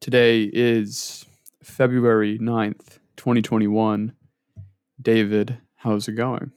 Today 0.00 0.44
is 0.44 1.26
February 1.62 2.38
9th, 2.38 2.98
2021. 3.16 4.14
David, 5.00 5.58
how's 5.76 6.08
it 6.08 6.12
going? 6.12 6.52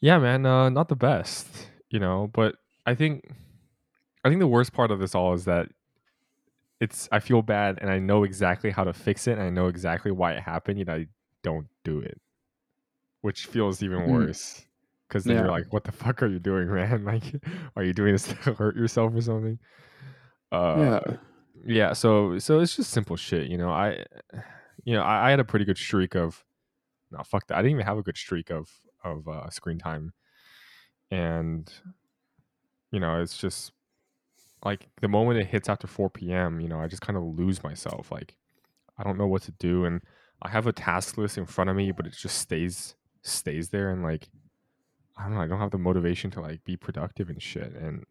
Yeah, 0.00 0.18
man, 0.18 0.46
uh, 0.46 0.68
not 0.70 0.88
the 0.88 0.96
best, 0.96 1.46
you 1.90 1.98
know, 2.00 2.30
but 2.32 2.56
I 2.86 2.94
think 2.94 3.30
I 4.24 4.28
think 4.28 4.40
the 4.40 4.46
worst 4.46 4.72
part 4.72 4.90
of 4.90 4.98
this 4.98 5.14
all 5.14 5.32
is 5.34 5.44
that 5.44 5.68
it's 6.80 7.08
I 7.12 7.20
feel 7.20 7.42
bad 7.42 7.78
and 7.80 7.90
I 7.90 7.98
know 7.98 8.24
exactly 8.24 8.70
how 8.70 8.84
to 8.84 8.92
fix 8.92 9.28
it 9.28 9.32
and 9.32 9.42
I 9.42 9.50
know 9.50 9.68
exactly 9.68 10.10
why 10.10 10.32
it 10.32 10.42
happened, 10.42 10.78
yet 10.78 10.88
I 10.88 11.06
don't 11.42 11.68
do 11.84 12.00
it. 12.00 12.20
Which 13.20 13.46
feels 13.46 13.82
even 13.82 14.00
Mm. 14.00 14.08
worse. 14.08 14.64
Cause 15.10 15.24
then 15.24 15.36
Yeah. 15.36 15.42
you're 15.42 15.50
like, 15.50 15.70
what 15.70 15.84
the 15.84 15.92
fuck 15.92 16.22
are 16.22 16.26
you 16.26 16.38
doing, 16.38 16.68
man? 16.74 17.04
Like, 17.04 17.24
are 17.76 17.84
you 17.84 17.92
doing 17.92 18.12
this 18.12 18.26
to 18.28 18.34
hurt 18.54 18.74
yourself 18.74 19.14
or 19.14 19.20
something? 19.20 19.58
Uh, 20.50 20.76
yeah. 20.78 21.16
Yeah 21.64 21.92
so 21.92 22.38
so 22.38 22.60
it's 22.60 22.76
just 22.76 22.90
simple 22.90 23.16
shit 23.16 23.48
you 23.48 23.56
know 23.56 23.70
i 23.70 24.04
you 24.84 24.94
know 24.94 25.02
i, 25.02 25.28
I 25.28 25.30
had 25.30 25.40
a 25.40 25.44
pretty 25.44 25.64
good 25.64 25.78
streak 25.78 26.14
of 26.14 26.44
no 27.10 27.22
fuck 27.22 27.46
that 27.48 27.56
i 27.56 27.62
didn't 27.62 27.72
even 27.72 27.86
have 27.86 27.98
a 27.98 28.02
good 28.02 28.16
streak 28.16 28.50
of 28.50 28.68
of 29.04 29.26
uh, 29.26 29.50
screen 29.50 29.78
time. 29.78 30.12
And 31.10 31.70
you 32.90 33.00
know 33.00 33.20
it's 33.20 33.36
just 33.36 33.72
like 34.64 34.88
the 35.00 35.08
moment 35.08 35.40
it 35.40 35.46
hits 35.46 35.68
after 35.68 35.86
4 35.86 36.10
p.m 36.10 36.60
you 36.60 36.68
know 36.68 36.78
i 36.78 36.86
just 36.86 37.02
kind 37.02 37.16
of 37.16 37.24
lose 37.24 37.62
myself 37.64 38.12
like 38.12 38.36
i 38.98 39.02
don't 39.02 39.18
know 39.18 39.26
what 39.26 39.42
to 39.42 39.52
do 39.52 39.84
and 39.86 40.02
i 40.42 40.48
have 40.48 40.66
a 40.66 40.72
task 40.72 41.18
list 41.18 41.36
in 41.38 41.46
front 41.46 41.70
of 41.70 41.74
me 41.74 41.90
but 41.90 42.06
it 42.06 42.12
just 42.12 42.38
stays 42.38 42.94
stays 43.22 43.70
there 43.70 43.90
and 43.90 44.02
like 44.02 44.28
i 45.18 45.24
don't 45.24 45.34
know 45.34 45.40
i 45.40 45.46
don't 45.46 45.58
have 45.58 45.70
the 45.70 45.78
motivation 45.78 46.30
to 46.30 46.40
like 46.40 46.62
be 46.64 46.76
productive 46.76 47.28
and 47.28 47.42
shit 47.42 47.74
and 47.74 48.04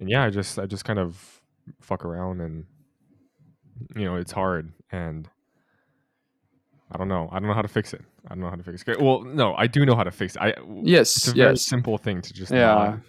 and 0.00 0.10
yeah 0.10 0.24
i 0.24 0.30
just 0.30 0.58
i 0.58 0.66
just 0.66 0.84
kind 0.84 0.98
of 0.98 1.40
fuck 1.80 2.04
around 2.04 2.40
and 2.40 2.64
you 3.96 4.04
know 4.04 4.16
it's 4.16 4.32
hard 4.32 4.72
and 4.92 5.28
i 6.92 6.96
don't 6.98 7.08
know 7.08 7.28
i 7.32 7.38
don't 7.38 7.48
know 7.48 7.54
how 7.54 7.62
to 7.62 7.68
fix 7.68 7.92
it 7.92 8.02
i 8.26 8.28
don't 8.30 8.40
know 8.40 8.50
how 8.50 8.56
to 8.56 8.62
fix 8.62 8.82
it 8.86 9.00
well 9.00 9.22
no 9.22 9.54
i 9.56 9.66
do 9.66 9.84
know 9.84 9.96
how 9.96 10.04
to 10.04 10.10
fix 10.10 10.36
it 10.36 10.42
i 10.42 10.48
it's 10.48 10.58
Yes. 10.82 11.28
a 11.28 11.32
very 11.34 11.50
Yes. 11.52 11.62
simple 11.62 11.98
thing 11.98 12.20
to 12.22 12.32
just 12.32 12.52
Yeah. 12.52 12.66
not- 12.74 13.00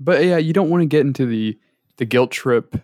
But 0.00 0.24
yeah, 0.24 0.36
you 0.38 0.52
don't 0.52 0.68
want 0.70 0.80
to 0.82 0.86
get 0.86 1.02
into 1.06 1.26
the 1.26 1.58
the 1.98 2.04
guilt 2.04 2.30
trip 2.32 2.74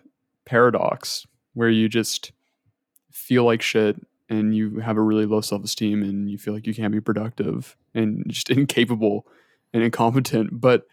paradox 0.45 1.25
where 1.53 1.69
you 1.69 1.89
just 1.89 2.31
feel 3.11 3.43
like 3.43 3.61
shit 3.61 3.97
and 4.29 4.55
you 4.55 4.79
have 4.79 4.95
a 4.95 5.01
really 5.01 5.25
low 5.25 5.41
self-esteem 5.41 6.01
and 6.03 6.29
you 6.29 6.37
feel 6.37 6.53
like 6.53 6.65
you 6.67 6.73
can't 6.73 6.93
be 6.93 7.01
productive 7.01 7.75
and 7.93 8.23
just 8.29 8.49
incapable 8.61 9.27
and 9.73 9.83
incompetent, 9.83 10.61
but 10.61 10.87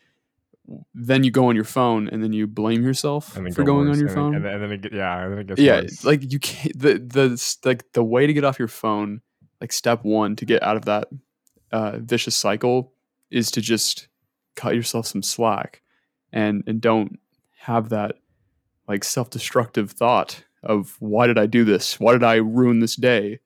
then 0.95 1.22
you 1.25 1.31
go 1.31 1.47
on 1.48 1.55
your 1.55 1.64
phone 1.64 2.09
and 2.09 2.22
then 2.22 2.33
you 2.33 2.47
blame 2.47 2.83
yourself 2.83 3.33
for 3.33 3.62
going 3.62 3.89
worse, 3.89 3.97
on 3.97 4.00
your 4.00 4.09
and 4.09 4.09
then- 4.09 4.14
phone. 4.14 4.34
and 4.34 4.45
then, 4.45 4.53
and 4.55 4.62
then 4.62 4.72
it 4.72 4.92
yeah 4.92 5.22
and 5.22 5.33
then 5.33 5.39
it 5.41 5.47
gets 5.47 5.61
yeah, 5.61 5.81
worse. 5.83 6.05
like 6.05 6.33
you 6.33 6.39
can't 6.39 6.78
the 6.78 6.95
the 6.98 7.56
like 7.64 7.84
the 7.92 8.03
way 8.03 8.27
to 8.27 8.33
get 8.33 8.45
off 8.45 8.59
your 8.59 8.69
phone, 8.69 9.20
like 9.61 9.72
step 9.72 10.05
1 10.05 10.37
to 10.37 10.44
get 10.44 10.62
out 10.62 10.77
of 10.77 10.84
that 10.87 11.09
uh, 11.72 11.98
vicious 11.98 12.37
cycle 12.37 12.92
is 13.31 13.50
to 13.53 13.61
just 13.61 14.09
cut 14.55 14.75
yourself 14.75 15.06
some 15.06 15.22
slack 15.22 15.83
and 16.33 16.62
and 16.67 16.81
don't 16.81 17.19
have 17.59 17.89
that 17.91 18.17
like 18.89 19.03
self-destructive 19.05 19.91
thought 19.91 20.42
of 20.62 20.97
why 21.00 21.27
did 21.27 21.39
I 21.39 21.47
do 21.47 21.64
this? 21.64 21.98
Why 22.00 22.12
did 22.12 22.22
I 22.25 22.37
ruin 22.37 22.78
this 22.81 22.97
day? 22.97 23.41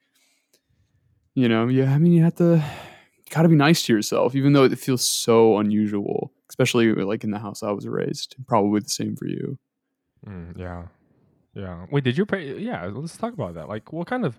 You 1.34 1.48
know, 1.48 1.68
yeah, 1.68 1.92
I 1.92 1.98
mean 1.98 2.12
you 2.12 2.22
have 2.24 2.36
to 2.36 2.62
got 3.30 3.42
to 3.42 3.48
be 3.48 3.56
nice 3.56 3.84
to 3.84 3.92
yourself 3.92 4.34
even 4.34 4.52
though 4.52 4.64
it 4.64 4.78
feels 4.78 5.06
so 5.06 5.58
unusual, 5.58 6.32
especially 6.50 6.92
like 6.92 7.24
in 7.24 7.30
the 7.30 7.38
house 7.38 7.62
I 7.62 7.70
was 7.70 7.86
raised. 7.88 8.36
Probably 8.46 8.80
the 8.80 8.90
same 8.90 9.16
for 9.16 9.26
you. 9.26 9.58
Mm, 10.26 10.58
yeah 10.58 10.82
yeah 11.54 11.86
wait 11.90 12.04
did 12.04 12.16
you 12.16 12.24
pay 12.26 12.58
yeah 12.58 12.84
let's 12.92 13.16
talk 13.16 13.32
about 13.32 13.54
that 13.54 13.68
like 13.68 13.90
what 13.92 14.06
kind 14.06 14.24
of 14.24 14.38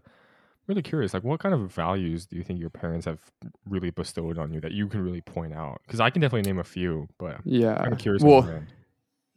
really 0.68 0.82
curious 0.84 1.14
like 1.14 1.24
what 1.26 1.40
kind 1.42 1.54
of 1.54 1.70
values 1.72 2.26
do 2.28 2.38
you 2.38 2.44
think 2.44 2.58
your 2.60 2.70
parents 2.70 3.06
have 3.06 3.20
really 3.68 3.90
bestowed 3.90 4.38
on 4.38 4.54
you 4.54 4.62
that 4.62 4.72
you 4.72 4.88
can 4.88 5.04
really 5.04 5.20
point 5.22 5.54
out 5.54 5.82
because 5.86 6.00
i 6.00 6.10
can 6.10 6.22
definitely 6.22 6.48
name 6.48 6.60
a 6.60 6.64
few 6.64 7.08
but 7.18 7.42
yeah, 7.44 7.72
i'm 7.72 7.76
Yeah. 7.76 7.76
kind 7.82 7.94
of 7.94 8.00
curious 8.00 8.24
Well. 8.24 8.64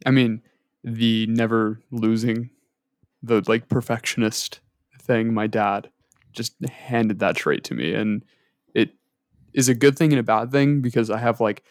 I 0.05 0.11
mean, 0.11 0.41
the 0.83 1.25
never 1.27 1.79
losing, 1.91 2.49
the 3.23 3.43
like 3.47 3.69
perfectionist 3.69 4.59
thing, 5.01 5.33
my 5.33 5.47
dad 5.47 5.89
just 6.31 6.53
handed 6.69 7.19
that 7.19 7.35
trait 7.35 7.63
to 7.65 7.73
me. 7.73 7.93
And 7.93 8.23
it 8.73 8.91
is 9.53 9.67
a 9.67 9.73
good 9.73 9.97
thing 9.97 10.11
and 10.13 10.19
a 10.19 10.23
bad 10.23 10.51
thing 10.51 10.81
because 10.81 11.09
I 11.09 11.17
have 11.17 11.41
like 11.41 11.63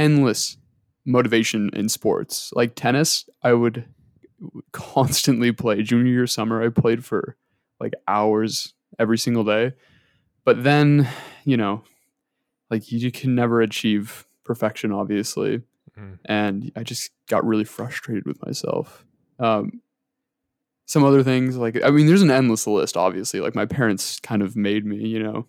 endless 0.00 0.56
motivation 1.04 1.70
in 1.74 1.88
sports. 1.88 2.50
Like 2.54 2.74
tennis, 2.74 3.28
I 3.42 3.52
would 3.52 3.84
constantly 4.72 5.52
play. 5.52 5.82
Junior 5.82 6.12
year, 6.12 6.26
summer, 6.26 6.62
I 6.62 6.68
played 6.70 7.04
for 7.04 7.36
like 7.78 7.94
hours 8.08 8.74
every 8.98 9.18
single 9.18 9.44
day. 9.44 9.72
But 10.44 10.64
then, 10.64 11.08
you 11.44 11.56
know, 11.56 11.82
like 12.70 12.90
you 12.90 13.10
can 13.12 13.34
never 13.34 13.60
achieve 13.60 14.26
perfection, 14.44 14.92
obviously 14.92 15.62
Mm. 15.98 16.18
and 16.24 16.72
I 16.76 16.84
just 16.84 17.10
got 17.28 17.44
really 17.44 17.64
frustrated 17.64 18.24
with 18.24 18.40
myself. 18.46 19.04
Um, 19.40 19.82
some 20.86 21.02
other 21.04 21.24
things, 21.24 21.56
like 21.56 21.82
I 21.84 21.90
mean, 21.90 22.06
there's 22.06 22.22
an 22.22 22.30
endless 22.30 22.64
list. 22.66 22.96
Obviously, 22.96 23.40
like 23.40 23.56
my 23.56 23.66
parents 23.66 24.20
kind 24.20 24.40
of 24.40 24.54
made 24.54 24.86
me, 24.86 24.96
you 24.98 25.20
know, 25.20 25.46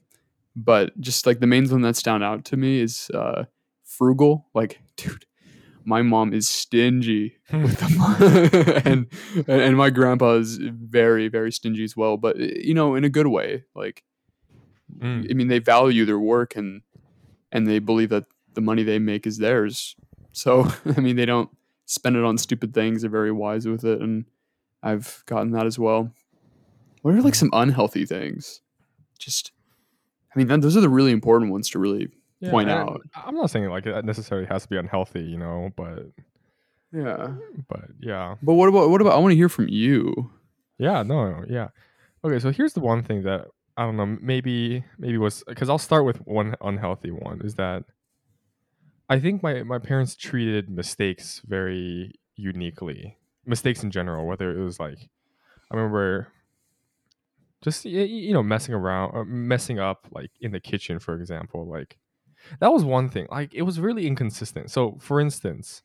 but 0.56 1.00
just 1.00 1.28
like 1.28 1.40
the 1.42 1.48
main 1.48 1.70
one 1.70 1.82
that's 1.82 2.02
down 2.02 2.24
out 2.24 2.44
to 2.46 2.58
me 2.58 2.82
is 2.82 3.12
uh, 3.14 3.46
frugal. 4.02 4.48
Like, 4.56 4.82
dude, 4.98 5.26
my 5.86 6.02
mom 6.02 6.34
is 6.34 6.50
stingy 6.50 7.36
with 7.54 7.78
the 7.78 7.90
money, 7.98 8.82
and 8.86 9.48
and 9.48 9.78
my 9.78 9.92
grandpa 9.92 10.38
is 10.38 10.58
very 10.58 11.28
very 11.28 11.52
stingy 11.52 11.84
as 11.84 11.96
well. 11.96 12.18
But 12.18 12.38
you 12.38 12.74
know, 12.74 12.96
in 12.96 13.04
a 13.04 13.10
good 13.10 13.28
way. 13.28 13.66
Like, 13.76 14.04
Mm. 15.00 15.30
I 15.30 15.34
mean, 15.34 15.48
they 15.48 15.60
value 15.60 16.04
their 16.06 16.20
work 16.20 16.58
and 16.58 16.82
and 17.52 17.66
they 17.66 17.80
believe 17.80 18.10
that 18.10 18.26
the 18.56 18.62
money 18.62 18.84
they 18.84 19.00
make 19.00 19.26
is 19.26 19.38
theirs. 19.38 19.96
So, 20.34 20.68
I 20.98 21.00
mean, 21.00 21.16
they 21.16 21.26
don't 21.26 21.50
spend 21.86 22.16
it 22.18 22.26
on 22.26 22.38
stupid 22.38 22.74
things. 22.74 23.02
They're 23.02 23.10
very 23.10 23.32
wise 23.32 23.66
with 23.66 23.86
it, 23.86 24.02
and 24.02 24.26
I've 24.84 25.24
gotten 25.28 25.52
that 25.52 25.66
as 25.66 25.80
well. 25.80 26.12
What 27.02 27.14
are 27.16 27.22
like 27.22 27.36
some 27.36 27.50
unhealthy 27.54 28.06
things? 28.06 28.62
Just, 29.18 29.52
I 30.36 30.40
mean, 30.40 30.60
those 30.60 30.76
are 30.78 30.82
the 30.82 30.90
really 30.90 31.12
important 31.12 31.52
ones 31.52 31.70
to 31.70 31.80
really. 31.80 32.10
Point 32.50 32.70
and 32.70 32.80
out. 32.90 33.02
I'm 33.16 33.36
not 33.36 33.50
saying 33.52 33.70
like 33.70 33.86
it 33.86 34.06
necessarily 34.06 34.48
has 34.48 34.64
to 34.64 34.70
be 34.70 34.78
unhealthy, 34.78 35.22
you 35.22 35.38
know, 35.38 35.70
but 35.76 36.08
Yeah. 36.92 37.36
but 37.70 37.86
yeah, 38.00 38.36
But 38.42 38.54
what 38.56 38.70
about 38.70 38.90
what 38.90 39.02
about? 39.02 39.14
I 39.14 39.20
want 39.20 39.32
to 39.32 39.36
hear 39.36 39.50
from 39.50 39.68
you. 39.70 40.32
yeah, 40.80 41.04
no, 41.04 41.30
no, 41.30 41.46
yeah. 41.48 41.70
Okay, 42.24 42.40
so 42.40 42.52
here's 42.52 42.74
the 42.74 42.80
one 42.82 43.04
thing 43.04 43.24
that 43.24 43.48
I 43.78 43.84
don't 43.86 43.98
know, 43.98 44.06
maybe 44.22 44.84
maybe 44.98 45.18
was 45.18 45.44
because 45.48 45.70
I'll 45.70 45.78
start 45.78 46.06
with 46.06 46.18
one 46.28 46.56
unhealthy 46.62 47.12
one 47.12 47.42
is 47.44 47.56
that 47.56 47.84
I 49.10 49.20
think 49.20 49.44
my 49.44 49.64
my 49.64 49.80
parents 49.80 50.16
treated 50.16 50.70
mistakes 50.70 51.42
very 51.46 52.14
uniquely, 52.36 53.18
mistakes 53.46 53.84
in 53.84 53.92
general, 53.92 54.26
whether 54.26 54.52
it 54.58 54.64
was 54.64 54.80
like 54.80 55.10
I 55.72 55.76
remember 55.76 56.28
just 57.64 57.86
you 57.86 58.34
know 58.34 58.44
messing 58.44 58.74
around 58.74 59.12
or 59.14 59.24
messing 59.26 59.80
up 59.80 60.08
like 60.12 60.32
in 60.42 60.52
the 60.52 60.60
kitchen 60.60 61.00
for 61.00 61.14
example 61.16 61.68
like 61.68 61.98
that 62.60 62.72
was 62.72 62.84
one 62.84 63.10
thing 63.10 63.28
like 63.32 63.54
it 63.54 63.62
was 63.64 63.80
really 63.80 64.08
inconsistent 64.08 64.70
so 64.72 64.98
for 65.00 65.20
instance 65.20 65.84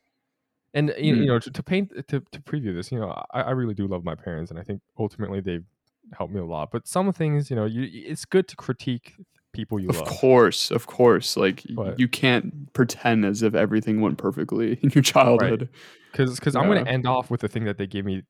and 0.75 0.93
you, 0.99 1.15
Hmm. 1.15 1.21
you 1.23 1.27
know 1.27 1.39
to, 1.39 1.51
to 1.51 1.63
paint 1.63 1.91
to, 2.09 2.21
to 2.21 2.41
preview 2.43 2.75
this 2.75 2.91
you 2.93 2.99
know 3.01 3.11
I, 3.33 3.43
I 3.43 3.51
really 3.53 3.75
do 3.75 3.87
love 3.87 4.05
my 4.05 4.15
parents 4.15 4.51
and 4.51 4.59
i 4.61 4.63
think 4.63 4.81
ultimately 4.99 5.41
they've 5.41 5.65
helped 6.13 6.33
me 6.33 6.41
a 6.41 6.45
lot 6.45 6.71
but 6.71 6.87
some 6.87 7.13
things 7.13 7.51
you 7.51 7.57
know 7.57 7.65
you 7.65 7.89
it's 7.93 8.25
good 8.25 8.47
to 8.49 8.57
critique 8.57 9.15
people 9.53 9.81
you 9.81 9.89
Of 9.89 9.97
love 9.97 10.09
Of 10.09 10.13
course, 10.19 10.71
of 10.71 10.87
course. 10.87 11.35
Like 11.35 11.63
But- 11.71 11.99
you 11.99 12.09
can't 12.09 12.71
pretend 12.75 13.25
as 13.25 13.43
if 13.43 13.55
everything 13.55 14.03
went 14.03 14.19
perfectly 14.19 14.75
in 14.83 14.91
your 14.91 15.01
childhood. 15.03 15.71
because 16.13 16.39
because 16.39 16.55
I'm 16.55 16.67
going 16.67 16.85
to 16.85 16.91
end 16.91 17.07
off 17.07 17.31
with 17.31 17.41
the 17.41 17.49
thing 17.49 17.65
that 17.65 17.79
they 17.79 17.87
gave 17.87 18.05
me 18.05 18.23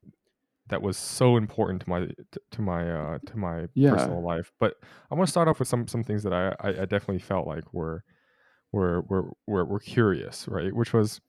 that 0.69 0.81
was 0.81 0.95
so 0.97 1.35
important 1.35 1.81
to 1.83 1.89
my 1.89 1.99
to, 2.31 2.39
to 2.51 2.61
my 2.61 2.89
uh 2.89 3.17
to 3.25 3.37
my 3.37 3.67
Yeah. 3.73 3.91
personal 3.91 4.23
life. 4.23 4.53
But 4.57 4.75
I 5.11 5.15
want 5.15 5.27
to 5.27 5.31
start 5.31 5.49
off 5.49 5.59
with 5.59 5.67
some 5.67 5.85
some 5.89 6.01
things 6.03 6.23
that 6.23 6.31
I, 6.33 6.55
I 6.61 6.69
I 6.83 6.85
definitely 6.85 7.19
felt 7.19 7.45
like 7.45 7.73
were 7.73 8.05
were 8.71 9.01
were 9.01 9.31
were, 9.47 9.65
were 9.65 9.79
curious, 9.79 10.47
right? 10.47 10.73
Which 10.73 10.93
was 10.93 11.21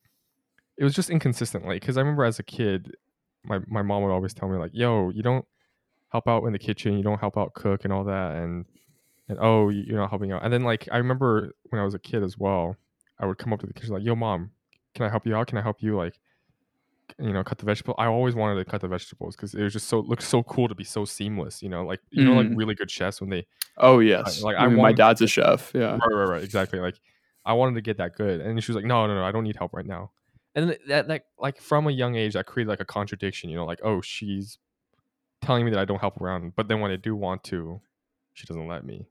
it 0.78 0.84
was 0.84 0.94
just 0.94 1.10
inconsistently 1.10 1.76
because 1.76 1.96
I 1.96 2.00
remember 2.00 2.24
as 2.24 2.38
a 2.38 2.42
kid, 2.44 2.96
my 3.44 3.60
my 3.68 3.82
mom 3.82 4.02
would 4.02 4.12
always 4.12 4.34
tell 4.34 4.48
me 4.48 4.58
like, 4.58 4.72
"Yo, 4.74 5.10
you 5.10 5.22
don't 5.22 5.46
help 6.10 6.28
out 6.28 6.44
in 6.46 6.52
the 6.52 6.58
kitchen, 6.58 6.96
you 6.96 7.02
don't 7.04 7.20
help 7.20 7.38
out 7.38 7.54
cook 7.54 7.84
and 7.84 7.92
all 7.92 8.04
that," 8.04 8.36
and 8.36 8.66
and 9.28 9.38
oh, 9.40 9.70
you- 9.70 9.84
you're 9.86 9.98
not 10.00 10.10
helping 10.10 10.32
out. 10.32 10.44
And 10.44 10.52
then 10.52 10.62
like 10.64 10.88
I 10.92 10.98
remember 10.98 11.52
when 11.70 11.80
I 11.80 11.84
was 11.84 11.94
a 11.94 11.98
kid 12.00 12.22
as 12.24 12.38
well, 12.38 12.76
I 13.20 13.26
would 13.26 13.38
come 13.38 13.52
up 13.52 13.60
to 13.60 13.66
the 13.66 13.74
kitchen 13.74 13.94
like, 13.94 14.04
"Yo, 14.04 14.14
mom, 14.16 14.52
can 14.94 15.06
I 15.06 15.10
help 15.10 15.26
you 15.26 15.36
out? 15.36 15.48
Can 15.48 15.58
I 15.58 15.62
help 15.62 15.82
you 15.82 15.96
like?" 15.96 16.20
you 17.18 17.32
know, 17.32 17.42
cut 17.42 17.58
the 17.58 17.64
vegetable. 17.64 17.94
I 17.98 18.06
always 18.06 18.34
wanted 18.34 18.62
to 18.62 18.70
cut 18.70 18.80
the 18.80 18.88
vegetables 18.88 19.34
because 19.34 19.54
it 19.54 19.62
was 19.62 19.72
just 19.72 19.88
so 19.88 20.00
looked 20.00 20.22
so 20.22 20.42
cool 20.42 20.68
to 20.68 20.74
be 20.74 20.84
so 20.84 21.04
seamless. 21.04 21.62
You 21.62 21.68
know, 21.68 21.84
like 21.84 22.00
you 22.10 22.22
know, 22.24 22.34
like 22.34 22.48
Mm. 22.48 22.56
really 22.56 22.74
good 22.74 22.90
chefs 22.90 23.20
when 23.20 23.30
they 23.30 23.46
Oh 23.78 23.98
yes. 24.00 24.42
like, 24.42 24.56
I 24.56 24.64
I 24.64 24.68
mean, 24.68 24.76
my 24.76 24.92
dad's 24.92 25.22
a 25.22 25.26
chef. 25.26 25.72
Yeah. 25.74 25.92
right, 25.96 26.14
right, 26.14 26.28
right, 26.28 26.42
exactly. 26.42 26.78
Like 26.80 26.96
I 27.48 27.54
wanted 27.54 27.74
to 27.74 27.80
get 27.80 27.96
that 27.96 28.14
good, 28.14 28.40
and 28.40 28.62
she 28.62 28.70
was 28.70 28.76
like, 28.76 28.84
no, 28.84 29.06
no, 29.08 29.14
no, 29.16 29.24
I 29.24 29.32
don't 29.32 29.44
need 29.44 29.56
help 29.56 29.72
right 29.72 29.86
now. 29.86 30.10
and 30.54 30.70
then 30.70 30.78
that 30.88 31.08
that 31.08 31.24
like 31.38 31.60
from 31.60 31.86
a 31.86 31.90
young 31.90 32.14
age 32.16 32.34
that 32.34 32.46
created 32.46 32.68
like 32.70 32.80
a 32.80 32.84
contradiction 32.84 33.50
you 33.50 33.56
know 33.56 33.66
like 33.66 33.80
oh 33.84 34.00
she's 34.00 34.58
telling 35.40 35.64
me 35.64 35.70
that 35.70 35.78
i 35.78 35.84
don't 35.84 36.00
help 36.00 36.20
around 36.20 36.52
but 36.56 36.66
then 36.68 36.80
when 36.80 36.90
i 36.90 36.96
do 36.96 37.14
want 37.14 37.44
to 37.44 37.80
she 38.34 38.46
doesn't 38.46 38.66
let 38.66 38.82
me 38.84 39.06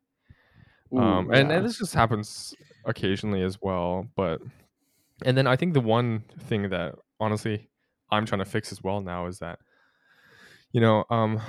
Ooh, 0.94 1.00
um 1.00 1.31
and, 1.31 1.50
yeah. 1.50 1.56
and 1.56 1.66
this 1.66 1.78
just 1.78 1.94
happens 1.94 2.54
occasionally 2.86 3.44
as 3.44 3.62
well 3.62 4.07
but 4.16 4.42
and 5.25 5.38
then 5.38 5.48
i 5.48 5.56
think 5.56 5.74
the 5.74 5.80
one 5.98 6.24
thing 6.50 6.69
that 6.69 6.95
honestly 7.19 7.69
i'm 8.12 8.25
trying 8.25 8.44
to 8.44 8.50
fix 8.56 8.72
as 8.72 8.84
well 8.84 9.00
now 9.00 9.28
is 9.28 9.39
that 9.39 9.60
you 10.74 10.81
know 10.81 11.06
um 11.10 11.39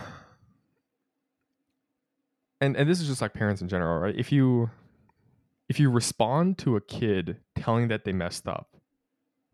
and 2.60 2.76
and 2.76 2.88
this 2.88 3.00
is 3.00 3.08
just 3.08 3.22
like 3.22 3.32
parents 3.32 3.62
in 3.62 3.68
general 3.68 3.98
right 3.98 4.16
if 4.16 4.30
you 4.30 4.70
if 5.68 5.78
you 5.78 5.90
respond 5.90 6.58
to 6.58 6.76
a 6.76 6.80
kid 6.80 7.36
telling 7.56 7.88
that 7.88 8.04
they 8.04 8.12
messed 8.12 8.46
up 8.48 8.76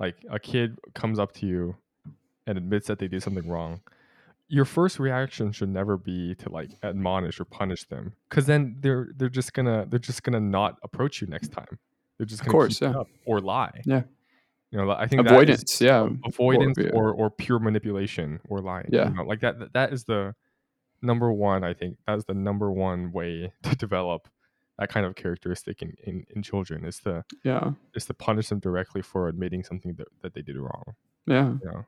like 0.01 0.17
a 0.31 0.39
kid 0.39 0.79
comes 0.95 1.19
up 1.19 1.33
to 1.33 1.47
you 1.47 1.77
and 2.47 2.59
admits 2.59 2.87
that 2.89 2.99
they 2.99 3.09
did 3.09 3.23
something 3.23 3.49
wrong 3.49 3.81
your 4.49 4.65
first 4.65 4.99
reaction 4.99 5.51
should 5.53 5.69
never 5.71 5.97
be 5.97 6.35
to 6.35 6.49
like 6.51 6.71
admonish 6.83 7.41
or 7.41 7.45
punish 7.45 7.85
them 7.89 8.13
because 8.29 8.47
then 8.47 8.77
they're 8.81 9.09
they're 9.17 9.29
just 9.29 9.53
gonna 9.53 9.87
they're 9.89 9.99
just 9.99 10.23
gonna 10.23 10.41
not 10.41 10.77
approach 10.83 11.21
you 11.21 11.27
next 11.27 11.51
time 11.53 11.79
they're 12.19 12.27
just 12.27 12.41
Of 12.43 12.47
gonna 12.47 12.53
course, 12.53 12.79
keep 12.79 12.91
yeah. 12.93 12.99
up 13.01 13.09
or 13.27 13.41
lie 13.41 13.81
Yeah. 13.87 14.03
you 14.71 14.79
know 14.79 14.91
i 14.91 15.07
think 15.07 15.27
avoidance 15.27 15.81
yeah 15.81 16.09
avoidance 16.25 16.77
yeah. 16.79 16.91
or, 16.93 17.13
or 17.13 17.31
pure 17.31 17.59
manipulation 17.59 18.41
or 18.49 18.61
lying 18.61 18.89
you 18.93 18.99
Yeah. 18.99 19.09
know, 19.09 19.23
like 19.25 19.41
that 19.41 19.73
that 19.73 19.93
is 19.93 20.05
the 20.05 20.35
number 21.03 21.33
one 21.33 21.65
i 21.65 21.73
think 21.73 21.97
that's 22.07 22.25
the 22.25 22.35
number 22.35 22.71
one 22.71 23.13
way 23.13 23.53
to 23.63 23.77
develop 23.77 24.29
that 24.79 24.89
kind 24.89 25.07
of 25.07 25.15
characteristic 25.15 25.83
in, 25.83 25.95
in, 26.05 26.27
in 26.35 26.43
children 26.43 26.85
is 26.85 26.99
to 27.01 27.25
yeah. 27.45 27.71
is 27.95 28.07
to 28.07 28.15
punish 28.15 28.49
them 28.49 28.59
directly 28.59 29.03
for 29.03 29.29
admitting 29.29 29.63
something 29.63 29.95
that, 29.95 30.09
that 30.23 30.35
they 30.35 30.43
did 30.43 30.57
wrong. 30.57 30.95
Yeah. 31.27 31.53
You 31.63 31.71
know? 31.71 31.85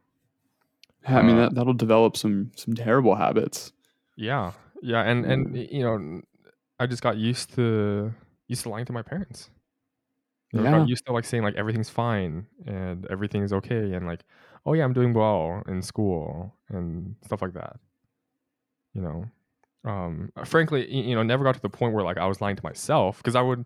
I 1.07 1.23
mean 1.23 1.37
Uh, 1.37 1.41
that, 1.47 1.55
that'll 1.55 1.75
develop 1.75 2.17
some 2.17 2.53
some 2.57 2.75
terrible 2.75 3.15
habits. 3.15 3.73
Yeah. 4.17 4.53
Yeah 4.83 5.03
and 5.03 5.25
and 5.25 5.57
you 5.57 5.83
know 5.83 6.21
i 6.79 6.87
just 6.87 7.03
got 7.03 7.17
used 7.17 7.55
to 7.55 8.13
used 8.49 8.63
to 8.63 8.69
lying 8.69 8.87
to 8.87 8.93
my 8.93 9.03
parents. 9.03 9.51
You 10.53 10.61
know, 10.61 10.71
Yeah. 10.71 10.79
got 10.79 10.89
used 10.89 11.07
to 11.07 11.13
like 11.13 11.25
saying 11.25 11.43
like 11.43 11.57
everything's 11.57 11.91
fine 11.91 12.47
and 12.67 13.05
everything's 13.07 13.53
okay 13.53 13.93
and 13.95 14.07
like 14.07 14.25
oh 14.65 14.75
yeah 14.75 14.85
i'm 14.85 14.93
doing 14.93 15.13
well 15.13 15.63
in 15.67 15.83
school 15.83 16.55
and 16.69 17.17
stuff 17.25 17.43
like 17.43 17.55
that. 17.55 17.77
You 18.95 19.03
know 19.03 19.25
um 19.87 20.31
frankly 20.45 20.93
you 20.93 21.15
know 21.15 21.23
never 21.23 21.45
got 21.45 21.55
to 21.55 21.61
the 21.63 21.69
point 21.71 21.95
where 21.95 22.05
like 22.05 22.19
i 22.19 22.27
was 22.27 22.41
lying 22.41 22.57
to 22.57 22.63
myself 22.65 23.19
because 23.19 23.35
i 23.37 23.41
would 23.41 23.65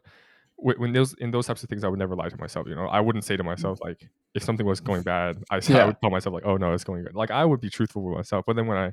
when 0.56 0.92
those 0.92 1.14
in 1.14 1.30
those 1.30 1.46
types 1.46 1.62
of 1.62 1.70
things 1.70 1.82
i 1.84 1.88
would 1.88 1.98
never 1.98 2.14
lie 2.14 2.28
to 2.28 2.36
myself 2.36 2.66
you 2.68 2.74
know? 2.74 2.86
I 2.86 3.00
wouldn't 3.00 3.24
say 3.24 3.36
to 3.38 3.42
myself 3.42 3.78
like 3.82 4.06
if 4.34 4.42
something 4.44 4.66
was 4.66 4.80
going 4.80 5.02
bad 5.02 5.38
I, 5.50 5.60
Yeah. 5.66 5.86
would 5.86 5.96
tell 6.02 6.10
myself 6.10 6.34
like 6.34 6.44
oh 6.44 6.58
no 6.58 6.74
it's 6.74 6.84
going 6.84 7.02
good. 7.02 7.14
Like 7.14 7.30
i 7.30 7.44
would 7.44 7.60
be 7.60 7.70
truthful 7.70 8.02
with 8.02 8.14
myself 8.16 8.44
but 8.46 8.56
then 8.56 8.66
when 8.66 8.76
i 8.76 8.92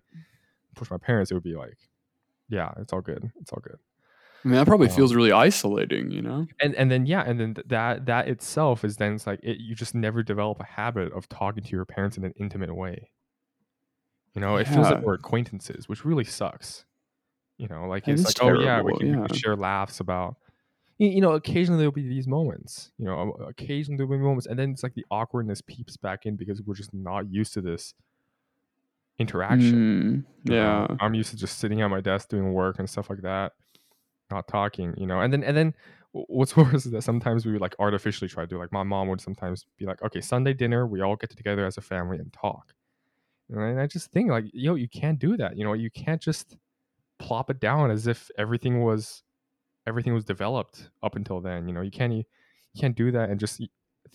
push 0.76 0.90
my 0.90 0.98
parents 0.98 1.30
it 1.30 1.34
would 1.34 1.44
be 1.44 1.56
like 1.56 1.78
yeah 2.48 2.72
it's 2.78 2.94
all 2.94 3.02
good 3.02 3.30
it's 3.42 3.52
all 3.52 3.60
good. 3.62 3.78
I 4.46 4.48
mean 4.48 4.56
that 4.58 4.66
probably 4.68 4.88
Um, 4.88 4.96
feels 4.96 5.14
really 5.14 5.34
isolating 5.34 6.10
you 6.12 6.22
know? 6.22 6.48
And 6.62 6.74
and 6.76 6.90
then 6.90 7.06
yeah 7.06 7.24
and 7.28 7.38
then 7.38 7.56
th- 7.56 7.68
that 7.68 8.06
that 8.06 8.30
itself 8.30 8.86
is 8.86 8.96
then 8.96 9.16
it's 9.16 9.28
like 9.28 9.42
it, 9.44 9.58
you 9.60 9.76
just 9.76 9.94
never 9.94 10.24
develop 10.24 10.62
a 10.62 10.66
habit 10.66 11.12
of 11.12 11.28
talking 11.28 11.64
to 11.64 11.70
your 11.72 11.84
parents 11.86 12.16
in 12.18 12.24
an 12.24 12.34
intimate 12.40 12.74
way. 12.74 13.12
You 14.34 14.40
know 14.42 14.56
it 14.56 14.68
feels 14.68 14.90
like 14.92 15.04
we're 15.04 15.16
acquaintances 15.16 15.90
which 15.90 16.06
really 16.06 16.24
sucks 16.24 16.86
you 17.58 17.68
know 17.68 17.86
like 17.88 18.06
That 18.06 18.12
it's 18.14 18.26
like 18.26 18.38
oh 18.42 18.60
yeah 18.60 18.82
we 18.82 18.94
terrible, 18.94 18.98
can, 18.98 19.08
we 19.12 19.18
yeah. 19.22 19.28
can 19.28 19.36
share 19.36 19.56
laughs 19.56 20.00
about 20.00 20.38
you, 20.98 21.10
you 21.10 21.22
know 21.22 21.34
occasionally 21.34 21.80
there'll 21.80 21.92
be 21.92 22.08
these 22.08 22.28
moments 22.28 22.92
you 22.98 23.06
know 23.06 23.32
occasionally 23.48 23.98
there'll 23.98 24.12
be 24.12 24.18
moments 24.18 24.46
and 24.48 24.58
then 24.60 24.72
it's 24.72 24.84
like 24.84 24.94
the 24.96 25.06
awkwardness 25.12 25.62
peeps 25.62 25.98
back 25.98 26.26
in 26.26 26.36
because 26.36 26.62
we're 26.62 26.76
just 26.76 26.94
not 26.94 27.30
used 27.32 27.54
to 27.54 27.62
this 27.62 27.94
interaction 29.20 29.74
Mm, 29.74 30.26
you 30.50 30.54
know? 30.56 30.88
yeah 30.90 30.96
i'm 31.00 31.16
used 31.16 31.32
to 31.32 31.38
just 31.38 31.58
sitting 31.58 31.82
at 31.82 31.88
my 31.90 32.02
desk 32.02 32.30
doing 32.30 32.54
work 32.54 32.78
and 32.78 32.88
stuff 32.90 33.10
like 33.10 33.22
that 33.24 33.54
not 34.30 34.48
talking 34.48 34.94
you 34.98 35.08
know 35.08 35.22
and 35.22 35.34
then 35.34 35.44
and 35.44 35.58
then 35.58 35.74
what's 36.12 36.56
worse 36.58 36.86
is 36.86 36.92
that 36.92 37.02
sometimes 37.02 37.46
we 37.46 37.52
would 37.52 37.62
like 37.62 37.76
artificially 37.80 38.28
try 38.28 38.44
to 38.44 38.48
do 38.48 38.60
like 38.60 38.72
my 38.72 38.84
mom 38.84 39.08
would 39.08 39.20
sometimes 39.22 39.66
be 39.78 39.86
like 39.86 40.02
okay 40.04 40.22
sunday 40.22 40.54
dinner 40.54 40.86
we 40.86 41.02
all 41.02 41.16
get 41.16 41.32
together 41.36 41.66
as 41.66 41.78
a 41.78 41.82
family 41.82 42.18
and 42.20 42.32
talk 42.32 42.74
and 43.50 43.80
i 43.80 43.88
just 43.88 44.12
think 44.12 44.30
like 44.30 44.46
yo 44.54 44.76
you 44.76 44.88
can't 44.88 45.18
do 45.18 45.36
that 45.36 45.58
you 45.58 45.64
know 45.64 45.74
you 45.74 45.90
can't 45.90 46.22
just 46.22 46.58
plop 47.20 47.50
it 47.50 47.60
down 47.60 47.92
as 47.92 48.08
if 48.08 48.30
everything 48.38 48.84
was 48.84 49.24
everything 49.88 50.14
was 50.14 50.26
developed 50.26 50.90
up 51.02 51.16
until 51.16 51.40
then 51.42 51.68
you 51.68 51.74
know? 51.74 51.82
You 51.82 51.92
can't 51.92 52.14
you 52.14 52.24
can't 52.80 52.96
do 52.96 53.12
that 53.12 53.30
and 53.30 53.40
just 53.40 53.62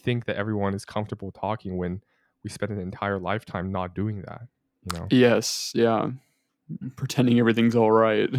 think 0.02 0.26
that 0.26 0.36
everyone 0.36 0.74
is 0.74 0.84
comfortable 0.84 1.30
talking 1.32 1.76
when 1.76 2.00
we 2.44 2.50
spent 2.50 2.72
an 2.72 2.80
entire 2.80 3.18
lifetime 3.18 3.70
not 3.72 3.94
doing 3.94 4.22
that 4.22 4.42
you 4.84 4.98
know? 4.98 5.06
Yes 5.10 5.72
yeah. 5.74 6.10
Mm, 6.72 6.96
pretending 6.96 7.38
everything's 7.38 7.76
all 7.76 7.90
right. 7.90 8.30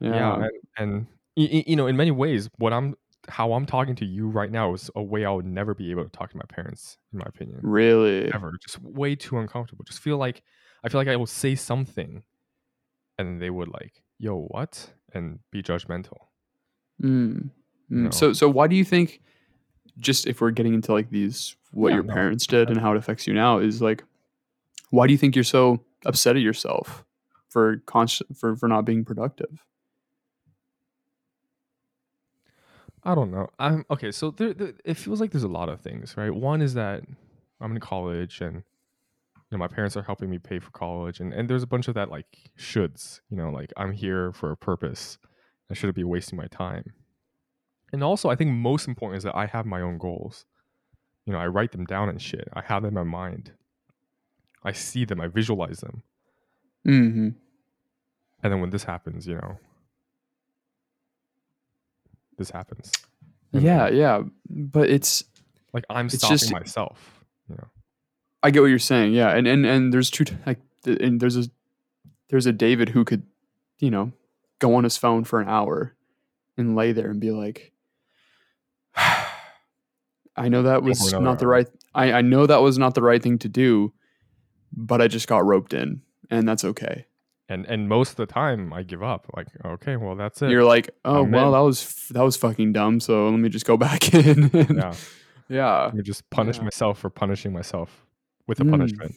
Yeah, 0.00 0.14
yeah. 0.14 0.34
and, 0.34 0.50
and 0.78 1.06
y- 1.36 1.48
y- 1.52 1.64
you 1.66 1.76
know 1.76 1.86
in 1.86 1.96
many 1.96 2.10
ways 2.10 2.48
what 2.58 2.72
i'm 2.72 2.94
how 3.28 3.52
i'm 3.54 3.66
talking 3.66 3.96
to 3.96 4.04
you 4.04 4.28
right 4.28 4.50
now 4.52 4.72
is 4.74 4.90
a 4.94 5.02
way 5.02 5.24
i 5.24 5.30
would 5.30 5.46
never 5.46 5.74
be 5.74 5.90
able 5.90 6.04
to 6.04 6.10
talk 6.10 6.30
to 6.30 6.36
my 6.36 6.44
parents 6.48 6.98
in 7.12 7.18
my 7.18 7.24
opinion. 7.26 7.58
Really? 7.62 8.32
Ever. 8.32 8.52
Just 8.62 8.80
way 8.82 9.16
too 9.16 9.38
uncomfortable. 9.38 9.84
Just 9.84 10.00
feel 10.00 10.18
like 10.18 10.42
i 10.84 10.88
feel 10.88 11.00
like 11.00 11.08
i 11.08 11.16
will 11.16 11.26
say 11.26 11.54
something 11.54 12.22
and 13.18 13.28
then 13.28 13.38
they 13.38 13.50
would 13.50 13.68
like 13.68 14.02
yo 14.18 14.36
what 14.48 14.92
and 15.12 15.38
be 15.50 15.62
judgmental 15.62 16.18
Mm, 17.02 17.50
mm. 17.50 17.50
No. 17.90 18.10
So 18.10 18.32
so 18.32 18.48
why 18.48 18.66
do 18.68 18.76
you 18.76 18.84
think 18.84 19.20
just 19.98 20.26
if 20.26 20.40
we're 20.40 20.50
getting 20.50 20.74
into 20.74 20.92
like 20.92 21.10
these 21.10 21.56
what 21.72 21.90
Yeah, 21.90 21.96
your 21.96 22.04
no, 22.04 22.14
parents 22.14 22.46
did 22.46 22.70
and 22.70 22.80
how 22.80 22.92
it 22.92 22.96
affects 22.96 23.26
you 23.26 23.34
now 23.34 23.58
is 23.58 23.82
like 23.82 24.02
why 24.90 25.06
do 25.06 25.12
you 25.12 25.18
think 25.18 25.34
you're 25.34 25.44
so 25.44 25.84
upset 26.06 26.36
at 26.36 26.42
yourself 26.42 27.04
for 27.48 27.78
constant 27.86 28.36
for 28.36 28.56
for 28.56 28.68
not 28.68 28.84
being 28.86 29.04
productive? 29.04 29.62
i 33.04 33.14
don't 33.14 33.30
know 33.30 33.48
i'm 33.58 33.84
okay 33.90 34.10
so 34.10 34.30
there, 34.30 34.52
there, 34.52 34.72
it 34.84 34.94
feels 34.94 35.20
like 35.20 35.30
there's 35.30 35.44
a 35.44 35.48
lot 35.48 35.68
of 35.68 35.80
things 35.80 36.16
right 36.16 36.34
one 36.34 36.60
is 36.62 36.74
that 36.74 37.02
i'm 37.60 37.72
in 37.72 37.80
college 37.80 38.40
and 38.40 38.62
you 39.50 39.56
know 39.56 39.58
my 39.58 39.68
parents 39.68 39.96
are 39.96 40.02
helping 40.02 40.28
me 40.30 40.38
pay 40.38 40.58
for 40.58 40.70
college 40.72 41.20
and, 41.20 41.32
and 41.32 41.48
there's 41.48 41.62
a 41.62 41.66
bunch 41.68 41.86
of 41.88 41.94
that 41.94 42.10
like 42.10 42.26
shoulds 42.58 43.20
you 43.30 43.36
know 43.36 43.50
like 43.50 43.72
i'm 43.76 43.92
here 43.92 44.32
for 44.32 44.50
a 44.50 44.56
purpose. 44.56 45.18
I 45.70 45.74
shouldn't 45.74 45.96
be 45.96 46.04
wasting 46.04 46.36
my 46.36 46.46
time. 46.46 46.92
And 47.92 48.02
also 48.02 48.28
i 48.28 48.36
think 48.36 48.50
most 48.52 48.86
important 48.88 49.18
is 49.18 49.24
that 49.24 49.36
i 49.36 49.46
have 49.46 49.66
my 49.66 49.80
own 49.80 49.98
goals. 49.98 50.44
You 51.24 51.32
know 51.32 51.38
i 51.38 51.46
write 51.46 51.72
them 51.72 51.84
down 51.84 52.08
and 52.08 52.20
shit. 52.20 52.48
I 52.52 52.62
have 52.62 52.82
them 52.82 52.96
in 52.96 53.06
my 53.06 53.18
mind. 53.18 53.52
I 54.64 54.72
see 54.72 55.04
them. 55.04 55.20
I 55.20 55.28
visualize 55.28 55.78
them. 55.80 56.02
Mm-hmm. 56.86 57.28
and 58.42 58.52
then 58.52 58.60
when 58.60 58.70
this 58.70 58.84
happens 58.84 59.26
you 59.26 59.34
know 59.34 59.58
this 62.38 62.50
happens. 62.50 62.92
And- 63.52 63.62
Yeah, 63.62 63.88
yeah, 63.88 64.22
but 64.48 64.90
it's 64.90 65.24
like 65.72 65.84
i'm 65.90 66.08
stopping 66.08 66.36
just- 66.38 66.52
myself 66.52 67.24
you 67.48 67.56
know 67.56 67.68
I 68.46 68.50
get 68.50 68.60
what 68.60 68.66
you're 68.68 68.78
saying. 68.78 69.12
Yeah, 69.12 69.30
and 69.34 69.46
and 69.48 69.66
and 69.66 69.92
there's 69.92 70.10
two 70.10 70.24
like 70.46 70.60
and 70.84 71.20
there's 71.20 71.36
a 71.36 71.44
there's 72.28 72.46
a 72.46 72.52
David 72.52 72.90
who 72.90 73.04
could, 73.04 73.24
you 73.78 73.90
know, 73.90 74.12
go 74.58 74.74
on 74.76 74.84
his 74.84 74.96
phone 74.96 75.24
for 75.24 75.40
an 75.40 75.48
hour 75.48 75.94
and 76.56 76.76
lay 76.76 76.92
there 76.92 77.10
and 77.10 77.20
be 77.20 77.30
like, 77.32 77.72
I 80.36 80.48
know 80.48 80.62
that 80.62 80.82
was 80.82 81.12
not 81.12 81.38
the 81.38 81.46
right. 81.46 81.68
I 81.94 82.12
I 82.12 82.20
know 82.22 82.46
that 82.46 82.62
was 82.62 82.78
not 82.78 82.94
the 82.94 83.02
right 83.02 83.22
thing 83.22 83.38
to 83.38 83.48
do, 83.48 83.92
but 84.72 85.00
I 85.00 85.08
just 85.08 85.28
got 85.28 85.44
roped 85.44 85.72
in, 85.72 86.02
and 86.30 86.48
that's 86.48 86.64
okay. 86.64 87.06
and 87.48 87.64
and 87.66 87.88
most 87.88 88.10
of 88.10 88.16
the 88.16 88.26
time 88.26 88.72
i 88.72 88.82
give 88.82 89.02
up 89.04 89.24
like 89.36 89.46
okay 89.64 89.94
well 89.96 90.16
that's 90.16 90.42
it 90.42 90.50
You're 90.50 90.64
like, 90.64 90.90
oh 91.04 91.22
I'm 91.24 91.30
well, 91.30 91.46
in." 91.46 91.52
that 91.52 91.60
was 91.60 92.08
that 92.10 92.22
was 92.22 92.36
fucking 92.36 92.72
dumb. 92.72 93.00
So 93.00 93.28
let 93.28 93.38
me 93.40 93.48
just 93.48 93.66
go 93.66 93.76
back 93.88 94.12
in. 94.14 94.50
yeah 94.52 94.94
yeah, 95.48 95.90
just 96.02 96.28
punish 96.30 96.58
Yeah. 96.58 96.64
myself 96.64 96.98
for 96.98 97.10
punishing 97.10 97.52
myself 97.52 98.05
with 98.46 98.60
a 98.60 98.64
Mm. 98.64 98.70
punishment. 98.70 99.14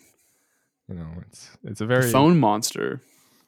You 0.88 0.96
know, 0.96 1.08
it's 1.28 1.58
it's 1.64 1.82
a 1.82 1.86
The 1.86 1.88
very 1.88 2.12
phone 2.12 2.40
monster. 2.40 3.02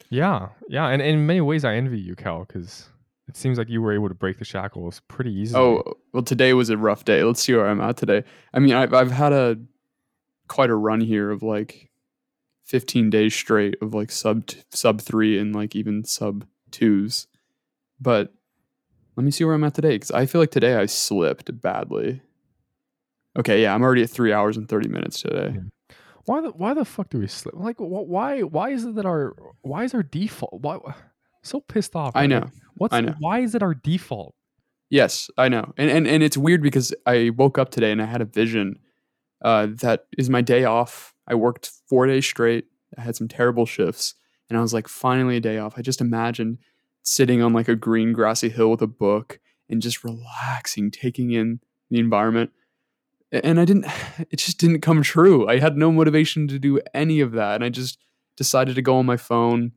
yeah 0.09 0.49
yeah, 0.69 0.87
and 0.87 1.01
in 1.01 1.25
many 1.25 1.41
ways 1.41 1.63
I 1.65 1.75
envy 1.75 1.99
you, 1.99 2.15
Cal, 2.15 2.45
because 2.45 2.89
it 3.27 3.35
seems 3.37 3.57
like 3.57 3.69
you 3.69 3.81
were 3.81 3.93
able 3.93 4.09
to 4.09 4.13
break 4.15 4.37
the 4.39 4.45
shackles 4.45 5.01
pretty 5.07 5.31
easily. 5.33 5.61
Oh 5.63 5.93
well, 6.13 6.23
today 6.23 6.53
was 6.53 6.69
a 6.69 6.77
rough 6.77 7.05
day. 7.05 7.23
Let's 7.23 7.41
see 7.41 7.53
where 7.53 7.67
I'm 7.67 7.81
at 7.81 7.97
today. 7.97 8.23
I 8.53 8.59
mean, 8.59 8.73
I've 8.73 8.93
I've 8.93 9.11
had 9.11 9.33
a 9.33 9.57
quite 10.47 10.69
a 10.69 10.75
run 10.75 10.99
here 11.01 11.31
of 11.31 11.41
like 11.41 11.89
15 12.65 13.09
days 13.09 13.33
straight 13.33 13.75
of 13.81 13.93
like 13.93 14.11
sub 14.11 14.45
t- 14.47 14.61
sub 14.69 15.01
three 15.01 15.37
and 15.39 15.55
like 15.55 15.75
even 15.75 16.03
sub 16.03 16.45
twos, 16.71 17.27
but 17.99 18.33
let 19.15 19.23
me 19.23 19.31
see 19.31 19.43
where 19.45 19.53
I'm 19.55 19.63
at 19.63 19.73
today 19.73 19.95
because 19.95 20.11
I 20.11 20.25
feel 20.25 20.39
like 20.41 20.51
today 20.51 20.75
I 20.75 20.85
slipped 20.85 21.59
badly. 21.61 22.21
Okay, 23.39 23.61
yeah, 23.61 23.73
I'm 23.73 23.81
already 23.81 24.03
at 24.03 24.09
three 24.09 24.33
hours 24.33 24.57
and 24.57 24.67
30 24.67 24.89
minutes 24.89 25.21
today. 25.21 25.55
why 26.25 26.41
the 26.41 26.49
why 26.49 26.73
the 26.73 26.85
fuck 26.85 27.09
do 27.09 27.19
we 27.19 27.27
slip? 27.27 27.55
Like 27.55 27.77
wh- 27.77 28.07
why 28.07 28.41
why 28.41 28.69
is 28.71 28.83
it 28.85 28.95
that 28.95 29.05
our 29.05 29.35
why 29.61 29.83
is 29.83 29.93
our 29.93 30.03
default 30.03 30.61
why 30.61 30.77
so 31.43 31.61
pissed 31.61 31.95
off? 31.95 32.11
I 32.15 32.27
know. 32.27 32.45
What's 32.75 32.93
I 32.93 33.01
know. 33.01 33.15
why 33.19 33.39
is 33.39 33.55
it 33.55 33.63
our 33.63 33.73
default? 33.73 34.35
Yes, 34.89 35.29
I 35.37 35.47
know. 35.47 35.73
And 35.77 35.89
and 35.89 36.07
and 36.07 36.21
it's 36.23 36.37
weird 36.37 36.61
because 36.61 36.93
I 37.05 37.31
woke 37.35 37.57
up 37.57 37.71
today 37.71 37.91
and 37.91 38.01
I 38.01 38.05
had 38.05 38.21
a 38.21 38.25
vision 38.25 38.79
uh, 39.43 39.67
that 39.81 40.05
is 40.17 40.29
my 40.29 40.41
day 40.41 40.65
off. 40.65 41.13
I 41.27 41.35
worked 41.35 41.71
four 41.87 42.07
days 42.07 42.25
straight. 42.25 42.65
I 42.97 43.01
had 43.01 43.15
some 43.15 43.27
terrible 43.27 43.65
shifts, 43.65 44.15
and 44.49 44.57
I 44.57 44.61
was 44.61 44.73
like, 44.73 44.87
finally 44.87 45.37
a 45.37 45.41
day 45.41 45.57
off. 45.57 45.75
I 45.77 45.81
just 45.81 46.01
imagined 46.01 46.57
sitting 47.03 47.41
on 47.41 47.53
like 47.53 47.67
a 47.69 47.75
green 47.75 48.13
grassy 48.13 48.49
hill 48.49 48.69
with 48.69 48.81
a 48.81 48.87
book 48.87 49.39
and 49.69 49.81
just 49.81 50.03
relaxing, 50.03 50.91
taking 50.91 51.31
in 51.31 51.61
the 51.89 51.99
environment. 51.99 52.51
And 53.31 53.59
I 53.59 53.65
didn't, 53.65 53.85
it 54.29 54.37
just 54.37 54.57
didn't 54.57 54.81
come 54.81 55.01
true. 55.01 55.47
I 55.47 55.59
had 55.59 55.77
no 55.77 55.91
motivation 55.91 56.47
to 56.49 56.59
do 56.59 56.79
any 56.93 57.19
of 57.21 57.31
that. 57.33 57.55
And 57.55 57.63
I 57.63 57.69
just 57.69 57.97
decided 58.37 58.75
to 58.75 58.81
go 58.81 58.97
on 58.97 59.05
my 59.05 59.17
phone. 59.17 59.71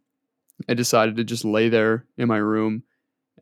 I 0.69 0.75
decided 0.75 1.17
to 1.17 1.25
just 1.25 1.45
lay 1.45 1.69
there 1.69 2.07
in 2.17 2.29
my 2.29 2.37
room. 2.39 2.83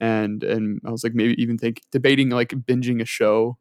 And, 0.01 0.43
and 0.43 0.81
I 0.85 0.91
was 0.91 1.05
like, 1.05 1.15
maybe 1.15 1.41
even 1.41 1.59
think 1.59 1.83
debating 1.91 2.31
like 2.31 2.49
binging 2.51 3.01
a 3.01 3.05
show. 3.05 3.59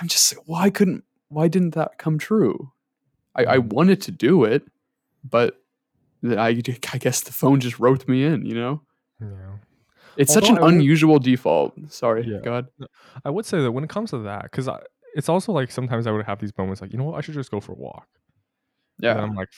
I'm 0.00 0.08
just 0.08 0.34
like, 0.36 0.44
why 0.46 0.70
couldn't, 0.70 1.04
why 1.28 1.48
didn't 1.48 1.74
that 1.74 1.98
come 1.98 2.18
true? 2.18 2.72
I, 3.34 3.44
I 3.44 3.58
Mm. 3.58 3.72
wanted 3.72 4.00
to 4.02 4.10
do 4.12 4.44
it, 4.44 4.62
but 5.24 5.60
I, 6.24 6.48
I 6.48 6.52
guess 6.98 7.20
the 7.20 7.32
phone 7.32 7.60
just 7.60 7.78
roped 7.78 8.08
me 8.08 8.24
in, 8.24 8.46
you 8.46 8.54
know? 8.54 8.82
Yeah. 9.20 9.28
It's 10.16 10.32
such 10.32 10.48
an 10.48 10.56
would- 10.60 10.72
unusual 10.74 11.18
default. 11.18 11.74
Sorry, 11.92 12.24
Yeah. 12.26 12.38
God. 12.42 12.68
I 13.24 13.30
would 13.30 13.44
say 13.44 13.60
that 13.60 13.70
when 13.72 13.84
it 13.84 13.90
comes 13.90 14.10
to 14.10 14.18
that, 14.18 14.42
because 14.44 14.68
it's 15.18 15.28
also 15.28 15.52
like 15.52 15.70
sometimes 15.70 16.06
I 16.06 16.12
would 16.12 16.24
have 16.24 16.38
these 16.38 16.56
moments 16.56 16.80
like, 16.80 16.92
you 16.92 16.98
know 16.98 17.04
what, 17.04 17.18
I 17.18 17.20
should 17.20 17.34
just 17.34 17.50
go 17.50 17.60
for 17.60 17.72
a 17.72 17.76
walk. 17.76 18.08
And 19.00 19.00
Yeah, 19.00 19.14
I'm 19.20 19.34
like, 19.34 19.48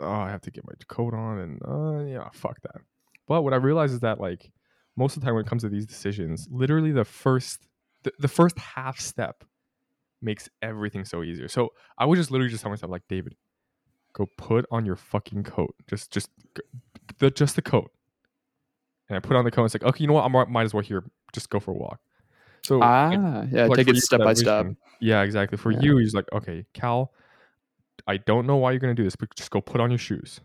oh, 0.00 0.10
I 0.10 0.30
have 0.30 0.40
to 0.42 0.50
get 0.50 0.64
my 0.66 0.72
coat 0.88 1.14
on, 1.14 1.38
and 1.38 1.60
uh, 1.66 2.04
yeah, 2.04 2.28
fuck 2.32 2.60
that. 2.62 2.80
But 3.28 3.42
what 3.42 3.52
I 3.52 3.56
realize 3.56 3.92
is 3.92 4.00
that 4.00 4.20
like 4.20 4.50
most 4.96 5.16
of 5.16 5.20
the 5.22 5.26
time 5.26 5.34
when 5.34 5.44
it 5.44 5.48
comes 5.48 5.62
to 5.62 5.68
these 5.68 5.86
decisions, 5.86 6.48
literally 6.50 6.92
the 6.92 7.04
first 7.04 7.68
the, 8.04 8.12
the 8.18 8.28
first 8.28 8.58
half 8.58 9.00
step 9.00 9.44
makes 10.22 10.48
everything 10.62 11.04
so 11.04 11.22
easier. 11.22 11.48
So 11.48 11.70
I 11.98 12.06
would 12.06 12.16
just 12.16 12.30
literally 12.30 12.50
just 12.50 12.62
tell 12.62 12.70
myself 12.70 12.90
like, 12.90 13.02
David, 13.08 13.36
go 14.12 14.26
put 14.38 14.64
on 14.70 14.86
your 14.86 14.96
fucking 14.96 15.44
coat. 15.44 15.74
Just 15.88 16.12
just 16.12 16.30
the 17.18 17.30
just 17.30 17.56
the 17.56 17.62
coat. 17.62 17.90
And 19.08 19.16
I 19.16 19.20
put 19.20 19.36
on 19.36 19.44
the 19.44 19.50
coat. 19.50 19.62
And 19.62 19.66
it's 19.66 19.74
like, 19.74 19.88
okay, 19.90 20.02
you 20.02 20.08
know 20.08 20.14
what? 20.14 20.24
I 20.24 20.28
might, 20.28 20.48
might 20.48 20.64
as 20.64 20.74
well 20.74 20.82
here 20.82 21.04
just 21.32 21.50
go 21.50 21.60
for 21.60 21.72
a 21.72 21.74
walk. 21.74 22.00
So 22.66 22.80
ah, 22.82 23.44
yeah. 23.52 23.66
like 23.66 23.76
take 23.76 23.88
it 23.88 23.96
step 23.98 24.18
by 24.18 24.34
step. 24.34 24.66
Yeah, 25.00 25.22
exactly. 25.22 25.56
For 25.56 25.70
Yeah. 25.70 25.82
you, 25.82 25.96
he's 25.98 26.14
like, 26.14 26.26
okay, 26.32 26.64
Cal, 26.74 27.12
I 28.08 28.16
don't 28.16 28.44
know 28.44 28.56
why 28.56 28.72
you're 28.72 28.80
gonna 28.80 28.94
do 28.94 29.04
this, 29.04 29.14
but 29.14 29.32
just 29.36 29.52
go 29.52 29.60
put 29.60 29.80
on 29.80 29.88
your 29.88 29.98
shoes. 29.98 30.40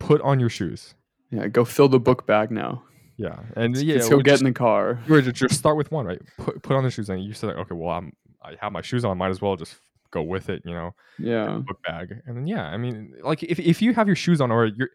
Put 0.00 0.20
on 0.22 0.40
your 0.40 0.48
shoes. 0.48 0.94
Yeah, 1.30 1.46
go 1.46 1.64
fill 1.64 1.88
the 1.88 2.00
book 2.00 2.26
bag 2.26 2.50
now. 2.50 2.82
Yeah, 3.16 3.38
and 3.54 3.76
yeah, 3.76 3.96
let's 3.96 4.08
go 4.08 4.16
get 4.16 4.32
just, 4.32 4.42
in 4.42 4.46
the 4.46 4.52
car. 4.52 4.98
you 5.06 5.12
were 5.12 5.22
to 5.22 5.32
just 5.32 5.54
start 5.54 5.76
with 5.76 5.92
one, 5.92 6.04
right? 6.04 6.20
Put 6.36 6.62
put 6.62 6.74
on 6.74 6.82
the 6.82 6.90
shoes, 6.90 7.08
and 7.10 7.22
you 7.22 7.32
said, 7.32 7.48
like, 7.48 7.58
okay, 7.58 7.76
well, 7.76 7.90
I'm 7.90 8.12
I 8.42 8.56
have 8.60 8.72
my 8.72 8.82
shoes 8.82 9.04
on, 9.04 9.16
might 9.16 9.28
as 9.28 9.40
well 9.40 9.54
just 9.54 9.76
go 10.10 10.22
with 10.22 10.48
it, 10.48 10.62
you 10.64 10.72
know, 10.72 10.96
Yeah, 11.16 11.58
book 11.58 11.80
bag, 11.86 12.22
and 12.26 12.36
then 12.36 12.48
yeah, 12.48 12.64
I 12.64 12.76
mean, 12.76 13.14
like 13.22 13.44
if 13.44 13.60
if 13.60 13.80
you 13.80 13.94
have 13.94 14.08
your 14.08 14.16
shoes 14.16 14.40
on, 14.40 14.50
or 14.50 14.66
you're, 14.66 14.90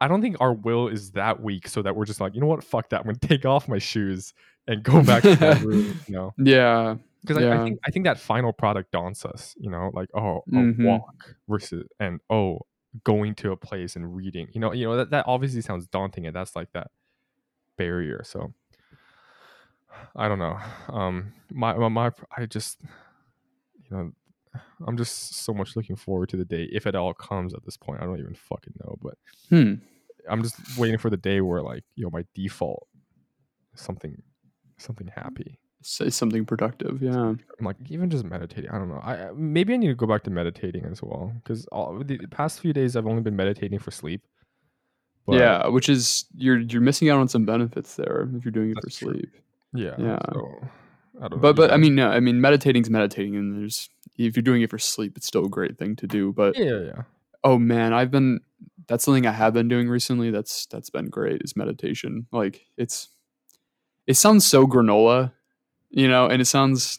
I 0.00 0.08
don't 0.08 0.20
think 0.20 0.38
our 0.40 0.52
will 0.52 0.88
is 0.88 1.12
that 1.12 1.40
weak, 1.40 1.68
so 1.68 1.80
that 1.82 1.94
we're 1.94 2.06
just 2.06 2.20
like, 2.20 2.34
you 2.34 2.40
know 2.40 2.48
what, 2.48 2.64
fuck 2.64 2.88
that, 2.88 3.02
I'm 3.02 3.06
gonna 3.06 3.18
take 3.20 3.44
off 3.44 3.68
my 3.68 3.78
shoes 3.78 4.32
and 4.66 4.82
go 4.82 5.02
back 5.02 5.22
to 5.22 5.36
my 5.40 5.58
room, 5.62 6.00
you 6.06 6.14
know. 6.14 6.34
yeah, 6.38 6.96
because 7.20 7.42
I, 7.42 7.60
I 7.60 7.64
think 7.64 7.78
I 7.86 7.90
think 7.90 8.04
that 8.04 8.18
final 8.18 8.52
product 8.52 8.92
daunts 8.92 9.24
us, 9.24 9.54
you 9.58 9.70
know, 9.70 9.90
like 9.94 10.08
oh 10.14 10.42
a 10.48 10.50
Mhm. 10.50 10.84
walk 10.84 11.36
versus 11.48 11.86
and 12.00 12.20
oh 12.30 12.60
going 13.04 13.34
to 13.36 13.52
a 13.52 13.56
place 13.56 13.96
and 13.96 14.14
reading, 14.16 14.48
you 14.52 14.60
know, 14.60 14.72
you 14.72 14.86
know 14.86 14.96
that, 14.96 15.10
that 15.10 15.24
obviously 15.28 15.60
sounds 15.60 15.86
daunting 15.86 16.26
and 16.26 16.34
that's 16.34 16.56
like 16.56 16.72
that 16.72 16.90
barrier. 17.76 18.22
So 18.24 18.54
I 20.14 20.28
don't 20.28 20.38
know. 20.38 20.58
Um, 20.88 21.32
my 21.52 21.74
my, 21.74 21.88
my 21.88 22.10
I 22.36 22.46
just 22.46 22.80
you 22.80 23.96
know 23.96 24.12
I'm 24.86 24.96
just 24.96 25.34
so 25.34 25.52
much 25.52 25.76
looking 25.76 25.96
forward 25.96 26.28
to 26.30 26.36
the 26.36 26.44
day 26.44 26.68
if 26.72 26.86
it 26.86 26.94
all 26.94 27.14
comes 27.14 27.54
at 27.54 27.64
this 27.64 27.76
point. 27.76 28.02
I 28.02 28.04
don't 28.04 28.18
even 28.18 28.34
fucking 28.34 28.74
know, 28.82 28.96
but 29.02 29.14
hmm. 29.50 29.74
I'm 30.28 30.42
just 30.42 30.56
waiting 30.78 30.98
for 30.98 31.10
the 31.10 31.16
day 31.16 31.40
where 31.40 31.62
like 31.62 31.84
you 31.94 32.04
know 32.04 32.10
my 32.10 32.24
default 32.34 32.86
something 33.74 34.22
something 34.78 35.08
happy. 35.14 35.58
Say 35.82 36.10
something 36.10 36.44
productive. 36.44 37.02
Yeah, 37.02 37.12
I'm 37.14 37.40
like 37.60 37.76
even 37.88 38.10
just 38.10 38.24
meditating. 38.24 38.70
I 38.70 38.78
don't 38.78 38.88
know. 38.88 39.00
I 39.02 39.30
maybe 39.34 39.74
I 39.74 39.76
need 39.76 39.88
to 39.88 39.94
go 39.94 40.06
back 40.06 40.24
to 40.24 40.30
meditating 40.30 40.84
as 40.84 41.02
well 41.02 41.32
because 41.42 41.66
all 41.66 42.02
the 42.02 42.18
past 42.30 42.60
few 42.60 42.72
days 42.72 42.96
I've 42.96 43.06
only 43.06 43.22
been 43.22 43.36
meditating 43.36 43.78
for 43.78 43.90
sleep. 43.90 44.22
But 45.26 45.38
yeah. 45.38 45.66
Which 45.68 45.88
is 45.88 46.24
you're 46.34 46.58
you're 46.58 46.80
missing 46.80 47.10
out 47.10 47.18
on 47.18 47.28
some 47.28 47.44
benefits 47.44 47.96
there 47.96 48.28
if 48.36 48.44
you're 48.44 48.52
doing 48.52 48.70
it 48.70 48.76
for 48.82 48.90
true. 48.90 49.12
sleep. 49.12 49.36
yeah, 49.74 49.94
Yeah. 49.98 50.18
So, 50.32 50.60
I 51.18 51.28
don't 51.28 51.30
know. 51.32 51.36
But 51.38 51.56
but 51.56 51.72
I 51.72 51.76
mean 51.76 51.94
no, 51.94 52.08
I 52.08 52.20
mean 52.20 52.40
meditating's 52.40 52.90
meditating, 52.90 53.36
and 53.36 53.56
there's 53.56 53.88
if 54.16 54.36
you're 54.36 54.42
doing 54.42 54.62
it 54.62 54.70
for 54.70 54.78
sleep, 54.78 55.16
it's 55.16 55.26
still 55.26 55.44
a 55.44 55.48
great 55.48 55.78
thing 55.78 55.96
to 55.96 56.06
do. 56.06 56.32
But 56.32 56.56
yeah, 56.56 56.80
yeah. 56.80 57.02
oh 57.44 57.58
man, 57.58 57.92
I've 57.92 58.10
been 58.10 58.40
that's 58.86 59.04
something 59.04 59.26
I 59.26 59.32
have 59.32 59.52
been 59.52 59.68
doing 59.68 59.88
recently. 59.88 60.30
That's 60.30 60.66
that's 60.66 60.90
been 60.90 61.06
great 61.06 61.42
is 61.42 61.56
meditation. 61.56 62.26
Like 62.32 62.66
it's 62.76 63.08
it 64.06 64.14
sounds 64.14 64.44
so 64.46 64.66
granola, 64.66 65.32
you 65.90 66.08
know, 66.08 66.26
and 66.26 66.40
it 66.42 66.46
sounds 66.46 66.98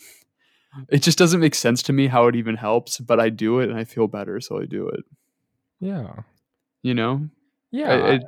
it 0.89 1.01
just 1.01 1.17
doesn't 1.17 1.39
make 1.39 1.55
sense 1.55 1.81
to 1.83 1.93
me 1.93 2.07
how 2.07 2.27
it 2.27 2.35
even 2.35 2.55
helps, 2.55 2.99
but 2.99 3.19
I 3.19 3.29
do 3.29 3.59
it 3.59 3.69
and 3.69 3.77
I 3.79 3.83
feel 3.83 4.07
better, 4.07 4.39
so 4.39 4.59
I 4.61 4.65
do 4.65 4.87
it. 4.89 5.03
yeah, 5.79 6.13
You 6.83 6.93
know? 6.93 7.27
yeah, 7.71 7.89
I- 7.91 8.13
it- 8.15 8.23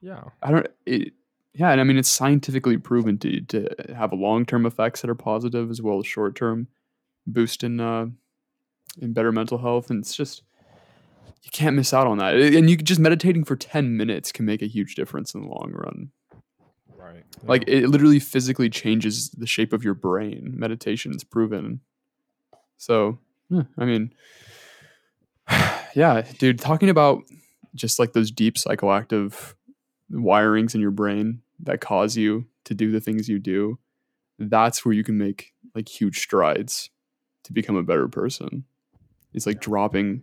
yeah. 0.00 0.24
I 0.42 0.50
don't 0.50 0.66
it 0.86 1.12
yeah, 1.54 1.70
and 1.72 1.80
I 1.80 1.84
mean 1.84 1.96
it's 1.96 2.08
scientifically 2.10 2.76
proven 2.76 3.16
to 3.18 3.40
to 3.40 3.68
have 3.96 4.12
long-term 4.12 4.66
effects 4.66 5.00
that 5.00 5.08
are 5.10 5.14
positive 5.14 5.70
as 5.70 5.80
well 5.80 5.98
as 5.98 6.06
short-term 6.06 6.68
boost 7.26 7.64
in 7.64 7.80
uh 7.80 8.06
in 9.00 9.12
better 9.14 9.32
mental 9.32 9.58
health 9.58 9.90
and 9.90 10.02
it's 10.02 10.14
just 10.14 10.42
you 11.42 11.50
can't 11.52 11.76
miss 11.76 11.92
out 11.94 12.06
on 12.06 12.18
that. 12.18 12.34
And 12.34 12.68
you 12.68 12.76
just 12.76 13.00
meditating 13.00 13.44
for 13.44 13.56
10 13.56 13.96
minutes 13.96 14.32
can 14.32 14.44
make 14.46 14.62
a 14.62 14.66
huge 14.66 14.94
difference 14.96 15.32
in 15.34 15.42
the 15.42 15.48
long 15.48 15.70
run. 15.72 16.10
Right. 17.42 17.48
Like 17.48 17.64
it 17.68 17.88
literally 17.88 18.20
physically 18.20 18.70
changes 18.70 19.30
the 19.30 19.46
shape 19.46 19.72
of 19.72 19.84
your 19.84 19.94
brain. 19.94 20.54
Meditation 20.56 21.14
is 21.14 21.24
proven. 21.24 21.80
So, 22.76 23.18
yeah, 23.48 23.62
I 23.78 23.84
mean, 23.84 24.12
yeah, 25.94 26.22
dude, 26.38 26.58
talking 26.58 26.90
about 26.90 27.22
just 27.74 27.98
like 27.98 28.12
those 28.12 28.30
deep 28.30 28.56
psychoactive 28.56 29.54
wirings 30.10 30.74
in 30.74 30.80
your 30.80 30.90
brain 30.90 31.42
that 31.60 31.80
cause 31.80 32.16
you 32.16 32.46
to 32.64 32.74
do 32.74 32.90
the 32.90 33.00
things 33.00 33.28
you 33.28 33.38
do, 33.38 33.78
that's 34.38 34.84
where 34.84 34.94
you 34.94 35.04
can 35.04 35.18
make 35.18 35.52
like 35.74 35.88
huge 35.88 36.18
strides 36.18 36.90
to 37.44 37.52
become 37.52 37.76
a 37.76 37.82
better 37.82 38.08
person. 38.08 38.64
It's 39.32 39.46
like 39.46 39.60
dropping 39.60 40.22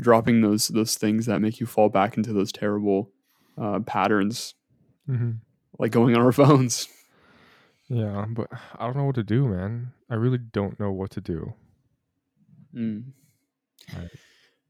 dropping 0.00 0.42
those 0.42 0.68
those 0.68 0.94
things 0.94 1.26
that 1.26 1.40
make 1.40 1.58
you 1.58 1.66
fall 1.66 1.88
back 1.88 2.16
into 2.16 2.32
those 2.32 2.52
terrible 2.52 3.10
uh, 3.56 3.80
patterns 3.80 4.54
hmm 5.06 5.32
like 5.78 5.92
going 5.92 6.14
on 6.16 6.22
our 6.22 6.32
phones. 6.32 6.88
Yeah, 7.88 8.26
but 8.28 8.48
I 8.78 8.84
don't 8.84 8.96
know 8.96 9.04
what 9.04 9.14
to 9.14 9.22
do, 9.22 9.48
man. 9.48 9.92
I 10.10 10.14
really 10.14 10.38
don't 10.38 10.78
know 10.78 10.92
what 10.92 11.10
to 11.12 11.20
do. 11.20 11.54
Mm. 12.74 13.12
Right. 13.96 14.10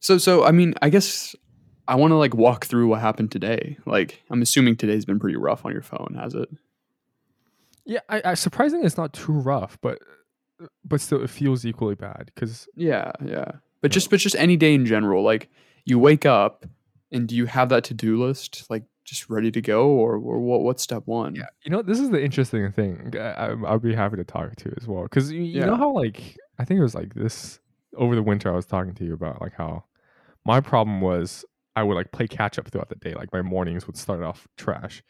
So, 0.00 0.18
so 0.18 0.44
I 0.44 0.52
mean, 0.52 0.74
I 0.82 0.88
guess 0.88 1.34
I 1.88 1.96
want 1.96 2.12
to 2.12 2.16
like 2.16 2.34
walk 2.34 2.66
through 2.66 2.88
what 2.88 3.00
happened 3.00 3.32
today. 3.32 3.76
Like, 3.86 4.22
I'm 4.30 4.42
assuming 4.42 4.76
today's 4.76 5.04
been 5.04 5.18
pretty 5.18 5.36
rough 5.36 5.64
on 5.64 5.72
your 5.72 5.82
phone, 5.82 6.16
has 6.18 6.34
it? 6.34 6.48
Yeah, 7.84 8.00
I, 8.08 8.22
I 8.24 8.34
surprisingly 8.34 8.86
it's 8.86 8.96
not 8.96 9.12
too 9.12 9.32
rough, 9.32 9.78
but 9.80 9.98
but 10.84 11.00
still 11.00 11.22
it 11.22 11.30
feels 11.30 11.64
equally 11.64 11.94
bad 11.94 12.30
because 12.34 12.68
Yeah, 12.76 13.12
yeah. 13.24 13.52
But 13.80 13.90
just, 13.92 14.10
but 14.10 14.18
just 14.18 14.36
any 14.36 14.56
day 14.56 14.74
in 14.74 14.86
general. 14.86 15.22
Like, 15.22 15.48
you 15.84 15.98
wake 15.98 16.26
up, 16.26 16.66
and 17.10 17.26
do 17.28 17.36
you 17.36 17.46
have 17.46 17.68
that 17.70 17.84
to 17.84 17.94
do 17.94 18.22
list 18.22 18.68
like 18.68 18.84
just 19.08 19.28
ready 19.30 19.50
to 19.52 19.60
go, 19.60 19.88
or, 19.88 20.14
or 20.16 20.40
what? 20.40 20.62
What's 20.62 20.82
step 20.82 21.04
one? 21.06 21.34
Yeah, 21.34 21.46
you 21.64 21.70
know, 21.70 21.82
this 21.82 21.98
is 21.98 22.10
the 22.10 22.22
interesting 22.22 22.70
thing. 22.72 23.14
I, 23.18 23.54
I'll 23.66 23.78
be 23.78 23.94
happy 23.94 24.16
to 24.16 24.24
talk 24.24 24.56
to 24.56 24.74
as 24.80 24.86
well 24.86 25.02
because 25.04 25.30
you, 25.32 25.42
you 25.42 25.60
know 25.64 25.76
how 25.76 25.92
like 25.92 26.36
I 26.58 26.64
think 26.64 26.78
it 26.78 26.82
was 26.82 26.94
like 26.94 27.14
this 27.14 27.60
over 27.96 28.14
the 28.14 28.22
winter. 28.22 28.50
I 28.52 28.56
was 28.56 28.66
talking 28.66 28.94
to 28.94 29.04
you 29.04 29.14
about 29.14 29.40
like 29.40 29.54
how 29.54 29.84
my 30.44 30.60
problem 30.60 31.00
was 31.00 31.44
I 31.76 31.82
would 31.82 31.94
like 31.94 32.12
play 32.12 32.28
catch 32.28 32.58
up 32.58 32.68
throughout 32.68 32.88
the 32.88 32.96
day. 32.96 33.14
Like 33.14 33.32
my 33.32 33.42
mornings 33.42 33.86
would 33.86 33.96
start 33.96 34.22
off 34.22 34.46
trash, 34.56 35.02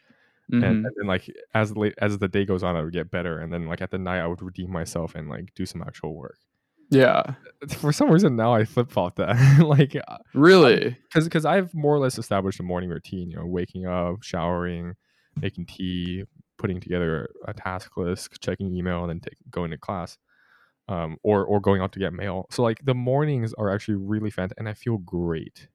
Mhm. 0.51 0.63
and, 0.65 0.85
and 0.85 0.93
then 0.97 1.07
like 1.07 1.29
as 1.53 1.75
late 1.77 1.95
as 1.99 2.17
the 2.17 2.27
day 2.27 2.45
goes 2.45 2.63
on, 2.63 2.75
I 2.75 2.81
would 2.83 2.93
get 2.93 3.11
better, 3.11 3.39
and 3.39 3.51
then 3.53 3.67
like 3.67 3.81
at 3.81 3.91
the 3.91 3.99
night 3.99 4.19
I 4.21 4.27
would 4.27 4.41
redeem 4.41 4.71
myself 4.71 5.15
and 5.15 5.29
like 5.29 5.53
do 5.55 5.65
some 5.65 5.81
actual 5.83 6.15
work. 6.15 6.37
Yeah, 6.89 7.35
For 7.69 7.91
some 7.91 8.09
reason 8.09 8.35
now 8.35 8.53
I 8.53 8.65
flip 8.65 8.89
flop 8.89 9.15
that 9.17 9.35
like 9.63 9.95
really. 10.33 10.97
because 11.09 11.25
because 11.25 11.45
I've 11.45 11.73
more 11.73 11.95
or 11.95 11.99
less 11.99 12.17
established 12.17 12.59
a 12.59 12.63
morning 12.63 12.89
routine. 12.89 13.29
You 13.29 13.37
know, 13.37 13.45
waking 13.45 13.85
up, 13.85 14.23
showering, 14.23 14.95
making 15.39 15.65
tea, 15.67 16.23
putting 16.57 16.79
together 16.79 17.29
a 17.45 17.53
task 17.53 17.97
list, 17.97 18.29
checking 18.41 18.73
email, 18.75 19.01
and 19.03 19.09
then 19.09 19.19
take, 19.19 19.37
going 19.51 19.71
to 19.71 19.77
class, 19.77 20.17
um, 20.87 21.17
or 21.23 21.45
or 21.45 21.59
going 21.59 21.81
out 21.81 21.91
to 21.93 21.99
get 21.99 22.13
mail. 22.13 22.45
So 22.49 22.63
like 22.63 22.79
the 22.83 22.95
mornings 22.95 23.53
are 23.53 23.69
actually 23.69 23.95
really 23.95 24.29
fantastic, 24.29 24.59
and 24.59 24.69
I 24.69 24.73
feel 24.73 24.97
great, 24.97 25.67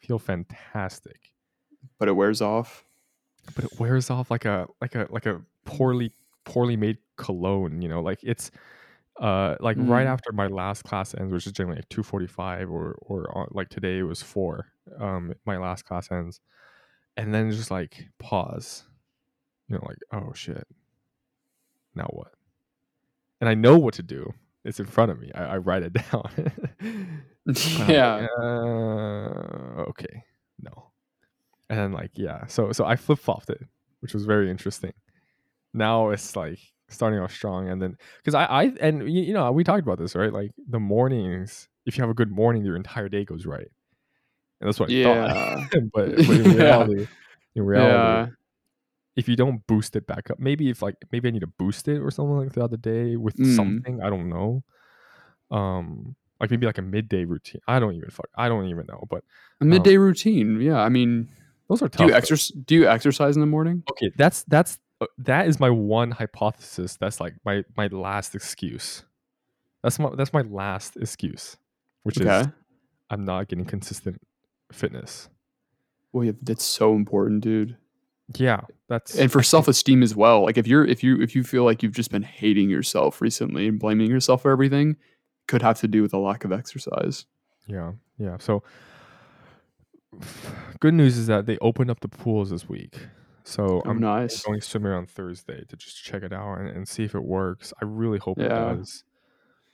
feel 0.00 0.18
fantastic. 0.18 1.32
But 1.98 2.08
it 2.08 2.12
wears 2.12 2.42
off. 2.42 2.84
But 3.54 3.64
it 3.64 3.80
wears 3.80 4.10
off 4.10 4.30
like 4.30 4.44
a 4.44 4.66
like 4.80 4.94
a 4.94 5.06
like 5.10 5.26
a 5.26 5.40
poorly 5.64 6.12
poorly 6.44 6.76
made 6.76 6.98
cologne. 7.16 7.80
You 7.82 7.88
know, 7.88 8.00
like 8.02 8.18
it's. 8.22 8.50
Uh, 9.20 9.56
like 9.60 9.76
right 9.78 10.06
Mm. 10.06 10.10
after 10.10 10.32
my 10.32 10.46
last 10.48 10.82
class 10.84 11.14
ends, 11.14 11.32
which 11.32 11.46
is 11.46 11.52
generally 11.52 11.76
like 11.78 11.88
two 11.90 12.02
forty 12.02 12.26
five, 12.26 12.70
or 12.70 12.96
or 13.02 13.30
on, 13.36 13.48
like 13.52 13.68
today 13.68 13.98
it 13.98 14.02
was 14.04 14.22
four. 14.22 14.66
Um, 14.98 15.34
my 15.46 15.58
last 15.58 15.84
class 15.84 16.10
ends, 16.10 16.40
and 17.16 17.32
then 17.34 17.50
just 17.50 17.70
like 17.70 18.08
pause, 18.18 18.84
you 19.68 19.76
know, 19.76 19.84
like 19.86 19.98
oh 20.12 20.32
shit, 20.34 20.66
now 21.94 22.06
what? 22.12 22.32
And 23.40 23.48
I 23.48 23.54
know 23.54 23.78
what 23.78 23.94
to 23.94 24.02
do. 24.02 24.32
It's 24.64 24.80
in 24.80 24.86
front 24.86 25.10
of 25.10 25.18
me. 25.20 25.30
I, 25.34 25.54
I 25.54 25.56
write 25.58 25.82
it 25.82 25.92
down. 26.12 26.30
And 26.38 27.22
I'm 27.56 27.78
like, 27.78 27.88
yeah. 27.88 28.26
uh, 28.42 29.84
okay. 29.88 30.24
No. 30.62 30.90
And 31.70 31.78
then 31.78 31.92
like 31.92 32.10
yeah, 32.14 32.46
so 32.46 32.72
so 32.72 32.84
I 32.84 32.96
flip 32.96 33.18
flopped 33.18 33.50
it, 33.50 33.62
which 34.00 34.12
was 34.14 34.24
very 34.26 34.50
interesting. 34.50 34.92
Now 35.72 36.10
it's 36.10 36.36
like 36.36 36.58
starting 36.90 37.18
off 37.20 37.32
strong, 37.32 37.68
and 37.68 37.80
then 37.80 37.96
because 38.18 38.34
I 38.34 38.44
I 38.44 38.62
and 38.80 39.10
you, 39.10 39.22
you 39.22 39.32
know 39.32 39.50
we 39.52 39.64
talked 39.64 39.82
about 39.82 39.98
this 39.98 40.14
right, 40.14 40.32
like 40.32 40.52
the 40.68 40.80
mornings. 40.80 41.68
If 41.86 41.96
you 41.96 42.02
have 42.02 42.10
a 42.10 42.14
good 42.14 42.30
morning, 42.30 42.64
your 42.64 42.76
entire 42.76 43.08
day 43.08 43.24
goes 43.24 43.46
right, 43.46 43.66
and 44.60 44.68
that's 44.68 44.78
what 44.78 44.90
I 44.90 44.92
Yeah. 44.92 45.26
thought. 45.28 45.68
but, 45.94 46.16
but 46.26 46.36
in 46.36 46.52
Yeah. 46.52 46.56
reality, 46.56 47.06
in 47.54 47.62
reality, 47.62 48.30
Yeah. 48.30 48.34
if 49.16 49.28
you 49.28 49.36
don't 49.36 49.66
boost 49.66 49.96
it 49.96 50.06
back 50.06 50.30
up, 50.30 50.38
maybe 50.38 50.68
if 50.70 50.82
like 50.82 50.96
maybe 51.12 51.28
I 51.28 51.30
need 51.32 51.40
to 51.40 51.46
boost 51.46 51.88
it 51.88 51.98
or 51.98 52.10
something 52.10 52.36
like 52.36 52.52
throughout 52.52 52.70
the 52.70 52.76
day 52.76 53.16
with 53.16 53.36
Mm. 53.36 53.56
something 53.56 54.02
I 54.02 54.10
don't 54.10 54.28
know. 54.28 54.62
Um, 55.50 56.14
like 56.40 56.50
maybe 56.50 56.66
like 56.66 56.78
a 56.78 56.82
midday 56.82 57.24
routine. 57.24 57.60
I 57.66 57.78
don't 57.80 57.94
even 57.94 58.10
fuck. 58.10 58.28
I 58.36 58.48
don't 58.48 58.66
even 58.66 58.86
know. 58.86 59.04
But 59.10 59.24
A 59.60 59.64
midday 59.64 59.96
routine. 59.96 60.60
Yeah. 60.60 60.80
I 60.80 60.88
mean, 60.88 61.28
those 61.68 61.82
are 61.82 61.88
do 61.88 61.98
tough. 61.98 62.06
you 62.06 62.12
though. 62.12 62.16
exercise? 62.18 62.48
Do 62.64 62.74
you 62.74 62.88
exercise 62.88 63.36
in 63.36 63.40
the 63.40 63.46
morning? 63.46 63.82
okay, 63.90 64.10
that's 64.16 64.44
that's 64.44 64.78
Uh, 65.00 65.06
that 65.18 65.48
is 65.48 65.58
my 65.58 65.70
one 65.70 66.10
hypothesis. 66.10 66.96
That's 66.96 67.20
like 67.20 67.34
my 67.44 67.64
my 67.76 67.86
last 67.88 68.34
excuse. 68.34 69.04
That's 69.82 69.98
my 69.98 70.10
that's 70.14 70.32
my 70.32 70.42
last 70.42 70.96
excuse, 70.96 71.56
which 72.02 72.20
Okay. 72.20 72.40
is 72.40 72.48
I'm 73.08 73.24
not 73.24 73.48
getting 73.48 73.64
consistent 73.64 74.20
fitness. 74.72 75.28
Well, 76.12 76.24
yeah, 76.24 76.32
that's 76.42 76.64
so 76.64 76.94
important, 76.94 77.42
dude. 77.42 77.76
Yeah, 78.36 78.60
that's 78.88 79.18
And 79.18 79.32
for 79.32 79.42
self 79.42 79.66
esteem 79.68 80.02
as 80.02 80.14
well. 80.14 80.44
Like 80.44 80.58
if 80.58 80.66
you're 80.66 80.84
if 80.84 81.02
you 81.02 81.20
if 81.20 81.34
you 81.34 81.42
feel 81.42 81.64
like 81.64 81.82
you've 81.82 81.92
just 81.94 82.10
been 82.10 82.22
hating 82.22 82.68
yourself 82.70 83.20
recently 83.20 83.66
and 83.68 83.78
blaming 83.78 84.10
yourself 84.10 84.42
for 84.42 84.50
everything, 84.50 84.96
could 85.48 85.62
have 85.62 85.80
to 85.80 85.88
do 85.88 86.02
with 86.02 86.12
a 86.12 86.18
lack 86.18 86.44
of 86.44 86.52
exercise. 86.52 87.24
Yeah, 87.66 87.92
yeah. 88.18 88.36
So 88.38 88.62
good 90.80 90.94
news 90.94 91.16
is 91.16 91.26
that 91.26 91.46
they 91.46 91.58
opened 91.58 91.90
up 91.90 92.00
the 92.00 92.08
pools 92.08 92.50
this 92.50 92.68
week. 92.68 92.98
So 93.44 93.82
Oh, 93.84 93.90
I'm 93.90 93.98
nice. 94.00 94.42
going 94.44 94.60
swimming 94.60 94.92
on 94.92 95.06
Thursday 95.06 95.64
to 95.68 95.76
just 95.76 96.02
check 96.02 96.22
it 96.22 96.32
out 96.32 96.58
and, 96.58 96.68
and 96.68 96.86
see 96.88 97.04
if 97.04 97.14
it 97.14 97.24
works. 97.24 97.72
I 97.80 97.84
really 97.84 98.18
hope 98.18 98.38
it 98.38 98.48
does. 98.48 99.04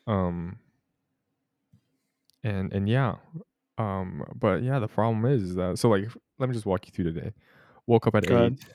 Um 0.07 0.59
and 2.45 2.73
and 2.73 2.89
yeah. 2.89 3.17
Um 3.79 4.25
but 4.35 4.63
yeah, 4.63 4.79
the 4.79 4.89
problem 4.89 5.25
is, 5.27 5.55
that 5.57 5.79
so 5.79 5.89
like 5.89 6.09
let 6.39 6.49
me 6.49 6.55
just 6.55 6.67
walk 6.67 6.87
you 6.87 6.93
through 6.93 7.13
today. 7.13 7.33
Woke 7.87 8.07
up 8.07 8.15
at 8.15 8.25
Go 8.27 8.37
ahead. 8.37 8.53
eight, 8.53 8.67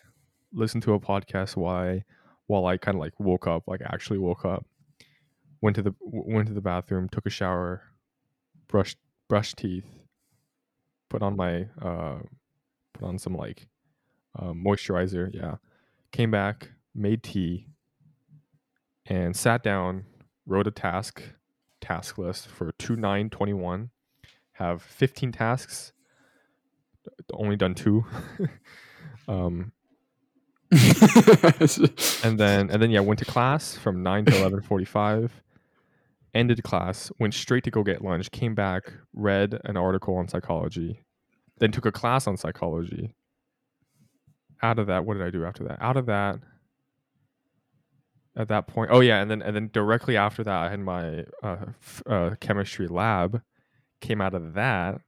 listened 0.53 0.83
to 0.83 0.93
a 0.93 0.99
podcast 0.99 1.55
while 1.55 1.75
I 1.75 2.03
while 2.47 2.65
I 2.65 2.77
kind 2.77 2.95
of 2.95 2.99
like 2.99 3.17
woke 3.19 3.47
up, 3.47 3.63
like 3.67 3.81
actually 3.81 4.19
woke 4.19 4.45
up. 4.45 4.65
Went 5.61 5.75
to 5.77 5.81
the 5.81 5.93
went 6.01 6.47
to 6.47 6.53
the 6.53 6.61
bathroom, 6.61 7.07
took 7.07 7.25
a 7.25 7.29
shower, 7.29 7.83
brushed 8.67 8.97
brushed 9.29 9.57
teeth, 9.57 9.85
put 11.09 11.21
on 11.21 11.35
my 11.35 11.67
uh 11.81 12.19
put 12.93 13.03
on 13.03 13.17
some 13.19 13.35
like 13.35 13.67
uh, 14.37 14.51
moisturizer 14.51 15.33
yeah 15.33 15.55
came 16.11 16.31
back 16.31 16.71
made 16.93 17.23
tea 17.23 17.67
and 19.05 19.35
sat 19.35 19.63
down 19.63 20.05
wrote 20.45 20.67
a 20.67 20.71
task 20.71 21.23
task 21.79 22.17
list 22.17 22.47
for 22.47 22.71
2 22.73 22.95
9 22.95 23.29
21 23.29 23.89
have 24.53 24.81
15 24.81 25.31
tasks 25.31 25.93
only 27.33 27.55
done 27.55 27.73
two 27.73 28.05
um 29.27 29.71
and 30.71 32.39
then 32.39 32.69
and 32.69 32.81
then 32.81 32.91
yeah 32.91 32.99
went 33.01 33.19
to 33.19 33.25
class 33.25 33.75
from 33.75 34.03
9 34.03 34.25
to 34.25 34.31
11:45 34.31 35.31
ended 36.33 36.63
class 36.63 37.11
went 37.19 37.33
straight 37.33 37.63
to 37.63 37.71
go 37.71 37.83
get 37.83 38.01
lunch 38.01 38.31
came 38.31 38.55
back 38.55 38.93
read 39.13 39.59
an 39.65 39.75
article 39.75 40.15
on 40.15 40.27
psychology 40.29 41.01
then 41.59 41.71
took 41.71 41.85
a 41.85 41.91
class 41.91 42.25
on 42.25 42.37
psychology 42.37 43.13
out 44.61 44.79
of 44.79 44.87
that 44.87 45.05
what 45.05 45.15
did 45.15 45.23
i 45.23 45.29
do 45.29 45.45
after 45.45 45.63
that? 45.63 45.81
Out 45.81 45.97
of 45.97 46.05
that 46.07 46.39
at 48.35 48.47
that 48.47 48.67
point 48.67 48.89
oh 48.93 49.01
yeah 49.01 49.21
and 49.21 49.29
then 49.29 49.41
and 49.41 49.55
then 49.55 49.69
directly 49.73 50.15
after 50.15 50.43
that 50.43 50.55
i 50.55 50.69
had 50.69 50.79
my 50.79 51.25
uh, 51.43 51.65
f- 51.81 52.03
uh, 52.05 52.29
chemistry 52.39 52.87
lab 52.87 53.41
came 53.99 54.21
out 54.21 54.33
of 54.33 54.53
that 54.53 55.01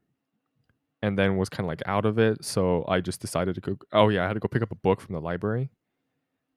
and 1.02 1.18
then 1.18 1.38
was 1.38 1.50
kind 1.50 1.66
of 1.66 1.70
like 1.70 1.82
out 1.86 2.06
of 2.06 2.20
it 2.20 2.44
so 2.44 2.84
i 2.88 3.00
just 3.00 3.22
decided 3.22 3.56
to 3.56 3.62
go 3.62 3.78
oh 3.94 4.10
yeah 4.10 4.24
i 4.24 4.28
had 4.28 4.34
to 4.34 4.40
go 4.42 4.48
pick 4.50 4.62
up 4.62 4.72
a 4.72 4.76
book 4.76 5.00
from 5.02 5.16
the 5.16 5.22
library. 5.22 5.70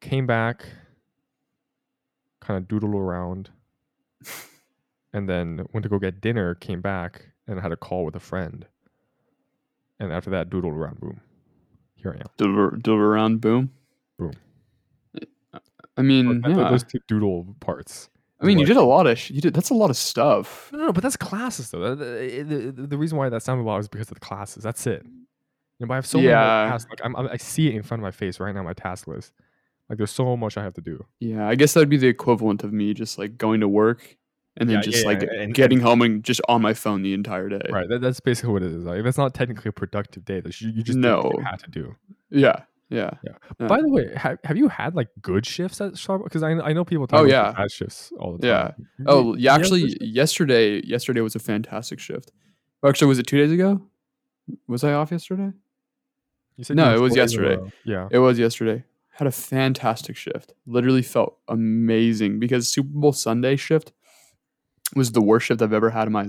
Came 0.00 0.26
back 0.26 0.66
kind 2.40 2.58
of 2.58 2.68
doodle 2.68 2.96
around 2.96 3.50
and 5.12 5.28
then 5.28 5.66
went 5.72 5.82
to 5.82 5.88
go 5.88 5.98
get 5.98 6.20
dinner 6.20 6.54
came 6.54 6.80
back 6.80 7.26
and 7.46 7.60
had 7.60 7.72
a 7.72 7.76
call 7.76 8.04
with 8.04 8.14
a 8.14 8.20
friend. 8.20 8.66
And 9.98 10.12
after 10.12 10.30
that 10.30 10.50
doodled 10.50 10.74
around 10.74 11.00
boom 11.00 11.20
here 11.96 12.12
i 12.12 12.20
am 12.20 12.26
deliver 12.36 13.12
around, 13.12 13.40
boom. 13.40 13.70
Boom. 14.18 14.32
I 15.96 16.02
mean, 16.02 16.40
But 16.42 16.50
yeah. 16.50 16.70
those 16.70 16.84
two 16.84 16.98
doodle 17.08 17.56
parts 17.60 18.10
I 18.38 18.44
mean, 18.44 18.58
you 18.58 18.66
did 18.66 18.76
a 18.76 18.82
lot 18.82 19.06
of. 19.06 19.18
Sh- 19.18 19.30
you 19.30 19.40
did. 19.40 19.54
That's 19.54 19.70
a 19.70 19.74
lot 19.74 19.88
of 19.88 19.96
stuff. 19.96 20.68
no, 20.70 20.78
no, 20.86 20.92
but 20.92 21.02
that's 21.02 21.16
classes 21.16 21.70
though. 21.70 21.94
The, 21.94 22.44
the, 22.46 22.70
the, 22.70 22.86
the 22.88 22.98
reason 22.98 23.16
why 23.16 23.30
that 23.30 23.42
sounded 23.42 23.62
a 23.62 23.64
lot 23.64 23.78
is 23.78 23.88
because 23.88 24.08
of 24.10 24.14
the 24.14 24.20
classes. 24.20 24.62
That's 24.62 24.86
it. 24.86 25.02
You 25.04 25.16
know, 25.80 25.86
but 25.86 25.94
I 25.94 25.96
have 25.96 26.06
so 26.06 26.18
many 26.18 26.28
Yeah. 26.28 26.68
tasks. 26.68 26.90
Like 26.90 27.00
I'm, 27.02 27.16
I'm, 27.16 27.28
I 27.28 27.38
see 27.38 27.68
it 27.68 27.74
in 27.74 27.82
front 27.82 28.00
of 28.00 28.02
my 28.02 28.10
face 28.10 28.38
right 28.38 28.54
now. 28.54 28.62
My 28.62 28.74
task 28.74 29.06
list. 29.06 29.32
Like 29.88 29.96
there's 29.96 30.10
so 30.10 30.36
much 30.36 30.58
I 30.58 30.62
have 30.62 30.74
to 30.74 30.82
do. 30.82 31.02
Yeah, 31.18 31.48
I 31.48 31.54
guess 31.54 31.72
that'd 31.72 31.88
be 31.88 31.96
the 31.96 32.08
equivalent 32.08 32.62
of 32.62 32.74
me 32.74 32.92
just 32.92 33.16
like 33.18 33.38
going 33.38 33.60
to 33.60 33.68
work 33.68 34.18
and 34.58 34.68
then 34.68 34.76
Yeah, 34.76 34.82
just 34.82 34.98
yeah, 35.02 35.06
like 35.06 35.22
yeah, 35.22 35.40
and- 35.42 35.54
getting 35.54 35.80
home 35.80 36.02
and 36.02 36.22
just 36.24 36.40
on 36.48 36.62
my 36.62 36.74
phone 36.74 37.02
the 37.02 37.12
entire 37.14 37.48
day. 37.48 37.60
Right. 37.70 37.88
That, 37.88 38.00
that's 38.00 38.20
basically 38.20 38.52
what 38.52 38.62
it 38.62 38.72
is. 38.72 38.84
Like 38.84 39.02
that's 39.04 39.18
not 39.18 39.34
technically 39.34 39.68
a 39.68 39.72
productive 39.72 40.24
day. 40.24 40.40
That's 40.40 40.60
you, 40.62 40.70
you 40.70 40.82
just 40.82 41.00
did 41.00 41.10
what 41.14 41.24
you 41.34 41.38
No. 41.40 41.44
had 41.44 41.60
to 41.60 41.70
do. 41.70 41.94
Yeah. 42.30 42.62
Yeah. 42.88 43.10
Yeah. 43.24 43.66
By 43.66 43.80
the 43.80 43.88
way, 43.88 44.14
have, 44.14 44.38
have 44.44 44.56
you 44.56 44.68
had 44.68 44.94
like 44.94 45.08
good 45.20 45.44
shifts 45.44 45.80
at 45.80 45.94
Starbucks? 45.94 46.24
Because 46.24 46.42
I, 46.44 46.50
I 46.52 46.72
know 46.72 46.84
people 46.84 47.06
talk 47.08 47.20
Oh, 47.20 47.24
yeah. 47.24 47.52
bad 47.52 47.70
shifts 47.72 48.12
all 48.18 48.36
the 48.38 48.46
Yeah. 48.46 48.62
time. 48.62 48.88
Oh, 49.06 49.22
you- 49.22 49.28
Oh, 49.32 49.34
yeah. 49.36 49.54
Actually, 49.54 49.96
yesterday, 50.00 50.80
yesterday 50.86 51.20
was 51.20 51.34
a 51.34 51.40
fantastic 51.40 51.98
shift. 51.98 52.30
Oh, 52.82 52.88
actually, 52.88 53.08
was 53.08 53.18
it 53.18 53.26
two 53.26 53.38
days 53.38 53.50
ago? 53.50 53.82
Was 54.68 54.84
I 54.84 54.92
off 54.92 55.10
yesterday? 55.10 55.50
You 56.56 56.64
said 56.64 56.76
no, 56.76 56.90
you 56.92 56.98
it 56.98 57.00
was 57.00 57.10
four 57.14 57.16
days 57.26 57.34
in 57.34 57.40
a 57.40 57.46
yesterday. 57.48 57.72
Yeah. 57.84 58.08
It 58.12 58.18
was 58.18 58.38
yesterday. 58.38 58.84
Had 59.10 59.26
a 59.26 59.32
fantastic 59.32 60.14
shift. 60.16 60.52
Literally 60.66 61.02
felt 61.02 61.38
amazing 61.48 62.38
because 62.38 62.68
Super 62.68 62.88
Bowl 62.92 63.12
Sunday 63.12 63.56
shift 63.56 63.92
was 64.94 65.12
the 65.12 65.22
worst 65.22 65.46
shift 65.46 65.62
I've 65.62 65.72
ever 65.72 65.90
had 65.90 66.06
in 66.06 66.12
my 66.12 66.28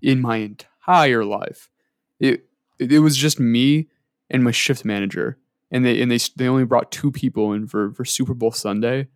in 0.00 0.20
my 0.20 0.36
entire 0.36 1.24
life. 1.24 1.70
It 2.18 2.46
it 2.78 3.00
was 3.00 3.16
just 3.16 3.38
me 3.38 3.88
and 4.30 4.42
my 4.42 4.50
shift 4.50 4.84
manager, 4.84 5.38
and 5.70 5.84
they 5.84 6.00
and 6.00 6.10
they 6.10 6.18
they 6.36 6.48
only 6.48 6.64
brought 6.64 6.90
two 6.90 7.10
people 7.10 7.52
in 7.52 7.66
for 7.66 7.92
for 7.92 8.04
Super 8.04 8.34
Bowl 8.34 8.52
Sunday. 8.52 9.08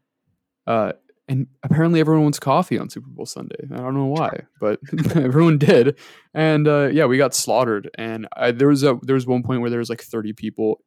Uh, 0.66 0.92
and 1.28 1.48
apparently 1.62 1.98
everyone 2.00 2.22
wants 2.22 2.38
coffee 2.38 2.78
on 2.78 2.88
Super 2.88 3.08
Bowl 3.08 3.26
Sunday. 3.26 3.56
I 3.72 3.76
don't 3.78 3.94
know 3.94 4.06
why, 4.06 4.42
but 4.60 4.78
everyone 5.16 5.58
did. 5.58 5.98
And 6.34 6.68
uh, 6.68 6.88
yeah, 6.92 7.06
we 7.06 7.18
got 7.18 7.34
slaughtered. 7.34 7.90
And 7.96 8.28
I, 8.36 8.52
there 8.52 8.68
was 8.68 8.84
a 8.84 8.98
there 9.02 9.14
was 9.14 9.26
one 9.26 9.42
point 9.42 9.60
where 9.60 9.70
there 9.70 9.80
was 9.80 9.90
like 9.90 10.02
thirty 10.02 10.32
people 10.32 10.84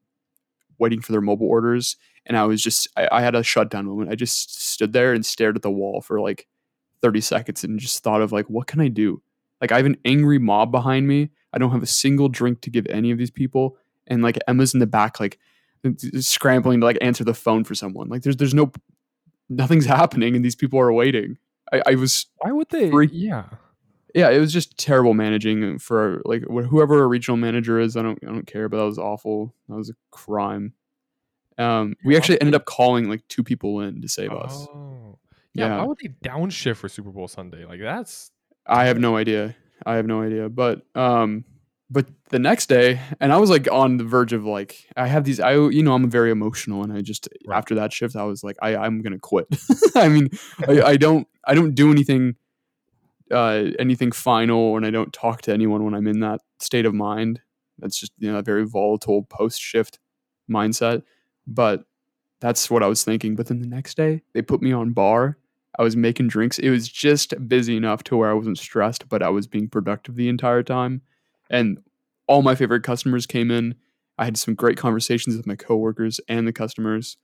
waiting 0.78 1.02
for 1.02 1.12
their 1.12 1.22
mobile 1.22 1.48
orders, 1.48 1.98
and 2.26 2.38
I 2.38 2.46
was 2.46 2.64
just 2.64 2.88
I, 2.96 3.08
I 3.12 3.22
had 3.22 3.36
a 3.36 3.44
shutdown 3.44 3.86
moment. 3.86 4.12
I 4.12 4.16
just 4.16 4.62
stood 4.62 4.94
there 4.94 5.14
and 5.14 5.26
stared 5.26 5.58
at 5.58 5.62
the 5.62 5.72
wall 5.72 6.02
for 6.02 6.22
like 6.22 6.48
thirty 7.02 7.22
seconds 7.22 7.64
and 7.64 7.80
just 7.80 8.04
thought 8.04 8.22
of 8.22 8.32
like, 8.32 8.46
what 8.48 8.68
can 8.68 8.80
I 8.82 8.88
do? 8.88 9.22
Like 9.62 9.72
I 9.72 9.78
have 9.78 9.86
an 9.86 9.98
angry 10.06 10.40
mob 10.40 10.72
behind 10.72 11.08
me. 11.08 11.30
I 11.54 11.58
don't 11.58 11.72
have 11.72 11.84
a 11.84 11.88
single 11.88 12.30
drink 12.30 12.62
to 12.62 12.70
give 12.70 12.86
any 12.88 13.12
of 13.12 13.18
these 13.18 13.32
people, 13.32 13.78
and 14.08 14.22
like 14.22 14.38
Emma's 14.48 14.74
in 14.74 14.80
the 14.80 14.88
back, 14.88 15.20
like 15.20 15.40
scrambling 16.18 16.80
to 16.82 16.86
like 16.86 16.98
answer 17.02 17.24
the 17.24 17.34
phone 17.34 17.64
for 17.64 17.76
someone. 17.76 18.10
Like 18.10 18.22
there's 18.24 18.38
there's 18.38 18.54
no 18.54 18.72
nothing's 19.50 19.86
happening, 19.86 20.36
and 20.36 20.44
these 20.46 20.56
people 20.56 20.80
are 20.80 20.92
waiting. 20.94 21.38
I, 21.72 21.82
I 21.88 21.96
was 21.96 22.26
Why 22.38 22.52
would 22.52 22.70
they? 22.70 22.90
Freak- 22.90 23.12
Yeah. 23.14 23.46
yeah, 24.16 24.30
it 24.30 24.40
was 24.40 24.52
just 24.54 24.78
terrible 24.78 25.14
managing 25.14 25.78
for 25.80 26.22
like 26.26 26.44
wh- 26.44 26.68
whoever 26.68 27.04
a 27.04 27.08
regional 27.08 27.38
manager 27.38 27.80
is. 27.80 27.96
I 27.98 28.02
don't 28.02 28.20
I 28.24 28.28
don't 28.28 28.48
care, 28.48 28.70
but 28.70 28.78
that 28.78 28.86
was 28.86 29.00
awful. 29.00 29.54
That 29.68 29.76
was 29.76 29.90
a 29.90 29.94
crime. 30.12 30.74
Um, 31.58 31.96
we 32.06 32.16
actually 32.16 32.40
ended 32.40 32.56
up 32.56 32.66
calling 32.66 33.10
like 33.10 33.28
two 33.28 33.44
people 33.44 33.82
in 33.82 34.02
to 34.02 34.08
save 34.08 34.32
us. 34.32 34.66
Oh. 34.74 35.18
Yeah, 35.60 35.68
Yeah. 35.68 35.78
Why 35.80 35.84
would 35.86 35.98
they 36.02 36.10
downshift 36.24 36.78
for 36.78 36.90
Super 36.90 37.12
Bowl 37.12 37.28
Sunday? 37.28 37.66
Like 37.66 37.82
that's 37.82 38.32
I 38.66 38.86
have 38.86 39.00
no 39.00 39.18
idea. 39.18 39.56
I 39.86 39.96
have 39.96 40.06
no 40.06 40.22
idea, 40.22 40.50
but 40.50 40.86
um, 40.96 41.46
but 41.90 42.06
the 42.30 42.38
next 42.40 42.68
day, 42.68 43.00
and 43.20 43.32
I 43.34 43.38
was 43.38 43.50
like 43.50 43.68
on 43.72 43.98
the 43.98 44.04
verge 44.04 44.34
of 44.34 44.46
like 44.46 44.88
I 44.98 45.08
have 45.08 45.24
these 45.24 45.40
I 45.40 45.54
you 45.54 45.82
know 45.84 45.94
I'm 45.94 46.10
very 46.10 46.32
emotional 46.32 46.84
and 46.84 46.92
I 46.94 47.02
just 47.02 47.28
Right. 47.48 47.58
after 47.58 47.76
that 47.76 47.92
shift 47.94 48.16
I 48.16 48.24
was 48.24 48.44
like 48.44 48.58
I 48.62 48.76
I'm 48.76 49.02
gonna 49.02 49.20
quit. 49.20 49.48
I 49.96 50.08
mean 50.10 50.30
I, 50.68 50.82
I 50.82 50.98
don't 50.98 51.28
I 51.46 51.54
don't 51.56 51.74
do 51.76 51.92
anything 51.92 52.36
uh 53.32 53.66
anything 53.80 54.12
final 54.12 54.76
and 54.76 54.86
I 54.86 54.90
don't 54.92 55.14
talk 55.14 55.42
to 55.44 55.54
anyone 55.54 55.84
when 55.84 55.94
I'm 55.94 56.08
in 56.08 56.20
that 56.22 56.42
state 56.60 56.86
of 56.86 56.94
mind. 56.94 57.42
That's 57.80 57.98
just 58.00 58.12
you 58.20 58.32
know 58.32 58.40
a 58.40 58.44
very 58.44 58.66
volatile 58.66 59.24
post 59.24 59.62
shift 59.62 60.00
mindset. 60.50 61.04
But 61.48 61.86
that's 62.42 62.70
what 62.70 62.84
I 62.84 62.88
was 62.88 63.04
thinking. 63.04 63.36
But 63.36 63.48
then 63.48 63.60
the 63.60 63.68
next 63.68 63.96
day 63.98 64.22
they 64.34 64.42
put 64.42 64.62
me 64.62 64.72
on 64.74 64.92
bar. 64.92 65.38
I 65.78 65.84
was 65.84 65.96
making 65.96 66.28
drinks. 66.28 66.60
It 66.60 66.70
was 66.70 66.90
just 66.90 67.34
busy 67.48 67.78
enough 67.78 68.04
to 68.06 68.18
where 68.18 68.30
I 68.30 68.34
wasn't 68.34 68.58
stressed, 68.58 69.08
but 69.08 69.22
I 69.22 69.30
was 69.30 69.48
being 69.48 69.70
productive 69.70 70.16
the 70.16 70.30
entire 70.30 70.64
time. 70.64 71.02
And 71.50 71.82
all 72.28 72.42
my 72.42 72.56
favorite 72.56 72.84
customers 72.84 73.26
came 73.26 73.52
in. 73.52 73.76
I 74.18 74.26
had 74.26 74.38
some 74.38 74.56
great 74.56 74.78
conversations 74.78 75.38
with 75.38 75.48
my 75.48 75.56
coworkers 75.56 76.20
and 76.28 76.48
the 76.48 76.54
customers. 76.54 77.18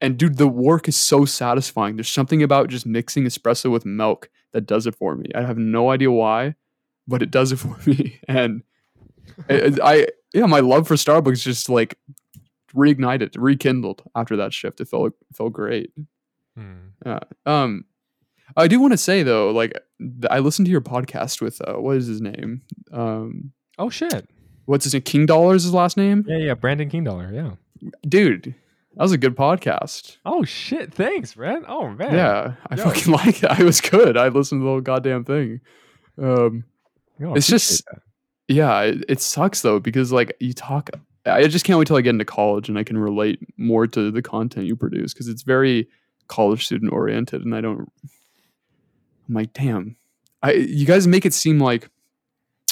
And 0.00 0.16
dude, 0.16 0.36
the 0.36 0.48
work 0.48 0.88
is 0.88 0.96
so 0.96 1.24
satisfying. 1.24 1.96
There's 1.96 2.08
something 2.08 2.42
about 2.42 2.68
just 2.68 2.86
mixing 2.86 3.24
espresso 3.24 3.70
with 3.70 3.84
milk 3.84 4.30
that 4.52 4.66
does 4.66 4.86
it 4.86 4.94
for 4.94 5.14
me. 5.14 5.30
I 5.34 5.42
have 5.42 5.58
no 5.58 5.90
idea 5.90 6.10
why, 6.10 6.54
but 7.06 7.22
it 7.22 7.30
does 7.30 7.52
it 7.52 7.56
for 7.58 7.76
me. 7.88 8.20
And 8.28 8.62
I, 9.48 9.72
I 9.82 10.06
yeah, 10.34 10.46
my 10.46 10.60
love 10.60 10.86
for 10.86 10.94
Starbucks 10.94 11.42
just 11.42 11.68
like 11.68 11.98
reignited, 12.74 13.34
rekindled 13.36 14.02
after 14.14 14.36
that 14.36 14.52
shift. 14.52 14.80
It 14.80 14.88
felt 14.88 15.08
it 15.08 15.36
felt 15.36 15.52
great. 15.52 15.92
Hmm. 16.58 17.16
Um, 17.46 17.84
I 18.56 18.66
do 18.68 18.80
want 18.80 18.92
to 18.92 18.98
say 18.98 19.22
though, 19.22 19.50
like 19.50 19.72
I 20.30 20.38
listened 20.40 20.66
to 20.66 20.72
your 20.72 20.80
podcast 20.80 21.40
with 21.40 21.60
uh, 21.66 21.74
what 21.74 21.96
is 21.96 22.06
his 22.06 22.20
name? 22.20 22.62
Um, 22.92 23.52
Oh 23.78 23.90
shit. 23.90 24.28
what's 24.64 24.84
his 24.84 24.92
name? 24.94 25.02
King 25.02 25.26
Dollars 25.26 25.62
his 25.64 25.74
last 25.74 25.96
name? 25.96 26.24
Yeah, 26.26 26.38
yeah. 26.38 26.54
Brandon 26.54 26.88
King 26.90 27.04
Dollar. 27.04 27.30
Yeah. 27.32 27.52
Dude, 28.08 28.54
that 28.96 29.02
was 29.02 29.12
a 29.12 29.18
good 29.18 29.36
podcast. 29.36 30.16
Oh 30.26 30.44
shit. 30.44 30.92
Thanks, 30.92 31.36
man. 31.36 31.64
Oh 31.68 31.90
man. 31.90 32.12
Yeah, 32.14 32.54
I 32.68 32.74
Yo. 32.76 32.84
fucking 32.84 33.12
like 33.24 33.42
it. 33.42 33.50
I 33.50 33.62
was 33.62 33.80
good. 33.80 34.16
I 34.16 34.28
listened 34.28 34.60
to 34.60 34.64
the 34.64 34.70
whole 34.70 34.80
goddamn 34.80 35.24
thing. 35.24 35.60
Um, 36.20 36.64
Yo, 37.20 37.34
It's 37.34 37.46
just- 37.46 37.84
that. 37.86 38.02
yeah, 38.48 38.80
it, 38.82 39.04
it 39.08 39.20
sucks 39.20 39.62
though 39.62 39.78
because 39.78 40.10
like 40.12 40.36
you 40.40 40.52
talk. 40.52 40.90
I 41.26 41.46
just 41.46 41.64
can't 41.66 41.78
wait 41.78 41.86
till 41.86 41.96
I 41.96 42.00
get 42.00 42.10
into 42.10 42.24
college 42.24 42.70
and 42.70 42.78
I 42.78 42.84
can 42.84 42.96
relate 42.96 43.38
more 43.58 43.86
to 43.86 44.10
the 44.10 44.22
content 44.22 44.64
you 44.66 44.74
produce 44.76 45.12
because 45.12 45.28
it's 45.28 45.42
very 45.42 45.86
college 46.28 46.64
student 46.64 46.92
oriented, 46.92 47.44
and 47.44 47.54
I 47.54 47.60
don't. 47.60 47.90
I'm 49.28 49.34
like, 49.34 49.52
damn, 49.52 49.96
I 50.42 50.52
you 50.52 50.86
guys 50.86 51.06
make 51.06 51.26
it 51.26 51.34
seem 51.34 51.58
like 51.58 51.90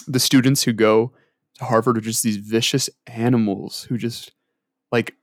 the 0.06 0.20
students 0.20 0.62
who 0.62 0.72
go 0.72 1.12
to 1.58 1.64
Harvard 1.64 1.98
are 1.98 2.02
just 2.02 2.22
these 2.22 2.36
vicious 2.36 2.88
animals 3.06 3.84
who 3.84 3.98
just 3.98 4.32
like 4.92 5.14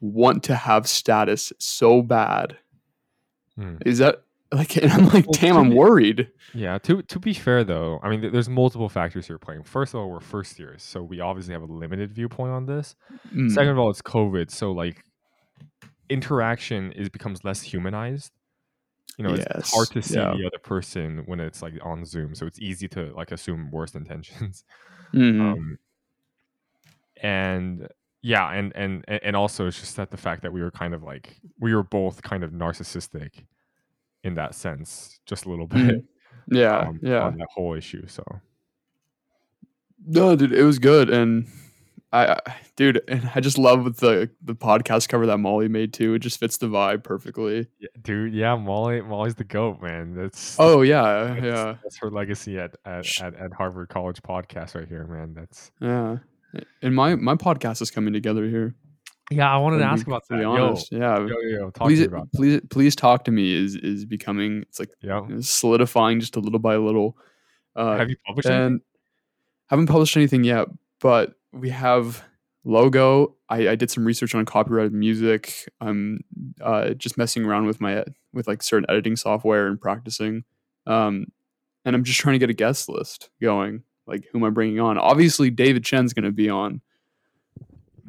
want 0.00 0.42
to 0.44 0.56
have 0.56 0.88
status 0.88 1.52
so 1.58 2.02
bad. 2.02 2.56
Hmm. 3.56 3.76
Is 3.84 3.98
that 3.98 4.22
like? 4.52 4.76
And 4.76 4.90
I'm 4.90 5.06
like, 5.08 5.26
Well, 5.26 5.32
damn, 5.32 5.56
I'm 5.56 5.74
worried. 5.74 6.28
Yeah, 6.54 6.78
to 6.78 7.02
to 7.02 7.18
be 7.18 7.34
fair 7.34 7.62
though, 7.64 8.00
I 8.02 8.08
mean, 8.08 8.32
there's 8.32 8.48
multiple 8.48 8.88
factors 8.88 9.26
here 9.26 9.38
playing. 9.38 9.64
First 9.64 9.94
of 9.94 10.00
all, 10.00 10.10
we're 10.10 10.20
first 10.20 10.58
years, 10.58 10.82
so 10.82 11.02
we 11.02 11.20
obviously 11.20 11.52
have 11.52 11.62
a 11.62 11.66
limited 11.72 12.12
viewpoint 12.12 12.52
on 12.52 12.66
this. 12.66 12.96
Mm, 13.34 13.50
Second 13.50 13.70
of 13.70 13.78
all, 13.78 13.90
it's 13.90 14.02
COVID, 14.02 14.50
so 14.50 14.72
like 14.72 15.04
interaction 16.10 16.92
is 16.92 17.08
becomes 17.08 17.44
less 17.44 17.62
humanized. 17.62 18.32
You 19.16 19.24
know, 19.24 19.34
it's, 19.34 19.46
it's 19.54 19.74
hard 19.74 19.90
to 19.90 20.02
see 20.02 20.14
yeah. 20.14 20.34
the 20.36 20.46
other 20.46 20.58
person 20.58 21.22
when 21.26 21.40
it's 21.40 21.62
like 21.62 21.74
on 21.82 22.04
Zoom, 22.04 22.34
so 22.34 22.46
it's 22.46 22.58
easy 22.58 22.88
to 22.88 23.12
like 23.14 23.32
assume 23.32 23.70
worse 23.70 23.94
intentions. 23.94 24.64
mhm. 25.14 25.40
Um, 25.40 25.78
and 27.22 27.88
yeah, 28.22 28.50
and 28.52 28.72
and 28.74 29.04
and 29.08 29.36
also 29.36 29.66
it's 29.66 29.80
just 29.80 29.96
that 29.96 30.10
the 30.10 30.16
fact 30.16 30.42
that 30.42 30.52
we 30.52 30.62
were 30.62 30.70
kind 30.70 30.94
of 30.94 31.02
like 31.02 31.36
we 31.58 31.74
were 31.74 31.82
both 31.82 32.22
kind 32.22 32.44
of 32.44 32.50
narcissistic 32.50 33.44
in 34.24 34.34
that 34.34 34.54
sense, 34.54 35.20
just 35.26 35.46
a 35.46 35.50
little 35.50 35.66
bit. 35.68 35.96
Mm, 35.96 36.04
yeah, 36.48 36.78
um, 36.78 37.00
yeah. 37.02 37.22
on 37.22 37.38
that 37.38 37.48
whole 37.54 37.74
issue. 37.74 38.06
So 38.06 38.24
No, 40.06 40.36
dude, 40.36 40.52
it 40.52 40.64
was 40.64 40.78
good, 40.78 41.10
and 41.10 41.46
I, 42.12 42.32
I, 42.32 42.38
dude, 42.74 43.02
and 43.06 43.30
I 43.34 43.40
just 43.40 43.56
love 43.56 43.98
the 43.98 44.30
the 44.42 44.54
podcast 44.54 45.08
cover 45.08 45.26
that 45.26 45.38
Molly 45.38 45.68
made 45.68 45.92
too. 45.92 46.14
It 46.14 46.18
just 46.20 46.40
fits 46.40 46.56
the 46.56 46.66
vibe 46.66 47.04
perfectly. 47.04 47.68
yeah, 47.78 47.88
dude, 48.02 48.34
yeah, 48.34 48.56
Molly, 48.56 49.00
Molly's 49.00 49.36
the 49.36 49.44
goat, 49.44 49.80
man. 49.80 50.14
That's 50.14 50.56
Oh 50.58 50.82
yeah, 50.82 51.24
that's, 51.24 51.42
yeah, 51.42 51.76
that's 51.82 51.98
her 51.98 52.10
legacy 52.10 52.58
at 52.58 52.76
at, 52.84 53.06
at 53.22 53.34
at 53.34 53.52
Harvard 53.52 53.90
College 53.90 54.20
podcast 54.22 54.74
right 54.74 54.88
here, 54.88 55.06
man. 55.06 55.34
That's 55.34 55.70
yeah. 55.80 56.18
And 56.82 56.94
my 56.96 57.14
my 57.14 57.36
podcast 57.36 57.80
is 57.80 57.92
coming 57.92 58.12
together 58.12 58.44
here. 58.48 58.74
yeah. 59.30 59.48
I 59.54 59.58
wanted 59.58 59.78
to 59.78 59.84
ask 59.84 60.04
about 60.04 60.26
that. 60.28 60.40
completely 60.40 60.56
Yo, 60.56 60.66
honest. 60.66 60.90
Yeah, 60.90 61.18
yo, 61.20 61.38
yo, 61.42 61.70
please, 61.70 62.00
me 62.00 62.06
about 62.06 62.32
that. 62.32 62.36
please, 62.36 62.60
please 62.70 62.96
talk 62.96 63.24
to 63.26 63.30
me. 63.30 63.54
Is 63.54 63.76
is 63.76 64.04
becoming 64.04 64.62
it's 64.62 64.80
like 64.80 64.90
Yo, 65.00 65.28
solidifying 65.40 66.18
just 66.18 66.34
a 66.34 66.40
little 66.40 66.58
by 66.58 66.76
little. 66.76 67.16
Uh, 67.76 67.96
have 67.96 68.10
you 68.10 68.16
published 68.26 68.48
anything? 68.48 68.80
haven't 69.68 69.86
published 69.86 70.16
anything 70.16 70.42
yet, 70.42 70.66
but 71.00 71.36
we 71.52 71.70
have 71.70 72.22
logo. 72.64 73.36
I, 73.48 73.70
I 73.70 73.74
did 73.74 73.90
some 73.90 74.04
research 74.04 74.34
on 74.34 74.44
copyrighted 74.44 74.92
music. 74.92 75.68
I'm 75.80 76.20
uh, 76.60 76.90
just 76.90 77.18
messing 77.18 77.44
around 77.44 77.66
with 77.66 77.80
my 77.80 78.04
with 78.32 78.46
like 78.46 78.62
certain 78.62 78.86
editing 78.88 79.16
software 79.16 79.66
and 79.66 79.80
practicing. 79.80 80.44
Um, 80.86 81.26
and 81.84 81.96
I'm 81.96 82.04
just 82.04 82.20
trying 82.20 82.34
to 82.34 82.38
get 82.38 82.50
a 82.50 82.54
guest 82.54 82.88
list 82.88 83.30
going. 83.40 83.82
Like 84.06 84.24
who 84.30 84.38
am 84.38 84.44
I 84.44 84.50
bringing 84.50 84.80
on? 84.80 84.98
Obviously, 84.98 85.50
David 85.50 85.84
Chen's 85.84 86.12
going 86.12 86.24
to 86.24 86.32
be 86.32 86.50
on. 86.50 86.80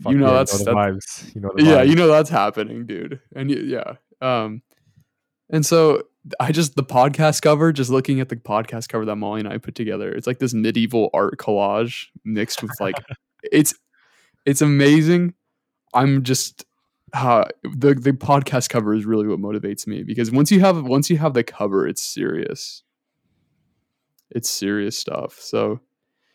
Fuck 0.02 0.14
you 0.14 0.18
know 0.18 0.28
yeah, 0.28 0.34
that's 0.34 0.58
the 0.58 0.66
that- 0.66 0.76
vibes. 0.76 1.36
You 1.36 1.42
know 1.42 1.52
yeah, 1.58 1.82
you 1.84 1.96
know 1.96 2.08
that's 2.08 2.30
happening, 2.30 2.86
dude. 2.86 3.20
And 3.36 3.52
yeah, 3.52 3.96
um, 4.20 4.64
and 5.50 5.66
so 5.66 6.04
I 6.40 6.52
just 6.52 6.76
the 6.76 6.84
podcast 6.84 7.42
cover, 7.42 7.72
just 7.72 7.90
looking 7.90 8.20
at 8.20 8.30
the 8.30 8.36
podcast 8.36 8.90
cover 8.90 9.06
that 9.06 9.16
Molly 9.16 9.42
and 9.42 9.50
I 9.50 9.58
put 9.58 9.76
together, 9.76 10.12
it's 10.12 10.28
like 10.28 10.40
this 10.40 10.54
medieval 10.54 11.10
art 11.14 11.38
collage 11.38 12.08
mixed 12.24 12.64
with 12.64 12.72
like 12.80 12.96
it's 13.44 13.74
it's 14.46 14.62
amazing. 14.62 15.34
I'm 15.94 16.24
just 16.24 16.66
uh, 17.14 17.46
the 17.64 17.94
the 17.94 18.12
podcast 18.14 18.70
cover 18.70 18.94
is 18.94 19.06
really 19.06 19.28
what 19.28 19.40
motivates 19.40 19.86
me 19.88 20.04
because 20.04 20.32
once 20.32 20.52
you 20.52 20.60
have 20.62 20.84
once 20.84 21.10
you 21.10 21.18
have 21.18 21.34
the 21.34 21.44
cover, 21.44 21.88
it's 21.88 22.02
serious. 22.02 22.84
It's 24.30 24.50
serious 24.50 24.98
stuff. 24.98 25.40
So 25.40 25.82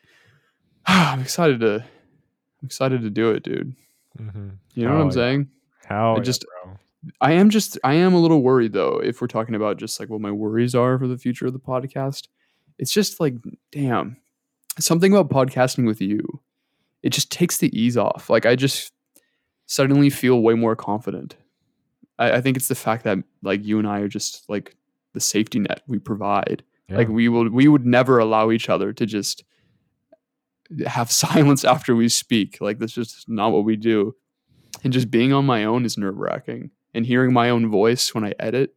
I'm 0.87 1.21
excited 1.21 1.61
to 1.61 1.77
I'm 1.77 2.67
excited 2.67 3.03
to 3.03 3.11
do 3.11 3.31
it, 3.31 3.43
dude. 3.43 3.75
Mhm. 4.19 4.59
You 4.75 4.87
know 4.87 4.95
what 4.95 5.01
I'm 5.01 5.07
yeah. 5.09 5.13
saying? 5.13 5.49
Hell 5.87 6.15
I 6.15 6.17
yeah, 6.17 6.23
just- 6.23 6.45
bro. 6.63 6.79
I 7.21 7.33
am 7.33 7.51
just 7.51 7.79
I 7.85 7.95
am 7.95 8.15
a 8.15 8.19
little 8.19 8.43
worried 8.43 8.73
though 8.73 9.01
if 9.03 9.21
we're 9.21 9.29
talking 9.29 9.55
about 9.55 9.77
just 9.77 10.01
like 10.01 10.09
what 10.11 10.21
my 10.21 10.33
worries 10.33 10.75
are 10.75 10.99
for 10.99 11.07
the 11.07 11.17
future 11.19 11.47
of 11.47 11.53
the 11.53 11.61
podcast. 11.61 12.27
It's 12.79 12.93
just 12.93 13.21
like 13.21 13.35
damn. 13.71 14.17
Something 14.79 15.15
about 15.17 15.31
podcasting 15.31 15.87
with 15.87 16.01
you. 16.03 16.41
It 17.07 17.13
just 17.13 17.31
takes 17.31 17.59
the 17.59 17.71
ease 17.79 17.97
off. 17.97 18.29
Like 18.29 18.47
I 18.47 18.57
just 18.57 18.93
suddenly 19.67 20.11
feel 20.11 20.43
way 20.43 20.55
more 20.55 20.75
confident. 20.75 21.37
I, 22.19 22.33
I 22.33 22.41
think 22.41 22.57
it's 22.57 22.67
the 22.67 22.75
fact 22.75 23.05
that 23.05 23.19
like 23.45 23.65
you 23.65 23.79
and 23.79 23.87
I 23.87 24.01
are 24.01 24.09
just 24.09 24.43
like 24.51 24.75
the 25.13 25.21
safety 25.21 25.61
net 25.61 25.83
we 25.87 26.01
provide. 26.01 26.65
Like 26.89 27.09
we 27.09 27.29
will 27.29 27.49
we 27.49 27.69
would 27.69 27.87
never 27.87 28.19
allow 28.19 28.51
each 28.51 28.69
other 28.69 28.93
to 28.93 29.07
just 29.07 29.45
have 30.85 31.13
silence 31.25 31.65
after 31.65 31.95
we 31.95 32.09
speak. 32.09 32.61
Like 32.61 32.81
that's 32.81 32.93
just 32.93 33.29
not 33.29 33.53
what 33.53 33.65
we 33.65 33.77
do. 33.77 34.17
And 34.83 34.93
just 34.93 35.09
being 35.09 35.33
on 35.33 35.47
my 35.47 35.65
own 35.65 35.85
is 35.85 35.97
nerve 35.97 36.17
wracking. 36.17 36.73
And 36.93 37.07
hearing 37.07 37.33
my 37.33 37.51
own 37.51 37.71
voice 37.71 38.17
when 38.17 38.25
I 38.25 38.35
edit, 38.41 38.75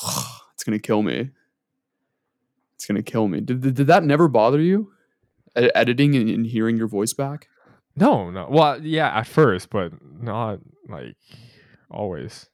it's 0.54 0.62
gonna 0.62 0.78
kill 0.78 1.02
me. 1.02 1.30
It's 2.76 2.86
gonna 2.86 3.02
kill 3.02 3.26
me. 3.26 3.40
Did, 3.40 3.62
did, 3.62 3.74
did 3.74 3.86
that 3.88 4.04
never 4.04 4.28
bother 4.28 4.60
you? 4.60 4.92
Ed- 5.56 5.70
editing 5.74 6.14
and, 6.16 6.28
and 6.28 6.46
hearing 6.46 6.76
your 6.76 6.88
voice 6.88 7.12
back? 7.12 7.48
No, 7.96 8.30
no. 8.30 8.46
Well, 8.50 8.80
yeah, 8.84 9.08
at 9.18 9.26
first, 9.26 9.70
but 9.70 9.92
not 10.20 10.60
like 10.88 11.16
always. 11.90 12.48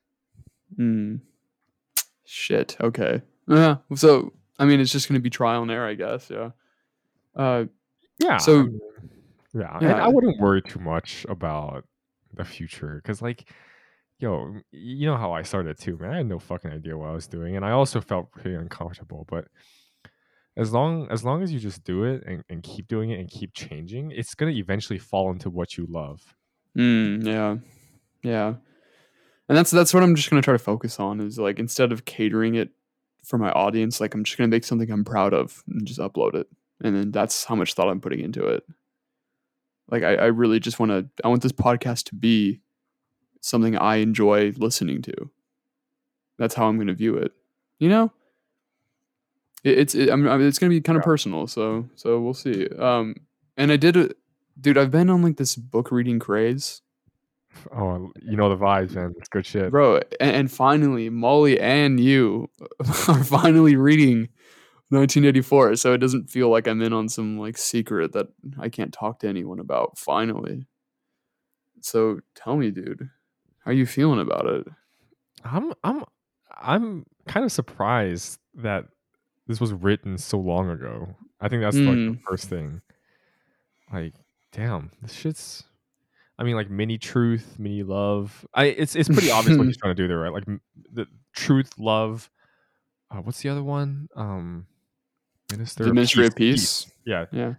Mm. 0.79 1.21
Shit. 2.25 2.77
Okay. 2.81 3.23
Yeah. 3.49 3.77
So 3.95 4.33
I 4.59 4.65
mean, 4.65 4.81
it's 4.81 4.93
just 4.93 5.09
gonna 5.09 5.21
be 5.21 5.31
trial 5.31 5.63
and 5.63 5.71
error, 5.71 5.87
I 5.89 5.95
guess. 5.95 6.31
Yeah. 6.31 6.51
Uh, 7.37 7.65
Yeah. 8.19 8.39
So- 8.39 8.61
I 8.61 8.63
mean, 8.65 8.81
yeah, 9.57 9.79
and 9.79 9.93
I 9.93 10.09
wouldn't 10.09 10.41
worry 10.41 10.63
too 10.63 10.81
much 10.81 11.25
about 11.29 11.85
the 12.33 12.45
future 12.45 13.01
because, 13.01 13.23
like, 13.23 13.49
yo, 14.19 14.53
you 14.73 15.07
know 15.07 15.17
how 15.17 15.31
I 15.33 15.43
started 15.43 15.79
too, 15.79 15.97
man. 15.99 16.11
I 16.11 16.17
had 16.19 16.27
no 16.27 16.41
fucking 16.41 16.73
idea 16.73 16.97
what 16.99 17.09
I 17.11 17.13
was 17.13 17.29
doing, 17.29 17.55
and 17.55 17.65
I 17.65 17.71
also 17.71 18.01
felt 18.01 18.33
pretty 18.33 18.55
uncomfortable. 18.57 19.25
But 19.29 19.47
as 20.57 20.73
long 20.73 21.09
as 21.11 21.25
long 21.25 21.43
as 21.43 21.53
you 21.53 21.59
just 21.59 21.85
do 21.85 22.05
it 22.05 22.23
and, 22.27 22.45
and 22.49 22.63
keep 22.63 22.89
doing 22.89 23.11
it 23.11 23.19
and 23.19 23.29
keep 23.29 23.55
changing, 23.55 24.11
it's 24.11 24.35
gonna 24.35 24.53
eventually 24.53 24.99
fall 24.99 25.31
into 25.31 25.51
what 25.51 25.77
you 25.77 25.87
love. 25.89 26.35
Mm, 26.77 27.25
yeah, 27.27 27.57
yeah, 28.23 28.55
and 29.49 29.59
that's 29.59 29.71
that's 29.71 29.93
what 29.93 30.03
I'm 30.03 30.15
just 30.15 30.31
gonna 30.31 30.43
try 30.43 30.55
to 30.55 30.59
focus 30.59 31.01
on 31.01 31.21
is 31.21 31.39
like 31.39 31.59
instead 31.59 31.93
of 31.93 32.05
catering 32.05 32.55
it 32.55 32.71
for 33.25 33.39
my 33.39 33.51
audience, 33.51 34.01
like 34.01 34.15
I'm 34.15 34.25
just 34.25 34.39
gonna 34.39 34.49
make 34.49 34.65
something 34.65 34.91
I'm 34.91 35.05
proud 35.05 35.35
of 35.35 35.63
and 35.69 35.87
just 35.87 36.01
upload 36.01 36.35
it, 36.35 36.47
and 36.83 36.95
then 36.95 37.11
that's 37.11 37.45
how 37.45 37.55
much 37.55 37.75
thought 37.75 37.89
I'm 37.89 38.01
putting 38.01 38.21
into 38.21 38.47
it. 38.47 38.65
Like 39.91 40.03
I, 40.03 40.15
I 40.15 40.27
really 40.27 40.61
just 40.61 40.79
want 40.79 40.91
to. 40.91 41.09
I 41.25 41.29
want 41.29 41.43
this 41.43 41.53
podcast 41.53 42.05
to 42.05 42.15
be 42.15 42.61
something 43.41 43.77
I 43.77 43.97
enjoy 43.97 44.53
listening 44.57 45.03
to. 45.03 45.31
That's 46.39 46.55
how 46.55 46.67
I'm 46.67 46.77
going 46.77 46.89
to 46.89 46.95
view 46.95 47.17
it. 47.17 47.33
You 47.79 47.89
know, 47.91 48.13
it, 49.65 49.79
it's 49.79 49.95
it, 49.95 50.11
I 50.11 50.17
mean, 50.17 50.41
it's 50.43 50.59
going 50.59 50.71
to 50.71 50.77
be 50.77 50.81
kind 50.81 50.97
of 50.97 51.03
Yeah. 51.03 51.07
personal. 51.07 51.47
So 51.49 51.89
so 51.97 52.21
we'll 52.21 52.35
see. 52.35 52.69
Um, 52.69 53.17
and 53.57 53.73
I 53.73 53.77
did, 53.77 53.97
a, 53.97 54.11
dude. 54.61 54.79
I've 54.79 54.91
been 54.91 55.11
on 55.11 55.23
like 55.23 55.37
this 55.37 55.57
book 55.57 55.91
reading 55.91 56.19
craze, 56.19 56.83
Oh, 57.75 58.11
you 58.23 58.37
know 58.37 58.49
the 58.49 58.57
vibes, 58.57 58.95
man. 58.97 59.15
It's 59.19 59.29
good 59.29 59.47
shit. 59.47 59.71
bro. 59.71 59.97
And, 60.21 60.31
and 60.37 60.51
finally, 60.53 61.09
Molly 61.11 61.59
and 61.61 61.99
you 62.01 62.51
are 63.09 63.23
finally 63.25 63.77
reading 63.77 64.29
1984. 64.91 65.77
So 65.77 65.93
it 65.93 65.99
doesn't 65.99 66.31
feel 66.31 66.49
like 66.51 66.67
I'm 66.67 66.83
in 66.83 66.93
on 66.93 67.09
some 67.09 67.39
like 67.39 67.57
secret 67.57 68.13
that 68.13 68.27
I 68.59 68.69
can't 68.69 68.93
talk 68.93 69.21
to 69.21 69.29
anyone 69.29 69.61
about. 69.61 69.97
Finally. 69.99 70.67
So 71.81 72.21
tell 72.35 72.57
me, 72.57 72.71
dude, 72.71 73.09
how 73.65 73.71
you 73.71 73.87
feeling 73.87 74.21
about 74.21 74.47
it? 74.47 74.67
I'm 75.45 75.73
I'm 75.85 76.05
I'm 76.57 77.07
kind 77.29 77.45
of 77.45 77.53
surprised 77.53 78.39
that 78.55 78.87
this 79.47 79.61
was 79.61 79.73
written 79.73 80.17
so 80.19 80.39
long 80.39 80.71
ago. 80.71 81.15
I 81.41 81.49
think 81.49 81.63
that's 81.63 81.77
like 81.77 81.97
the 81.97 82.11
Mm. 82.13 82.21
first 82.23 82.49
thing. 82.49 82.81
Like, 83.93 84.15
damn, 84.53 84.91
this 85.03 85.13
shit's. 85.13 85.65
I 86.39 86.43
mean, 86.43 86.57
like 86.57 86.69
mini 86.71 86.99
truth, 86.99 87.57
Miniluv. 87.61 88.31
I 88.55 88.65
it's 88.67 88.97
it's 88.97 89.09
pretty 89.09 89.31
obvious 89.31 89.57
what 89.57 89.67
he's 89.69 89.77
trying 89.77 89.95
to 89.95 90.03
do 90.03 90.09
there, 90.09 90.19
right? 90.19 90.33
Like 90.33 90.47
the 90.93 91.07
truth, 91.35 91.73
love. 91.79 92.31
Uh, 93.11 93.19
what's 93.19 93.41
the 93.43 93.49
other 93.51 93.63
one? 93.63 94.09
Um, 94.17 94.67
minister, 95.53 95.85
The 95.85 95.95
Ministry 95.95 96.27
of 96.27 96.35
Peace. 96.35 96.91
Yeah, 97.07 97.27
Yeah. 97.31 97.55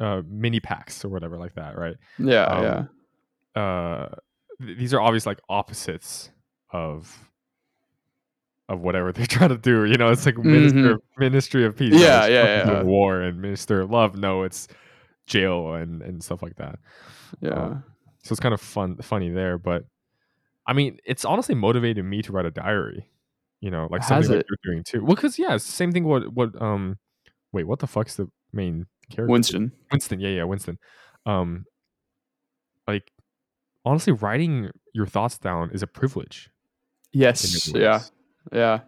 uh, 0.00 0.22
Minipax 0.22 1.04
or 1.04 1.08
whatever 1.10 1.36
like 1.36 1.54
that, 1.54 1.76
right? 1.78 1.94
Yeah. 2.18 2.44
Um, 2.44 2.88
yeah. 3.54 3.60
uh 3.62 4.14
th- 4.60 4.78
these 4.78 4.92
are 4.94 5.00
obvious 5.00 5.26
like 5.26 5.38
opposites 5.48 6.30
of 6.70 7.16
of 8.68 8.80
whatever 8.80 9.12
they're 9.12 9.26
trying 9.38 9.50
to 9.50 9.58
do 9.58 9.84
you 9.84 9.96
know 9.96 10.08
it's 10.08 10.26
like 10.26 10.36
minister 10.38 10.92
of, 10.94 11.00
ministry 11.18 11.64
of 11.64 11.76
peace 11.76 11.92
Mm-hmm. 11.94 12.02
Yeah, 12.02 12.26
yeah, 12.26 12.70
yeah. 12.72 12.82
war 12.82 13.20
and 13.20 13.40
minister 13.40 13.80
of 13.80 13.90
love 13.90 14.16
no 14.16 14.42
it's 14.42 14.68
jail 15.26 15.74
and 15.74 16.02
and 16.02 16.22
stuff 16.22 16.42
like 16.42 16.56
that 16.56 16.78
Yeah. 17.40 17.50
um, 17.50 17.84
so 18.22 18.32
it's 18.32 18.40
kind 18.40 18.54
of 18.54 18.60
fun 18.60 18.96
funny 18.98 19.30
there 19.30 19.56
but 19.58 19.84
i 20.66 20.72
mean 20.72 20.98
it's 21.04 21.24
honestly 21.24 21.54
motivated 21.54 22.04
me 22.04 22.22
to 22.22 22.32
write 22.32 22.46
a 22.46 22.50
diary 22.50 23.08
you 23.60 23.70
know 23.70 23.86
like 23.90 24.02
Has 24.02 24.08
something 24.08 24.32
it? 24.40 24.46
you're 24.48 24.72
doing 24.72 24.82
too 24.84 25.04
well 25.04 25.14
because 25.14 25.38
yeah 25.38 25.54
it's 25.54 25.66
the 25.66 25.72
same 25.72 25.92
thing 25.92 26.04
what 26.04 26.32
what 26.32 26.60
um 26.60 26.98
wait 27.52 27.64
what 27.68 27.78
the 27.78 27.86
fuck's 27.86 28.16
the 28.16 28.28
main 28.52 28.86
character 29.10 29.30
Winston. 29.30 29.72
Winston, 29.92 30.18
yeah, 30.20 30.30
yeah, 30.30 30.42
Winston. 30.44 30.78
Um, 31.26 31.64
like 32.88 33.12
honestly, 33.84 34.12
writing 34.12 34.70
your 34.92 35.06
thoughts 35.06 35.38
down 35.38 35.70
is 35.70 35.82
a 35.82 35.86
privilege. 35.86 36.50
Yes. 37.12 37.68
Yeah. 37.72 38.02
Yeah. 38.52 38.80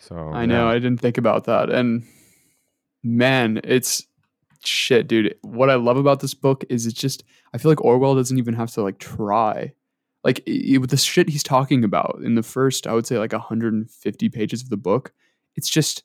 So 0.00 0.16
I 0.16 0.46
know. 0.46 0.66
yeah. 0.66 0.70
I 0.70 0.74
didn't 0.74 1.00
think 1.00 1.18
about 1.18 1.44
that. 1.44 1.70
And 1.70 2.04
man, 3.02 3.60
it's 3.64 4.06
shit, 4.64 5.06
dude. 5.08 5.34
What 5.42 5.70
I 5.70 5.74
love 5.74 5.96
about 5.96 6.20
this 6.20 6.34
book 6.34 6.64
is 6.68 6.86
it's 6.86 6.98
just 6.98 7.24
I 7.52 7.58
feel 7.58 7.70
like 7.70 7.84
Orwell 7.84 8.14
doesn't 8.14 8.38
even 8.38 8.54
have 8.54 8.70
to 8.72 8.82
like 8.82 8.98
try. 8.98 9.72
Like 10.24 10.42
i- 10.46 10.74
i- 10.74 10.78
with 10.78 10.90
the 10.90 10.96
shit 10.96 11.28
he's 11.28 11.42
talking 11.42 11.82
about 11.84 12.20
in 12.22 12.34
the 12.34 12.42
first, 12.42 12.86
I 12.86 12.92
would 12.94 13.06
say 13.06 13.18
like 13.18 13.32
150 13.32 14.28
pages 14.28 14.62
of 14.62 14.68
the 14.68 14.76
book, 14.76 15.12
it's 15.56 15.68
just 15.68 16.02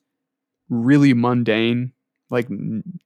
really 0.69 1.13
mundane. 1.13 1.91
Like, 2.31 2.47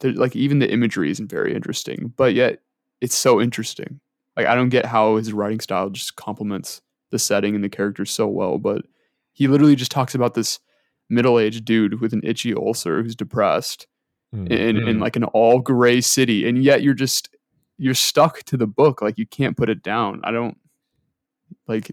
like 0.03 0.35
even 0.35 0.59
the 0.59 0.71
imagery 0.71 1.11
isn't 1.11 1.29
very 1.29 1.53
interesting, 1.53 2.13
but 2.15 2.33
yet 2.33 2.61
it's 3.01 3.17
so 3.17 3.41
interesting. 3.41 3.99
Like 4.37 4.45
I 4.47 4.55
don't 4.55 4.69
get 4.69 4.85
how 4.85 5.17
his 5.17 5.33
writing 5.33 5.59
style 5.59 5.89
just 5.89 6.15
complements 6.15 6.81
the 7.11 7.19
setting 7.19 7.53
and 7.55 7.63
the 7.63 7.69
characters 7.69 8.11
so 8.11 8.27
well, 8.27 8.57
but 8.57 8.85
he 9.39 9.47
literally 9.47 9.75
just 9.75 9.91
talks 9.91 10.13
about 10.13 10.35
this 10.35 10.59
middle-aged 11.09 11.65
dude 11.65 11.99
with 12.01 12.13
an 12.13 12.21
itchy 12.23 12.53
ulcer 12.53 13.01
who's 13.01 13.15
depressed 13.15 13.87
Mm, 14.31 14.47
in, 14.51 14.77
in 14.77 14.97
mm. 14.97 15.01
like 15.01 15.15
an 15.15 15.23
all 15.23 15.57
gray 15.57 16.01
city 16.01 16.47
and 16.47 16.63
yet 16.63 16.83
you're 16.83 16.93
just 16.93 17.35
you're 17.79 17.95
stuck 17.95 18.43
to 18.43 18.57
the 18.57 18.67
book 18.67 19.01
like 19.01 19.17
you 19.17 19.25
can't 19.25 19.57
put 19.57 19.71
it 19.71 19.81
down 19.81 20.21
i 20.23 20.29
don't 20.29 20.55
like 21.67 21.91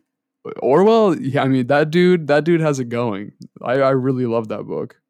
orwell 0.61 1.19
yeah 1.19 1.43
i 1.43 1.49
mean 1.49 1.67
that 1.69 1.91
dude 1.91 2.27
that 2.27 2.45
dude 2.45 2.61
has 2.61 2.79
it 2.79 2.91
going 2.91 3.33
i, 3.63 3.77
I 3.77 3.89
really 3.89 4.27
love 4.27 4.49
that 4.49 4.65
book 4.65 5.01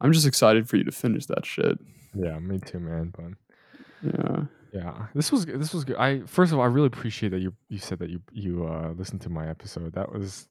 i'm 0.00 0.12
just 0.12 0.26
excited 0.26 0.68
for 0.68 0.78
you 0.78 0.82
to 0.82 0.90
finish 0.90 1.26
that 1.26 1.46
shit 1.46 1.78
yeah, 2.14 2.38
me 2.38 2.58
too, 2.58 2.78
man. 2.78 3.12
But 3.16 4.18
yeah 4.18 4.44
yeah, 4.72 5.06
this 5.14 5.30
was 5.30 5.44
this 5.44 5.74
was 5.74 5.84
good. 5.84 5.96
I 5.96 6.20
first 6.20 6.50
of 6.50 6.58
all, 6.58 6.64
I 6.64 6.68
really 6.68 6.86
appreciate 6.86 7.28
that 7.30 7.40
you 7.40 7.52
you 7.68 7.78
said 7.78 7.98
that 7.98 8.08
you 8.08 8.22
you 8.32 8.66
uh 8.66 8.92
listened 8.96 9.20
to 9.22 9.28
my 9.28 9.48
episode. 9.48 9.92
That 9.92 10.10
was 10.10 10.48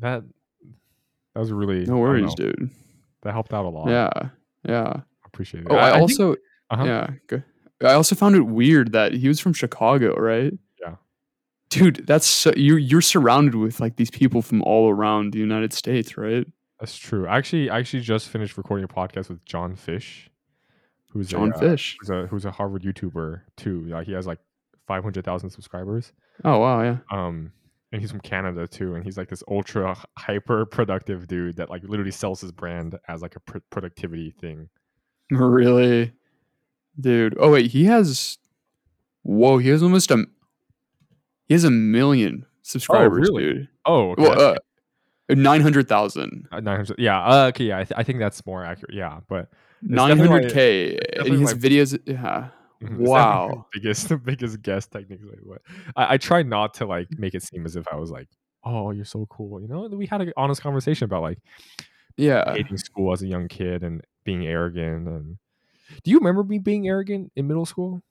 that 0.00 0.22
that 1.34 1.40
was 1.40 1.52
really 1.52 1.84
no 1.86 1.98
worries 1.98 2.34
dude 2.34 2.70
That 3.22 3.32
helped 3.32 3.52
out 3.52 3.64
a 3.64 3.68
lot. 3.68 3.88
yeah 3.88 4.10
yeah 4.66 4.88
I 4.96 5.02
appreciate 5.26 5.62
it. 5.64 5.66
oh 5.70 5.76
i, 5.78 5.90
think- 5.92 6.02
also 6.02 6.36
uh-huh. 6.70 6.84
yeah 6.84 7.10
go- 7.26 7.42
i 7.84 7.92
also 7.94 8.14
found 8.14 8.34
it 8.36 8.42
weird 8.42 8.92
that 8.92 9.12
he 9.12 9.28
was 9.28 9.38
from 9.40 9.52
chicago 9.52 10.14
right 10.16 10.52
Yeah. 10.80 10.96
dude 11.70 12.06
that's 12.06 12.26
so 12.26 12.52
you're 12.56 12.78
you're 12.78 13.00
surrounded 13.02 13.54
with 13.54 13.80
like 13.80 13.96
these 13.96 14.10
people 14.10 14.42
from 14.42 14.62
all 14.62 14.90
around 14.90 15.32
the 15.32 15.38
united 15.38 15.72
states 15.72 16.16
right 16.16 16.46
That's 16.80 16.96
true. 16.96 17.26
I 17.26 17.36
actually 17.38 17.70
I 17.70 17.78
actually 17.80 18.02
just 18.02 18.28
finished 18.28 18.56
recording 18.56 18.84
a 18.84 18.88
podcast 18.88 19.28
with 19.28 19.44
John 19.44 19.74
Fish, 19.74 20.30
who's 21.10 21.26
john 21.28 21.50
a, 21.52 21.56
uh, 21.56 21.58
fish 21.58 21.96
who's 21.98 22.10
a 22.10 22.26
who's 22.30 22.44
a 22.44 22.52
Harvard 22.52 22.82
YouTuber 22.86 23.40
too. 23.56 23.82
Like 23.90 24.06
he 24.06 24.12
has 24.14 24.26
like 24.28 24.38
five 24.86 25.02
hundred 25.02 25.24
thousand 25.24 25.50
subscribers. 25.50 26.12
oh 26.44 26.58
wow 26.60 26.82
yeah 26.82 26.98
Um, 27.10 27.50
and 27.92 28.00
he's 28.00 28.10
from 28.10 28.20
Canada 28.20 28.66
too, 28.66 28.94
and 28.94 29.04
he's 29.04 29.16
like 29.16 29.28
this 29.28 29.42
ultra 29.48 29.96
hyper 30.16 30.66
productive 30.66 31.26
dude 31.26 31.56
that 31.56 31.70
like 31.70 31.82
literally 31.84 32.10
sells 32.10 32.40
his 32.40 32.52
brand 32.52 32.98
as 33.08 33.22
like 33.22 33.36
a 33.36 33.40
pr- 33.40 33.58
productivity 33.70 34.30
thing. 34.40 34.68
Really, 35.30 36.12
dude. 36.98 37.36
Oh 37.38 37.50
wait, 37.52 37.70
he 37.70 37.84
has. 37.84 38.38
Whoa, 39.22 39.58
he 39.58 39.68
has 39.70 39.82
almost 39.82 40.10
a. 40.10 40.24
He 41.46 41.54
has 41.54 41.64
a 41.64 41.70
million 41.70 42.44
subscribers, 42.62 43.28
really? 43.30 43.42
dude. 43.42 43.68
Oh, 43.86 44.10
okay. 44.10 44.22
Well, 44.22 44.40
uh, 44.40 45.34
nine 45.34 45.62
hundred 45.62 45.88
thousand. 45.88 46.46
nine 46.52 46.64
hundred. 46.64 46.98
Yeah. 46.98 47.20
Uh, 47.22 47.46
okay. 47.48 47.64
Yeah. 47.64 47.78
I, 47.78 47.84
th- 47.84 47.98
I 47.98 48.02
think 48.02 48.18
that's 48.18 48.44
more 48.44 48.64
accurate. 48.64 48.94
Yeah, 48.94 49.20
but 49.28 49.48
nine 49.80 50.18
hundred 50.18 50.52
k. 50.52 50.98
and 51.16 51.28
his 51.28 51.40
my- 51.40 51.52
videos. 51.54 51.98
Yeah. 52.04 52.48
Wow. 52.98 53.66
biggest 53.72 54.08
the 54.08 54.16
biggest 54.30 54.62
guest 54.62 54.90
technically. 54.92 55.38
I, 55.96 56.14
I 56.14 56.16
try 56.18 56.42
not 56.42 56.74
to 56.74 56.86
like 56.86 57.08
make 57.18 57.34
it 57.34 57.42
seem 57.42 57.66
as 57.66 57.76
if 57.76 57.86
I 57.92 57.96
was 57.96 58.10
like, 58.10 58.28
oh, 58.64 58.90
you're 58.92 59.04
so 59.04 59.26
cool. 59.30 59.60
You 59.60 59.68
know, 59.68 59.86
we 59.88 60.06
had 60.06 60.20
an 60.20 60.32
honest 60.36 60.60
conversation 60.62 61.04
about 61.04 61.22
like 61.22 61.38
Yeah. 62.16 62.52
hating 62.54 62.78
school 62.78 63.12
as 63.12 63.22
a 63.22 63.26
young 63.26 63.48
kid 63.48 63.82
and 63.82 64.02
being 64.24 64.46
arrogant. 64.46 65.08
And 65.08 65.38
do 66.04 66.10
you 66.10 66.18
remember 66.18 66.44
me 66.44 66.58
being 66.58 66.86
arrogant 66.88 67.32
in 67.36 67.46
middle 67.48 67.66
school? 67.66 68.02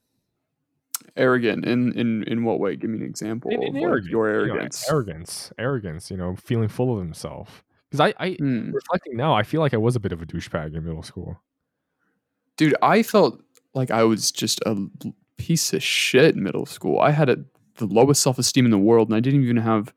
Arrogant. 1.16 1.66
In 1.66 1.94
in 1.98 2.24
in 2.24 2.44
what 2.44 2.60
way? 2.60 2.76
Give 2.76 2.90
me 2.90 2.98
an 2.98 3.04
example 3.06 3.52
In- 3.52 3.58
of 3.60 3.64
in 3.70 3.74
like, 3.76 3.84
arrogant, 3.84 4.12
your 4.12 4.28
you 4.42 4.48
know, 4.48 4.54
arrogance. 4.56 4.90
arrogance, 4.90 5.52
arrogance. 5.58 6.12
You 6.12 6.18
know, 6.18 6.36
feeling 6.36 6.68
full 6.68 6.92
of 6.94 7.00
himself. 7.00 7.64
Because 7.90 8.02
I, 8.02 8.14
I 8.26 8.32
Hmm. 8.34 8.72
reflecting 8.72 9.16
now, 9.16 9.34
I 9.34 9.44
feel 9.44 9.62
like 9.62 9.74
I 9.74 9.78
was 9.78 9.96
a 9.96 10.00
bit 10.00 10.12
of 10.12 10.22
a 10.22 10.26
douchebag 10.26 10.76
in 10.76 10.84
middle 10.84 11.04
school. 11.04 11.40
Dude, 12.58 12.76
I 12.82 13.02
felt 13.04 13.42
like 13.74 13.92
I 13.92 14.04
was 14.04 14.32
just 14.32 14.60
a 14.66 14.76
piece 15.38 15.74
of 15.74 15.84
shit 15.84 16.36
in 16.36 16.44
middle 16.44 16.66
school. 16.66 17.00
I 17.00 17.12
had 17.12 17.30
a, 17.30 17.38
the 17.76 17.86
lowest 17.86 18.22
self 18.22 18.40
esteem 18.40 18.66
in 18.66 18.72
the 18.72 18.78
world, 18.78 19.10
and 19.10 19.16
I 19.16 19.20
didn't 19.20 19.44
even 19.44 19.58
have 19.58 19.94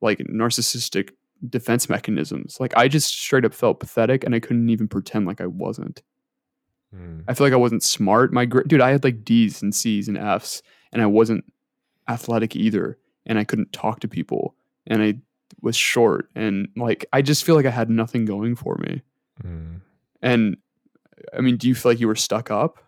like 0.00 0.18
narcissistic 0.18 1.10
defense 1.48 1.88
mechanisms. 1.88 2.58
Like 2.60 2.76
I 2.76 2.88
just 2.88 3.08
straight 3.08 3.44
up 3.44 3.54
felt 3.54 3.80
pathetic, 3.80 4.24
and 4.24 4.34
I 4.34 4.40
couldn't 4.40 4.68
even 4.68 4.88
pretend 4.88 5.26
like 5.26 5.40
I 5.40 5.46
wasn't. 5.46 6.02
Mm. 6.94 7.24
I 7.28 7.34
feel 7.34 7.46
like 7.46 7.54
I 7.54 7.56
wasn't 7.56 7.82
smart. 7.82 8.32
My 8.32 8.44
gra- 8.44 8.66
dude, 8.66 8.80
I 8.80 8.90
had 8.90 9.04
like 9.04 9.24
D's 9.24 9.62
and 9.62 9.74
C's 9.74 10.08
and 10.08 10.18
F's, 10.18 10.62
and 10.92 11.02
I 11.02 11.06
wasn't 11.06 11.44
athletic 12.08 12.54
either, 12.56 12.98
and 13.26 13.38
I 13.38 13.44
couldn't 13.44 13.72
talk 13.72 14.00
to 14.00 14.08
people, 14.08 14.54
and 14.86 15.02
I 15.02 15.14
was 15.62 15.76
short, 15.76 16.28
and 16.34 16.68
like 16.76 17.04
I 17.12 17.22
just 17.22 17.44
feel 17.44 17.54
like 17.54 17.66
I 17.66 17.70
had 17.70 17.90
nothing 17.90 18.24
going 18.24 18.56
for 18.56 18.76
me. 18.76 19.02
Mm. 19.42 19.80
And 20.22 20.56
I 21.36 21.40
mean, 21.40 21.56
do 21.56 21.68
you 21.68 21.74
feel 21.74 21.92
like 21.92 22.00
you 22.00 22.08
were 22.08 22.16
stuck 22.16 22.50
up? 22.50 22.78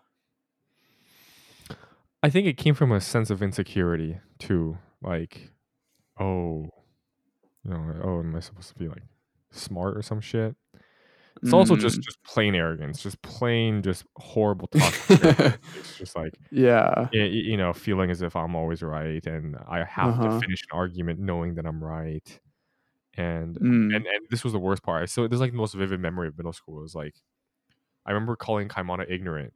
I 2.21 2.29
think 2.29 2.47
it 2.47 2.57
came 2.57 2.75
from 2.75 2.91
a 2.91 2.99
sense 3.01 3.29
of 3.29 3.41
insecurity 3.41 4.17
too. 4.39 4.77
Like, 5.01 5.51
oh, 6.19 6.69
you 7.63 7.71
know, 7.71 7.95
oh, 8.03 8.19
am 8.19 8.35
I 8.35 8.39
supposed 8.41 8.69
to 8.69 8.75
be 8.75 8.87
like 8.87 9.03
smart 9.51 9.95
or 9.97 10.01
some 10.01 10.21
shit? 10.21 10.55
It's 11.41 11.53
also 11.53 11.77
just 11.77 11.99
Mm. 11.99 12.03
just 12.03 12.21
plain 12.23 12.53
arrogance, 12.55 13.01
just 13.01 13.21
plain 13.21 13.81
just 13.81 14.03
horrible 14.17 14.69
arrogance. 15.09 15.57
it's 15.77 15.97
just 15.97 16.15
like 16.17 16.33
yeah. 16.51 17.07
you 17.13 17.55
know, 17.55 17.71
feeling 17.71 18.11
as 18.11 18.21
if 18.21 18.35
I'm 18.35 18.55
always 18.55 18.81
right 18.81 19.25
and 19.25 19.55
I 19.69 19.85
have 19.85 20.09
Uh-huh. 20.09 20.23
to 20.23 20.39
finish 20.41 20.61
an 20.71 20.77
argument 20.77 21.19
knowing 21.19 21.55
that 21.55 21.65
I'm 21.65 21.81
right. 21.81 22.39
And 23.15 23.55
Mm. 23.57 23.95
and 23.95 24.05
and 24.05 24.25
this 24.29 24.43
was 24.43 24.51
the 24.53 24.59
worst 24.59 24.83
part. 24.83 25.09
So 25.09 25.27
there's 25.27 25.39
like 25.39 25.51
the 25.51 25.57
most 25.57 25.75
vivid 25.75 26.01
memory 26.01 26.27
of 26.27 26.37
middle 26.37 26.53
school 26.53 26.81
was 26.81 26.93
like 26.95 27.15
I 28.05 28.11
remember 28.11 28.35
calling 28.35 28.67
Kaimana 28.67 29.05
ignorant 29.09 29.53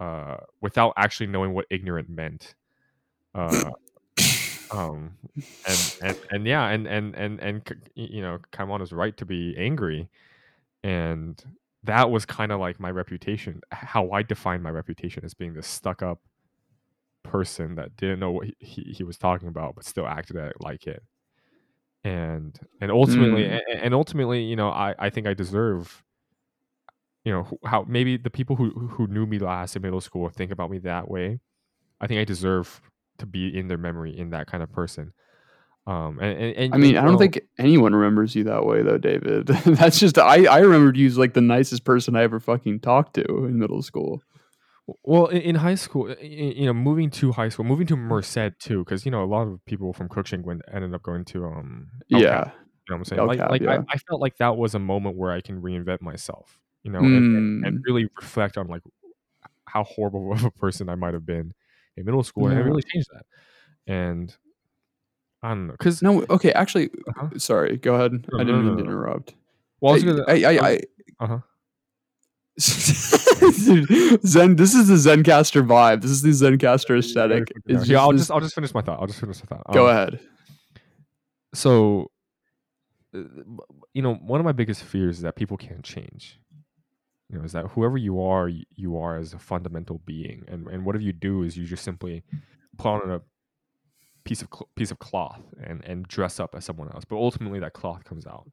uh, 0.00 0.38
without 0.60 0.94
actually 0.96 1.26
knowing 1.26 1.52
what 1.52 1.66
ignorant 1.70 2.08
meant. 2.08 2.54
Uh, 3.34 3.70
um, 4.72 5.12
and, 5.66 5.96
and 6.02 6.18
and 6.30 6.46
yeah, 6.46 6.68
and 6.68 6.86
and 6.86 7.14
and 7.14 7.40
and 7.40 7.90
you 7.94 8.22
know, 8.22 8.38
Kaimon 8.52 8.82
is 8.82 8.92
right 8.92 9.16
to 9.18 9.26
be 9.26 9.54
angry, 9.56 10.08
and 10.82 11.42
that 11.84 12.10
was 12.10 12.24
kind 12.24 12.50
of 12.50 12.60
like 12.60 12.80
my 12.80 12.90
reputation. 12.90 13.60
How 13.70 14.10
I 14.10 14.22
defined 14.22 14.62
my 14.62 14.70
reputation 14.70 15.24
as 15.24 15.34
being 15.34 15.54
this 15.54 15.66
stuck 15.66 16.02
up 16.02 16.20
person 17.22 17.74
that 17.74 17.96
didn't 17.96 18.20
know 18.20 18.30
what 18.30 18.46
he, 18.46 18.56
he, 18.58 18.82
he 18.92 19.04
was 19.04 19.18
talking 19.18 19.48
about, 19.48 19.74
but 19.74 19.84
still 19.84 20.06
acted 20.06 20.36
like 20.60 20.86
it. 20.86 21.02
And 22.04 22.58
and 22.80 22.90
ultimately, 22.90 23.42
mm. 23.42 23.60
and, 23.70 23.80
and 23.80 23.94
ultimately, 23.94 24.42
you 24.42 24.56
know, 24.56 24.70
I 24.70 24.94
I 24.98 25.10
think 25.10 25.26
I 25.26 25.34
deserve 25.34 26.02
you 27.24 27.32
know 27.32 27.46
how 27.64 27.84
maybe 27.86 28.16
the 28.16 28.30
people 28.30 28.56
who 28.56 28.70
who 28.70 29.06
knew 29.06 29.26
me 29.26 29.38
last 29.38 29.76
in 29.76 29.82
middle 29.82 30.00
school 30.00 30.28
think 30.30 30.50
about 30.50 30.70
me 30.70 30.78
that 30.78 31.10
way. 31.10 31.40
I 32.00 32.06
think 32.06 32.20
i 32.20 32.24
deserve 32.24 32.80
to 33.18 33.26
be 33.26 33.56
in 33.56 33.68
their 33.68 33.78
memory 33.78 34.16
in 34.16 34.30
that 34.30 34.46
kind 34.46 34.62
of 34.62 34.72
person. 34.72 35.12
Um 35.86 36.18
and, 36.20 36.38
and, 36.38 36.56
and 36.56 36.74
i 36.74 36.76
mean 36.76 36.96
i 36.96 37.02
don't 37.02 37.12
know, 37.12 37.18
think 37.18 37.40
anyone 37.58 37.94
remembers 37.94 38.34
you 38.34 38.44
that 38.44 38.64
way 38.64 38.82
though 38.82 38.98
david. 38.98 39.46
That's 39.64 39.98
just 39.98 40.18
i 40.18 40.44
i 40.44 40.58
remembered 40.58 40.96
you 40.96 41.06
as 41.06 41.18
like 41.18 41.34
the 41.34 41.40
nicest 41.40 41.84
person 41.84 42.16
i 42.16 42.22
ever 42.22 42.40
fucking 42.40 42.80
talked 42.80 43.14
to 43.14 43.24
in 43.44 43.58
middle 43.58 43.82
school. 43.82 44.22
Well 45.04 45.26
in, 45.26 45.42
in 45.42 45.54
high 45.56 45.74
school 45.74 46.14
you 46.20 46.66
know 46.66 46.74
moving 46.74 47.10
to 47.10 47.32
high 47.32 47.48
school 47.50 47.64
moving 47.64 47.86
to 47.88 47.96
merced 47.96 48.58
too 48.58 48.84
because 48.84 49.04
you 49.04 49.10
know 49.10 49.22
a 49.22 49.26
lot 49.26 49.46
of 49.46 49.64
people 49.66 49.92
from 49.92 50.08
Cruickshank 50.08 50.44
ended 50.72 50.94
up 50.94 51.02
going 51.02 51.24
to 51.26 51.44
um 51.44 51.88
yeah. 52.08 52.18
you 52.18 52.26
know 52.26 52.42
what 52.86 52.96
i'm 52.96 53.04
saying? 53.04 53.26
Like, 53.26 53.38
like 53.38 53.62
yeah. 53.62 53.78
I, 53.88 53.94
I 53.94 53.98
felt 53.98 54.20
like 54.20 54.38
that 54.38 54.56
was 54.56 54.74
a 54.74 54.78
moment 54.78 55.16
where 55.16 55.32
i 55.32 55.40
can 55.40 55.60
reinvent 55.62 56.00
myself 56.00 56.58
you 56.82 56.90
know, 56.90 57.00
mm. 57.00 57.16
and, 57.16 57.66
and, 57.66 57.76
hmm. 57.78 57.82
really 57.84 58.08
reflect 58.16 58.56
on 58.56 58.68
like 58.68 58.82
how 59.66 59.84
horrible 59.84 60.32
of 60.32 60.44
a 60.44 60.50
person 60.50 60.88
I 60.88 60.94
might 60.94 61.14
have 61.14 61.26
been 61.26 61.52
in 61.96 62.04
middle 62.04 62.22
school, 62.22 62.44
yeah. 62.44 62.56
and 62.56 62.58
I 62.58 62.62
really 62.62 62.82
changed 62.82 63.08
that. 63.12 63.26
And 63.92 64.34
I 65.42 65.48
don't 65.50 65.66
know, 65.68 65.72
because 65.72 66.02
no, 66.02 66.24
okay, 66.30 66.52
actually, 66.52 66.90
uh-huh. 67.08 67.38
sorry, 67.38 67.76
go 67.76 67.94
ahead. 67.94 68.12
No, 68.12 68.38
I 68.38 68.44
didn't 68.44 68.46
no, 68.46 68.62
no, 68.62 68.68
mean 68.68 68.76
to 68.78 68.84
interrupt. 68.84 69.34
Well, 69.80 69.92
I 69.92 69.94
was 69.94 70.04
gonna, 70.04 70.24
I, 70.28 70.32
I, 70.32 70.50
I, 70.50 70.68
I 70.68 70.80
uh 71.20 71.26
huh. 71.26 71.38
Zen. 72.60 74.56
This 74.56 74.74
is 74.74 74.88
the 74.88 74.96
Zencastr 74.96 75.66
vibe. 75.66 76.02
This 76.02 76.10
is 76.10 76.22
the 76.22 76.30
Zencastr 76.30 76.98
aesthetic. 76.98 77.52
yeah, 77.66 77.82
yeah 77.84 78.00
I'll 78.00 78.12
just 78.12 78.30
I'll 78.30 78.40
just 78.40 78.54
finish 78.54 78.74
my 78.74 78.82
thought. 78.82 79.00
I'll 79.00 79.06
just 79.06 79.20
finish 79.20 79.40
my 79.42 79.56
thought. 79.56 79.72
Go 79.72 79.88
um, 79.88 79.96
ahead. 79.96 80.20
So, 81.54 82.10
uh, 83.14 83.22
you 83.94 84.02
know, 84.02 84.14
one 84.14 84.40
of 84.40 84.44
my 84.44 84.52
biggest 84.52 84.82
fears 84.84 85.16
is 85.16 85.22
that 85.22 85.36
people 85.36 85.56
can't 85.56 85.82
change 85.82 86.38
you 87.30 87.38
know 87.38 87.44
is 87.44 87.52
that 87.52 87.66
whoever 87.68 87.96
you 87.96 88.20
are 88.20 88.48
you 88.48 88.98
are 88.98 89.16
as 89.16 89.32
a 89.32 89.38
fundamental 89.38 90.00
being. 90.04 90.44
And 90.48 90.66
and 90.66 90.84
whatever 90.84 91.02
you 91.02 91.12
do 91.12 91.42
is 91.42 91.56
you 91.56 91.64
just 91.64 91.84
simply 91.84 92.22
put 92.76 93.02
on 93.02 93.10
a 93.10 93.20
piece 94.24 94.42
of 94.42 94.48
cl- 94.52 94.68
piece 94.74 94.90
of 94.90 94.98
cloth 94.98 95.42
and 95.62 95.84
and 95.84 96.06
dress 96.08 96.40
up 96.40 96.54
as 96.54 96.64
someone 96.64 96.90
else. 96.92 97.04
But 97.04 97.16
ultimately 97.16 97.60
that 97.60 97.72
cloth 97.72 98.04
comes 98.04 98.26
out 98.26 98.50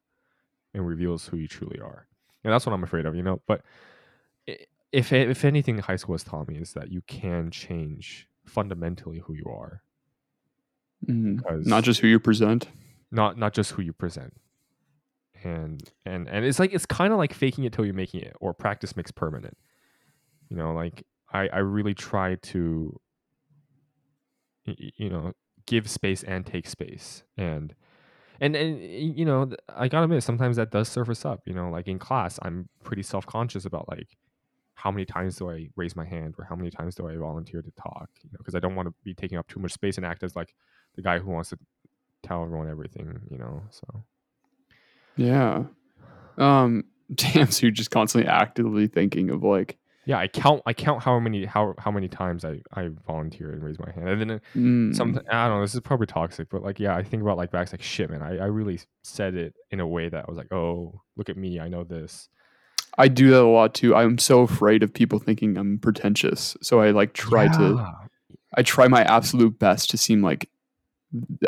and 0.73 0.85
reveals 0.85 1.27
who 1.27 1.37
you 1.37 1.47
truly 1.47 1.79
are. 1.79 2.07
And 2.43 2.53
that's 2.53 2.65
what 2.65 2.73
i'm 2.73 2.83
afraid 2.83 3.05
of 3.05 3.15
you 3.15 3.23
know? 3.23 3.41
But 3.47 3.61
if 4.91 5.11
if 5.11 5.43
anything 5.43 5.79
high 5.79 5.95
school 5.95 6.13
has 6.13 6.23
taught 6.23 6.47
me 6.47 6.57
is 6.57 6.73
that 6.73 6.91
you 6.91 7.01
can 7.07 7.49
change 7.51 8.27
fundamentally 8.45 9.19
who 9.19 9.33
you 9.33 9.45
are. 9.45 9.81
Mm-hmm. 11.07 11.69
not 11.69 11.83
just 11.83 11.99
who 11.99 12.07
you 12.07 12.19
present? 12.19 12.67
Not 13.11 13.37
not 13.37 13.53
just 13.53 13.71
who 13.71 13.81
you 13.81 13.93
present 13.93 14.33
and 15.43 15.81
and 16.05 16.27
and 16.27 16.45
it's 16.45 16.59
like 16.59 16.73
it's 16.73 16.85
kind 16.85 17.11
of 17.11 17.19
like 17.19 17.33
faking 17.33 17.63
it 17.63 17.73
till 17.73 17.85
you're 17.85 17.93
making 17.93 18.21
it 18.21 18.35
or 18.39 18.53
practice 18.53 18.95
makes 18.95 19.11
permanent. 19.11 19.57
You 20.49 20.57
know 20.57 20.73
like 20.73 21.05
i 21.33 21.47
i 21.49 21.57
really 21.57 21.93
try 21.93 22.35
to 22.35 22.99
you 24.65 25.09
know 25.09 25.33
give 25.65 25.89
space 25.89 26.23
and 26.23 26.45
take 26.45 26.67
space. 26.67 27.23
And 27.37 27.75
and 28.39 28.55
and 28.55 28.79
you 28.81 29.25
know 29.25 29.49
i 29.75 29.87
gotta 29.87 30.05
admit 30.05 30.23
sometimes 30.23 30.57
that 30.57 30.71
does 30.71 30.87
surface 30.87 31.25
up 31.25 31.41
you 31.45 31.53
know 31.53 31.69
like 31.69 31.87
in 31.87 31.99
class 31.99 32.39
i'm 32.43 32.69
pretty 32.83 33.03
self-conscious 33.03 33.65
about 33.65 33.87
like 33.89 34.17
how 34.75 34.91
many 34.91 35.05
times 35.05 35.37
do 35.37 35.49
i 35.49 35.67
raise 35.75 35.95
my 35.95 36.05
hand 36.05 36.35
or 36.37 36.45
how 36.45 36.55
many 36.55 36.69
times 36.69 36.95
do 36.95 37.07
i 37.07 37.15
volunteer 37.15 37.61
to 37.61 37.71
talk 37.71 38.09
you 38.23 38.29
know 38.31 38.37
because 38.37 38.55
i 38.55 38.59
don't 38.59 38.75
want 38.75 38.87
to 38.87 38.93
be 39.03 39.13
taking 39.13 39.37
up 39.37 39.47
too 39.47 39.59
much 39.59 39.73
space 39.73 39.97
and 39.97 40.05
act 40.05 40.23
as 40.23 40.35
like 40.35 40.53
the 40.95 41.01
guy 41.01 41.19
who 41.19 41.31
wants 41.31 41.49
to 41.49 41.57
tell 42.23 42.43
everyone 42.43 42.69
everything 42.69 43.19
you 43.29 43.37
know 43.37 43.61
so 43.71 44.03
yeah. 45.17 45.63
Um, 46.37 46.85
damn, 47.13 47.51
so 47.51 47.65
you're 47.65 47.71
just 47.71 47.91
constantly 47.91 48.29
actively 48.29 48.87
thinking 48.87 49.29
of 49.29 49.43
like 49.43 49.77
yeah, 50.07 50.17
I 50.17 50.29
count 50.29 50.61
I 50.65 50.71
count 50.71 51.03
how 51.03 51.19
many 51.19 51.43
how 51.43 51.73
how 51.77 51.91
many 51.91 52.07
times 52.07 52.45
I 52.45 52.61
I 52.73 52.87
volunteer 53.05 53.51
and 53.51 53.61
raise 53.61 53.77
my 53.77 53.91
hand. 53.91 54.21
And 54.21 54.29
then 54.31 54.41
mm. 54.55 54.95
some 54.95 55.19
I 55.29 55.49
don't 55.49 55.57
know, 55.57 55.61
this 55.61 55.75
is 55.75 55.81
probably 55.81 56.07
toxic, 56.07 56.49
but 56.49 56.63
like 56.63 56.79
yeah, 56.79 56.95
I 56.95 57.03
think 57.03 57.21
about 57.21 57.35
like 57.35 57.51
back 57.51 57.69
like 57.73 57.81
shit 57.81 58.09
man, 58.09 58.21
I, 58.21 58.37
I 58.37 58.45
really 58.45 58.79
said 59.03 59.35
it 59.35 59.53
in 59.69 59.81
a 59.81 59.85
way 59.85 60.07
that 60.07 60.23
I 60.25 60.25
was 60.29 60.37
like, 60.37 60.49
Oh, 60.53 61.01
look 61.17 61.27
at 61.27 61.35
me, 61.35 61.59
I 61.59 61.67
know 61.67 61.83
this. 61.83 62.29
I 62.97 63.09
do 63.09 63.31
that 63.31 63.41
a 63.41 63.47
lot 63.47 63.73
too. 63.73 63.95
I'm 63.95 64.17
so 64.17 64.41
afraid 64.41 64.81
of 64.81 64.93
people 64.93 65.19
thinking 65.19 65.57
I'm 65.57 65.77
pretentious. 65.77 66.55
So 66.61 66.79
I 66.79 66.91
like 66.91 67.11
try 67.11 67.43
yeah. 67.43 67.57
to 67.57 67.93
I 68.55 68.63
try 68.63 68.87
my 68.87 69.03
absolute 69.03 69.59
best 69.59 69.89
to 69.89 69.97
seem 69.97 70.21
like 70.21 70.49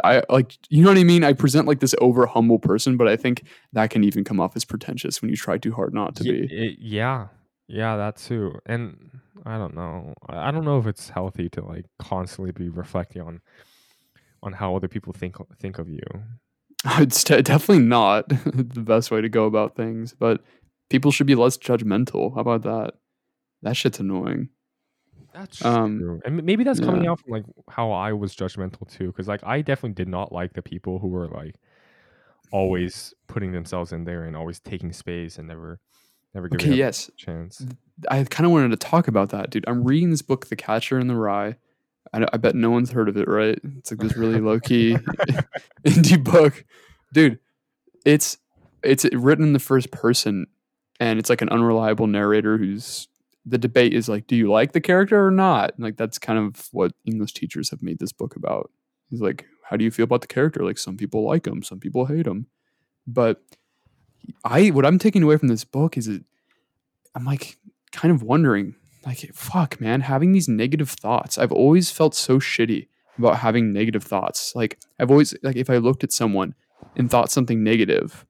I 0.04 0.24
like 0.30 0.58
you 0.70 0.84
know 0.84 0.90
what 0.90 0.98
I 0.98 1.04
mean. 1.04 1.24
I 1.24 1.34
present 1.34 1.68
like 1.68 1.80
this 1.80 1.96
over 2.00 2.26
humble 2.26 2.60
person, 2.60 2.98
but 2.98 3.08
I 3.08 3.16
think 3.16 3.44
that 3.74 3.90
can 3.90 4.04
even 4.04 4.24
come 4.24 4.40
off 4.40 4.56
as 4.56 4.66
pretentious 4.66 5.22
when 5.22 5.30
you 5.30 5.36
try 5.36 5.58
too 5.58 5.74
hard 5.74 5.94
not 5.94 6.16
to 6.18 6.24
yeah, 6.24 6.32
be. 6.32 6.54
It, 6.54 6.78
yeah, 6.80 7.28
yeah, 7.68 7.98
that 7.98 8.18
too. 8.18 8.58
And 8.66 9.20
I 9.46 9.58
don't 9.58 9.76
know. 9.76 10.14
I 10.28 10.52
don't 10.52 10.66
know 10.66 10.80
if 10.80 10.88
it's 10.88 11.10
healthy 11.10 11.50
to 11.50 11.64
like 11.64 11.86
constantly 12.00 12.52
be 12.52 12.70
reflecting 12.70 13.22
on 13.22 13.42
on 14.42 14.54
how 14.54 14.76
other 14.76 14.88
people 14.88 15.14
think 15.14 15.36
think 15.60 15.80
of 15.80 15.90
you. 15.90 16.04
It's 16.98 17.26
t- 17.26 17.42
definitely 17.42 17.84
not 17.84 18.30
the 18.46 18.82
best 18.82 19.12
way 19.12 19.20
to 19.20 19.28
go 19.28 19.44
about 19.44 19.76
things, 19.76 20.14
but 20.18 20.42
people 20.90 21.12
should 21.12 21.28
be 21.28 21.36
less 21.36 21.58
judgmental. 21.58 22.34
How 22.34 22.40
about 22.40 22.62
that? 22.64 22.94
That 23.62 23.76
shit's 23.76 24.00
annoying. 24.00 24.48
That's 25.40 25.64
um, 25.64 26.00
true, 26.00 26.22
and 26.26 26.44
maybe 26.44 26.64
that's 26.64 26.80
coming 26.80 27.06
yeah. 27.06 27.12
out 27.12 27.22
from 27.22 27.32
like 27.32 27.46
how 27.70 27.92
I 27.92 28.12
was 28.14 28.36
judgmental 28.36 28.90
too, 28.90 29.08
because 29.08 29.28
like 29.28 29.42
I 29.44 29.62
definitely 29.62 29.94
did 29.94 30.10
not 30.10 30.32
like 30.32 30.54
the 30.54 30.62
people 30.62 31.00
who 31.00 31.08
were 31.08 31.28
like 31.28 31.56
always 32.52 33.14
putting 33.28 33.52
themselves 33.52 33.94
in 33.94 34.04
there 34.04 34.26
and 34.26 34.36
always 34.36 34.60
taking 34.60 34.92
space 34.92 35.38
and 35.38 35.48
never, 35.48 35.80
never 36.34 36.50
giving 36.50 36.68
okay, 36.68 36.78
yes. 36.78 37.10
chance. 37.16 37.66
I 38.10 38.24
kind 38.24 38.46
of 38.46 38.52
wanted 38.52 38.72
to 38.72 38.78
talk 38.78 39.08
about 39.08 39.30
that, 39.30 39.50
dude. 39.50 39.66
I'm 39.68 39.84
reading 39.84 40.10
this 40.10 40.22
book, 40.22 40.48
The 40.48 40.56
Catcher 40.56 41.00
in 41.00 41.08
the 41.08 41.16
Rye. 41.16 41.56
I, 42.14 42.26
I 42.34 42.38
bet 42.38 42.56
no 42.56 42.70
one's 42.70 42.92
heard 42.92 43.08
of 43.08 43.18
it, 43.18 43.28
right? 43.28 43.60
It's 43.78 43.92
like 43.92 44.00
this 44.00 44.18
really 44.18 44.40
low 44.42 44.60
key 44.60 44.94
indie 45.86 46.24
book, 46.24 46.66
dude. 47.14 47.40
It's 48.06 48.38
it's 48.84 49.06
written 49.14 49.46
in 49.46 49.54
the 49.54 49.60
first 49.60 49.92
person, 49.92 50.48
and 51.00 51.20
it's 51.20 51.30
like 51.30 51.42
an 51.42 51.50
unreliable 51.50 52.08
narrator 52.08 52.58
who's 52.58 53.08
the 53.50 53.58
debate 53.58 53.94
is 53.94 54.08
like, 54.08 54.28
do 54.28 54.36
you 54.36 54.52
like 54.52 54.74
the 54.74 54.82
character 54.82 55.26
or 55.26 55.32
not? 55.32 55.74
And 55.76 55.84
like 55.84 55.98
that's 55.98 56.20
kind 56.20 56.40
of 56.40 56.70
what 56.72 56.94
English 57.06 57.34
teachers 57.34 57.70
have 57.72 57.82
made 57.82 58.00
this 58.00 58.12
book 58.12 58.36
about. 58.36 58.72
He's 59.10 59.22
like, 59.22 59.46
how 59.64 59.76
do 59.76 59.84
you 59.84 59.92
feel 59.92 60.04
about 60.04 60.22
the 60.22 60.28
character? 60.28 60.64
Like 60.64 60.78
some 60.78 60.98
people 60.98 61.24
like 61.24 61.48
him, 61.48 61.64
some 61.64 61.80
people 61.80 62.06
hate 62.06 62.28
him. 62.28 62.48
But 63.08 63.42
I 64.44 64.68
what 64.68 64.86
I'm 64.86 65.00
taking 65.00 65.24
away 65.24 65.38
from 65.38 65.48
this 65.48 65.64
book 65.64 65.98
is 65.98 66.08
it 66.08 66.24
I'm 67.16 67.26
like 67.26 67.58
kind 67.92 68.14
of 68.14 68.22
wondering, 68.22 68.76
like, 69.06 69.32
fuck, 69.34 69.82
man, 69.82 70.02
having 70.02 70.32
these 70.32 70.48
negative 70.48 70.90
thoughts. 70.92 71.38
I've 71.38 71.52
always 71.52 71.90
felt 71.90 72.14
so 72.14 72.38
shitty 72.40 72.88
about 73.18 73.38
having 73.38 73.74
negative 73.74 74.04
thoughts. 74.04 74.54
Like 74.56 74.80
I've 75.00 75.10
always 75.10 75.34
like 75.42 75.56
if 75.56 75.70
I 75.70 75.78
looked 75.78 76.04
at 76.04 76.12
someone 76.12 76.54
and 76.96 77.10
thought 77.10 77.32
something 77.32 77.64
negative, 77.64 78.26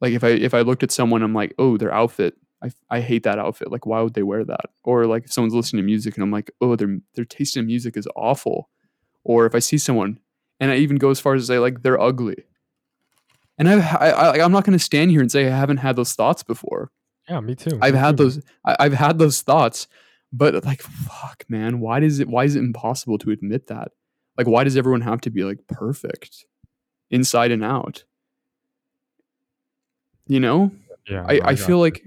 like 0.00 0.14
if 0.14 0.24
I 0.24 0.30
if 0.30 0.52
I 0.52 0.62
looked 0.62 0.82
at 0.82 0.90
someone, 0.90 1.22
I'm 1.22 1.34
like, 1.34 1.54
oh, 1.58 1.76
their 1.76 1.92
outfit 1.92 2.34
I, 2.62 2.70
I 2.90 3.00
hate 3.00 3.22
that 3.22 3.38
outfit. 3.38 3.72
Like, 3.72 3.86
why 3.86 4.02
would 4.02 4.14
they 4.14 4.22
wear 4.22 4.44
that? 4.44 4.66
Or 4.84 5.06
like 5.06 5.24
if 5.24 5.32
someone's 5.32 5.54
listening 5.54 5.82
to 5.82 5.86
music 5.86 6.14
and 6.14 6.22
I'm 6.22 6.30
like, 6.30 6.50
oh, 6.60 6.76
their 6.76 6.98
their 7.14 7.24
taste 7.24 7.56
in 7.56 7.66
music 7.66 7.96
is 7.96 8.08
awful. 8.16 8.68
Or 9.24 9.46
if 9.46 9.54
I 9.54 9.58
see 9.58 9.78
someone 9.78 10.18
and 10.58 10.70
I 10.70 10.76
even 10.76 10.96
go 10.96 11.10
as 11.10 11.20
far 11.20 11.34
as 11.34 11.42
to 11.42 11.46
say 11.46 11.58
like 11.58 11.82
they're 11.82 12.00
ugly. 12.00 12.44
And 13.58 13.68
I, 13.68 13.80
I, 13.80 14.08
I 14.10 14.44
I'm 14.44 14.52
not 14.52 14.64
going 14.64 14.78
to 14.78 14.84
stand 14.84 15.10
here 15.10 15.20
and 15.20 15.30
say 15.30 15.46
I 15.46 15.56
haven't 15.56 15.78
had 15.78 15.96
those 15.96 16.12
thoughts 16.14 16.42
before. 16.42 16.90
Yeah, 17.28 17.40
me 17.40 17.54
too. 17.54 17.78
I've 17.80 17.94
me 17.94 18.00
had 18.00 18.16
too. 18.16 18.24
those. 18.24 18.42
I, 18.64 18.76
I've 18.80 18.92
had 18.92 19.18
those 19.18 19.42
thoughts, 19.42 19.86
but 20.32 20.64
like, 20.64 20.82
fuck, 20.82 21.44
man, 21.48 21.80
why 21.80 22.00
does 22.00 22.20
it? 22.20 22.28
Why 22.28 22.44
is 22.44 22.56
it 22.56 22.60
impossible 22.60 23.18
to 23.18 23.30
admit 23.30 23.66
that? 23.68 23.92
Like, 24.36 24.46
why 24.46 24.64
does 24.64 24.76
everyone 24.76 25.02
have 25.02 25.20
to 25.22 25.30
be 25.30 25.44
like 25.44 25.66
perfect, 25.66 26.44
inside 27.10 27.50
and 27.50 27.64
out? 27.64 28.04
You 30.26 30.40
know, 30.40 30.70
yeah, 31.08 31.24
I, 31.28 31.40
I 31.44 31.54
feel 31.56 31.78
like 31.78 32.04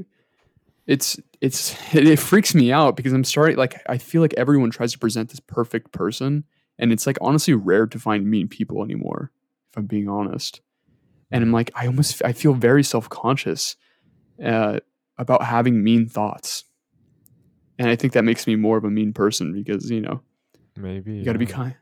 it's 0.88 1.20
it's 1.42 1.76
it, 1.94 2.18
freaks 2.20 2.54
me 2.54 2.72
out 2.72 2.96
because 2.96 3.14
I'm 3.14 3.24
starting 3.24 3.58
like 3.58 3.82
I 3.88 3.98
feel 3.98 4.22
like 4.22 4.34
everyone 4.36 4.72
tries 4.72 4.92
to 4.94 5.00
present 5.00 5.30
this 5.30 5.40
perfect 5.40 5.92
person, 5.92 6.44
and 6.78 6.92
it's 6.92 7.08
like 7.08 7.18
honestly 7.22 7.54
rare 7.54 7.88
to 7.88 8.00
find 8.00 8.30
mean 8.30 8.48
people 8.48 8.84
anymore. 8.84 9.32
If 9.72 9.78
I'm 9.78 9.86
being 9.86 10.10
honest, 10.10 10.62
and 11.32 11.44
I'm 11.44 11.52
like 11.52 11.72
I 11.76 11.88
almost 11.88 12.22
I 12.24 12.34
feel 12.34 12.54
very 12.54 12.84
self 12.84 13.10
conscious 13.10 13.76
uh, 14.44 14.80
about 15.18 15.44
having 15.44 15.84
mean 15.84 16.08
thoughts. 16.08 16.66
and 17.80 17.90
I 17.90 17.96
think 17.96 18.14
that 18.14 18.24
makes 18.24 18.46
me 18.46 18.56
more 18.56 18.78
of 18.78 18.84
a 18.84 18.92
mean 18.92 19.14
person 19.14 19.54
because 19.54 19.90
you 19.90 20.02
know 20.02 20.22
Maybe 20.76 21.14
you 21.14 21.24
got 21.24 21.34
to 21.34 21.40
be 21.40 21.46
kind. 21.46 21.76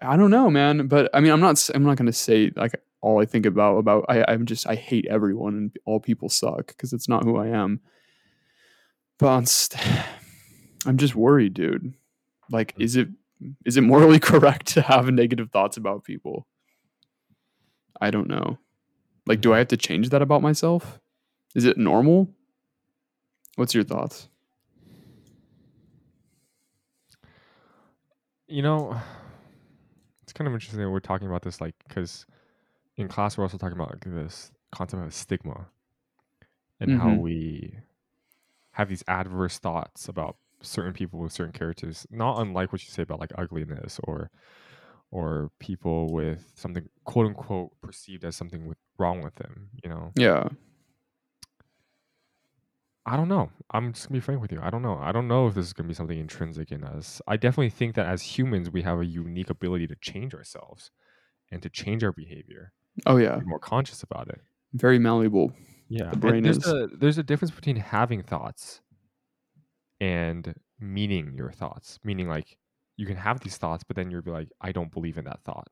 I 0.00 0.16
don't 0.16 0.30
know, 0.30 0.50
man, 0.50 0.88
but 0.88 1.10
I 1.14 1.20
mean, 1.20 1.32
I'm 1.32 1.40
not. 1.40 1.68
I'm 1.74 1.84
not 1.84 1.96
gonna 1.96 2.12
say 2.12 2.50
like 2.56 2.72
all 3.00 3.20
I 3.20 3.24
think 3.24 3.46
about 3.46 3.78
about. 3.78 4.04
I, 4.08 4.24
I'm 4.26 4.46
just 4.46 4.66
I 4.66 4.74
hate 4.74 5.06
everyone 5.08 5.54
and 5.54 5.76
all 5.84 6.00
people 6.00 6.28
suck 6.28 6.68
because 6.68 6.92
it's 6.92 7.08
not 7.08 7.24
who 7.24 7.36
I 7.36 7.48
am. 7.48 7.80
But 9.22 9.68
I'm 10.86 10.96
just 10.98 11.14
worried, 11.14 11.54
dude. 11.54 11.94
Like, 12.50 12.74
is 12.76 12.96
it 12.96 13.08
is 13.64 13.76
it 13.76 13.82
morally 13.82 14.18
correct 14.30 14.66
to 14.74 14.82
have 14.82 15.08
negative 15.12 15.50
thoughts 15.50 15.76
about 15.76 16.02
people? 16.04 16.46
I 18.00 18.10
don't 18.10 18.28
know. 18.28 18.58
Like, 19.26 19.40
do 19.40 19.54
I 19.54 19.58
have 19.58 19.68
to 19.68 19.76
change 19.76 20.08
that 20.08 20.22
about 20.22 20.42
myself? 20.42 20.98
Is 21.54 21.64
it 21.64 21.78
normal? 21.78 22.28
What's 23.54 23.74
your 23.74 23.84
thoughts? 23.84 24.28
You 28.48 28.62
know, 28.62 29.00
it's 30.22 30.32
kind 30.32 30.48
of 30.48 30.54
interesting 30.54 30.80
that 30.80 30.90
we're 30.90 30.98
talking 30.98 31.28
about 31.28 31.42
this, 31.42 31.60
like, 31.60 31.76
because 31.86 32.26
in 32.96 33.06
class 33.06 33.38
we're 33.38 33.44
also 33.44 33.56
talking 33.56 33.78
about 33.78 33.90
like, 33.90 34.04
this 34.04 34.50
concept 34.72 35.04
of 35.04 35.14
stigma 35.14 35.66
and 36.80 36.98
how 36.98 37.10
Mhm. 37.10 37.20
we 37.20 37.78
have 38.72 38.88
these 38.88 39.04
adverse 39.08 39.58
thoughts 39.58 40.08
about 40.08 40.36
certain 40.62 40.92
people 40.92 41.18
with 41.20 41.32
certain 41.32 41.52
characters, 41.52 42.06
not 42.10 42.40
unlike 42.40 42.72
what 42.72 42.82
you 42.84 42.90
say 42.90 43.02
about 43.02 43.20
like 43.20 43.32
ugliness 43.36 43.98
or 44.04 44.30
or 45.10 45.50
people 45.58 46.10
with 46.12 46.50
something 46.56 46.88
quote 47.04 47.26
unquote 47.26 47.70
perceived 47.82 48.24
as 48.24 48.34
something 48.34 48.66
with, 48.66 48.78
wrong 48.98 49.22
with 49.22 49.34
them. 49.34 49.68
You 49.82 49.90
know, 49.90 50.12
Yeah. 50.16 50.48
I 53.04 53.16
don't 53.16 53.28
know. 53.28 53.50
I'm 53.72 53.92
just 53.92 54.08
gonna 54.08 54.18
be 54.18 54.20
frank 54.20 54.40
with 54.40 54.52
you. 54.52 54.60
I 54.62 54.70
don't 54.70 54.82
know. 54.82 54.96
I 54.96 55.10
don't 55.10 55.26
know 55.26 55.48
if 55.48 55.54
this 55.54 55.66
is 55.66 55.72
gonna 55.72 55.88
be 55.88 55.94
something 55.94 56.18
intrinsic 56.18 56.70
in 56.70 56.84
us. 56.84 57.20
I 57.26 57.36
definitely 57.36 57.70
think 57.70 57.96
that 57.96 58.06
as 58.06 58.22
humans, 58.22 58.70
we 58.70 58.82
have 58.82 59.00
a 59.00 59.04
unique 59.04 59.50
ability 59.50 59.88
to 59.88 59.96
change 59.96 60.34
ourselves 60.34 60.90
and 61.50 61.60
to 61.62 61.68
change 61.68 62.04
our 62.04 62.12
behavior. 62.12 62.72
Oh 63.04 63.16
yeah. 63.16 63.36
Be 63.38 63.44
more 63.46 63.58
conscious 63.58 64.02
about 64.04 64.28
it. 64.28 64.40
Very 64.72 64.98
malleable. 65.00 65.52
Yeah, 65.94 66.08
The 66.10 66.16
brain 66.16 66.42
there's 66.42 66.56
is. 66.56 66.66
a 66.66 66.88
there's 66.96 67.18
a 67.18 67.22
difference 67.22 67.52
between 67.54 67.76
having 67.76 68.22
thoughts 68.22 68.80
and 70.00 70.54
meaning 70.80 71.34
your 71.36 71.52
thoughts. 71.52 71.98
Meaning, 72.02 72.28
like 72.28 72.56
you 72.96 73.04
can 73.06 73.16
have 73.16 73.40
these 73.40 73.58
thoughts, 73.58 73.84
but 73.84 73.94
then 73.96 74.10
you'll 74.10 74.22
be 74.22 74.30
like, 74.30 74.48
I 74.60 74.72
don't 74.72 74.90
believe 74.90 75.18
in 75.18 75.24
that 75.26 75.40
thought. 75.44 75.68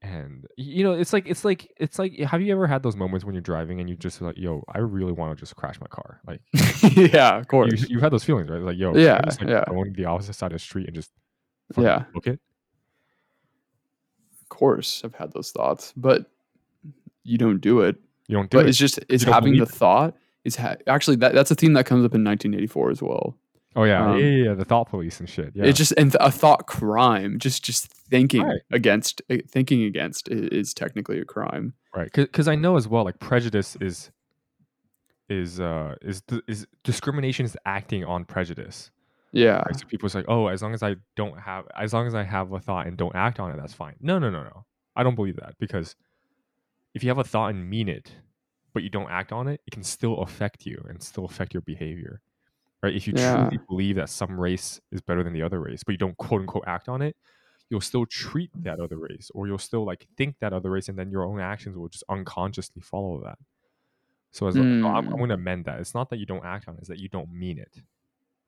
And 0.00 0.46
you 0.56 0.82
know, 0.82 0.92
it's 0.94 1.12
like 1.12 1.26
it's 1.26 1.44
like 1.44 1.70
it's 1.78 1.98
like. 1.98 2.18
Have 2.20 2.40
you 2.40 2.52
ever 2.52 2.66
had 2.66 2.82
those 2.82 2.96
moments 2.96 3.24
when 3.24 3.34
you're 3.34 3.42
driving 3.42 3.80
and 3.80 3.88
you 3.90 3.96
just 3.96 4.22
like, 4.22 4.38
yo, 4.38 4.62
I 4.74 4.78
really 4.78 5.12
want 5.12 5.36
to 5.36 5.40
just 5.42 5.56
crash 5.56 5.78
my 5.80 5.88
car? 5.88 6.20
Like 6.26 6.40
yeah, 6.96 7.36
of 7.36 7.48
course. 7.48 7.86
you've 7.90 8.00
had 8.02 8.12
those 8.12 8.24
feelings, 8.24 8.48
right? 8.48 8.62
Like, 8.62 8.78
yo, 8.78 8.94
Yeah, 8.96 9.20
just 9.26 9.40
like 9.42 9.50
yeah. 9.50 9.64
go 9.68 9.78
on 9.78 9.92
the 9.94 10.06
opposite 10.06 10.34
side 10.34 10.52
of 10.52 10.56
the 10.56 10.58
street 10.60 10.86
and 10.86 10.94
just 10.94 11.10
Yeah. 11.76 12.04
book 12.14 12.26
it. 12.28 12.40
Of 14.40 14.48
course, 14.48 15.02
I've 15.04 15.14
had 15.14 15.32
those 15.32 15.50
thoughts, 15.50 15.92
but 15.96 16.30
you 17.24 17.36
don't 17.36 17.60
do 17.60 17.80
it. 17.80 17.96
You 18.28 18.36
don't 18.36 18.50
do 18.50 18.58
But 18.58 18.66
it. 18.66 18.70
it's 18.70 18.78
just 18.78 18.98
it's 19.08 19.24
having 19.24 19.56
the 19.58 19.66
thought. 19.66 20.14
Is 20.44 20.56
ha- 20.56 20.76
actually 20.86 21.16
that 21.16 21.34
that's 21.34 21.50
a 21.50 21.54
theme 21.56 21.72
that 21.72 21.86
comes 21.86 22.04
up 22.04 22.14
in 22.14 22.22
1984 22.22 22.90
as 22.90 23.02
well. 23.02 23.36
oh 23.74 23.84
yeah, 23.84 24.10
um, 24.12 24.18
yeah, 24.18 24.26
yeah, 24.26 24.54
the 24.54 24.64
thought 24.64 24.88
police 24.88 25.18
and 25.20 25.28
shit. 25.28 25.50
Yeah, 25.54 25.64
It's 25.64 25.76
just 25.76 25.92
and 25.96 26.12
th- 26.12 26.18
a 26.20 26.30
thought 26.30 26.66
crime. 26.66 27.38
Just 27.38 27.64
just 27.64 27.86
thinking 27.92 28.42
Right. 28.42 28.60
against 28.70 29.22
uh, 29.30 29.38
thinking 29.48 29.82
against 29.82 30.28
i- 30.30 30.34
is 30.34 30.72
technically 30.72 31.18
a 31.20 31.24
crime. 31.24 31.74
right 31.94 32.10
because 32.12 32.46
i 32.46 32.54
know 32.54 32.76
as 32.76 32.86
well 32.86 33.04
like 33.04 33.18
prejudice 33.18 33.76
is 33.80 34.10
is 35.28 35.58
uh 35.60 35.94
is 36.02 36.22
th- 36.22 36.42
is 36.46 36.66
discrimination 36.84 37.44
is 37.44 37.56
acting 37.66 38.04
on 38.04 38.24
prejudice 38.24 38.90
Yeah. 39.32 39.56
right 39.66 39.76
so 39.76 39.86
people's 39.86 40.14
like 40.14 40.26
oh 40.28 40.46
as 40.46 40.62
long 40.62 40.72
as 40.74 40.82
i 40.82 40.94
don't 41.16 41.38
have 41.40 41.64
as 41.76 41.92
long 41.92 42.06
as 42.06 42.14
i 42.14 42.22
have 42.22 42.52
a 42.52 42.60
thought 42.60 42.86
and 42.86 42.96
don't 42.96 43.16
act 43.16 43.40
on 43.40 43.50
it 43.50 43.56
that's 43.56 43.74
fine 43.74 43.94
no 44.00 44.18
no 44.18 44.30
no 44.30 44.42
no 44.44 44.64
i 44.94 45.02
don't 45.02 45.16
believe 45.16 45.36
that 45.36 45.54
because 45.58 45.96
if 46.96 47.04
you 47.04 47.10
have 47.10 47.18
a 47.18 47.24
thought 47.24 47.50
and 47.50 47.70
mean 47.70 47.88
it 47.90 48.12
but 48.74 48.82
you 48.82 48.90
don't 48.90 49.10
act 49.10 49.32
on 49.32 49.48
it 49.48 49.60
it 49.66 49.72
can 49.72 49.84
still 49.84 50.18
affect 50.22 50.66
you 50.66 50.84
and 50.88 51.02
still 51.02 51.26
affect 51.26 51.54
your 51.54 51.62
behavior 51.62 52.22
right 52.82 52.94
if 52.96 53.06
you 53.06 53.12
Yeah. 53.14 53.48
truly 53.48 53.58
believe 53.68 53.96
that 53.96 54.10
some 54.10 54.40
race 54.40 54.80
is 54.92 55.02
better 55.02 55.24
than 55.24 55.34
the 55.34 55.42
other 55.42 55.60
race 55.60 55.82
but 55.84 55.92
you 55.92 55.98
don't 55.98 56.18
quote 56.18 56.42
unquote 56.42 56.64
act 56.66 56.88
on 56.88 57.02
it 57.02 57.16
you'll 57.70 57.80
still 57.82 58.06
treat 58.06 58.50
that 58.62 58.80
other 58.80 58.98
race 58.98 59.30
or 59.34 59.46
you'll 59.48 59.58
still 59.58 59.84
like 59.86 60.06
think 60.16 60.36
that 60.40 60.52
other 60.52 60.70
race 60.70 60.88
and 60.88 60.98
then 60.98 61.10
your 61.10 61.24
own 61.24 61.40
actions 61.40 61.76
will 61.76 61.88
just 61.88 62.04
unconsciously 62.10 62.82
follow 62.82 63.22
that 63.24 63.38
so 64.32 64.48
as 64.48 64.54
so 64.56 64.64
I'm, 64.84 65.08
I'm 65.08 65.14
Mm. 65.14 65.18
going 65.18 65.28
to 65.30 65.34
amend 65.36 65.64
that 65.66 65.80
it's 65.80 65.94
not 65.94 66.10
that 66.10 66.18
you 66.18 66.26
don't 66.26 66.44
act 66.44 66.68
on 66.68 66.74
it 66.76 66.80
it's 66.80 66.88
that 66.88 66.98
you 67.00 67.08
don't 67.08 67.30
mean 67.32 67.58
it 67.58 67.82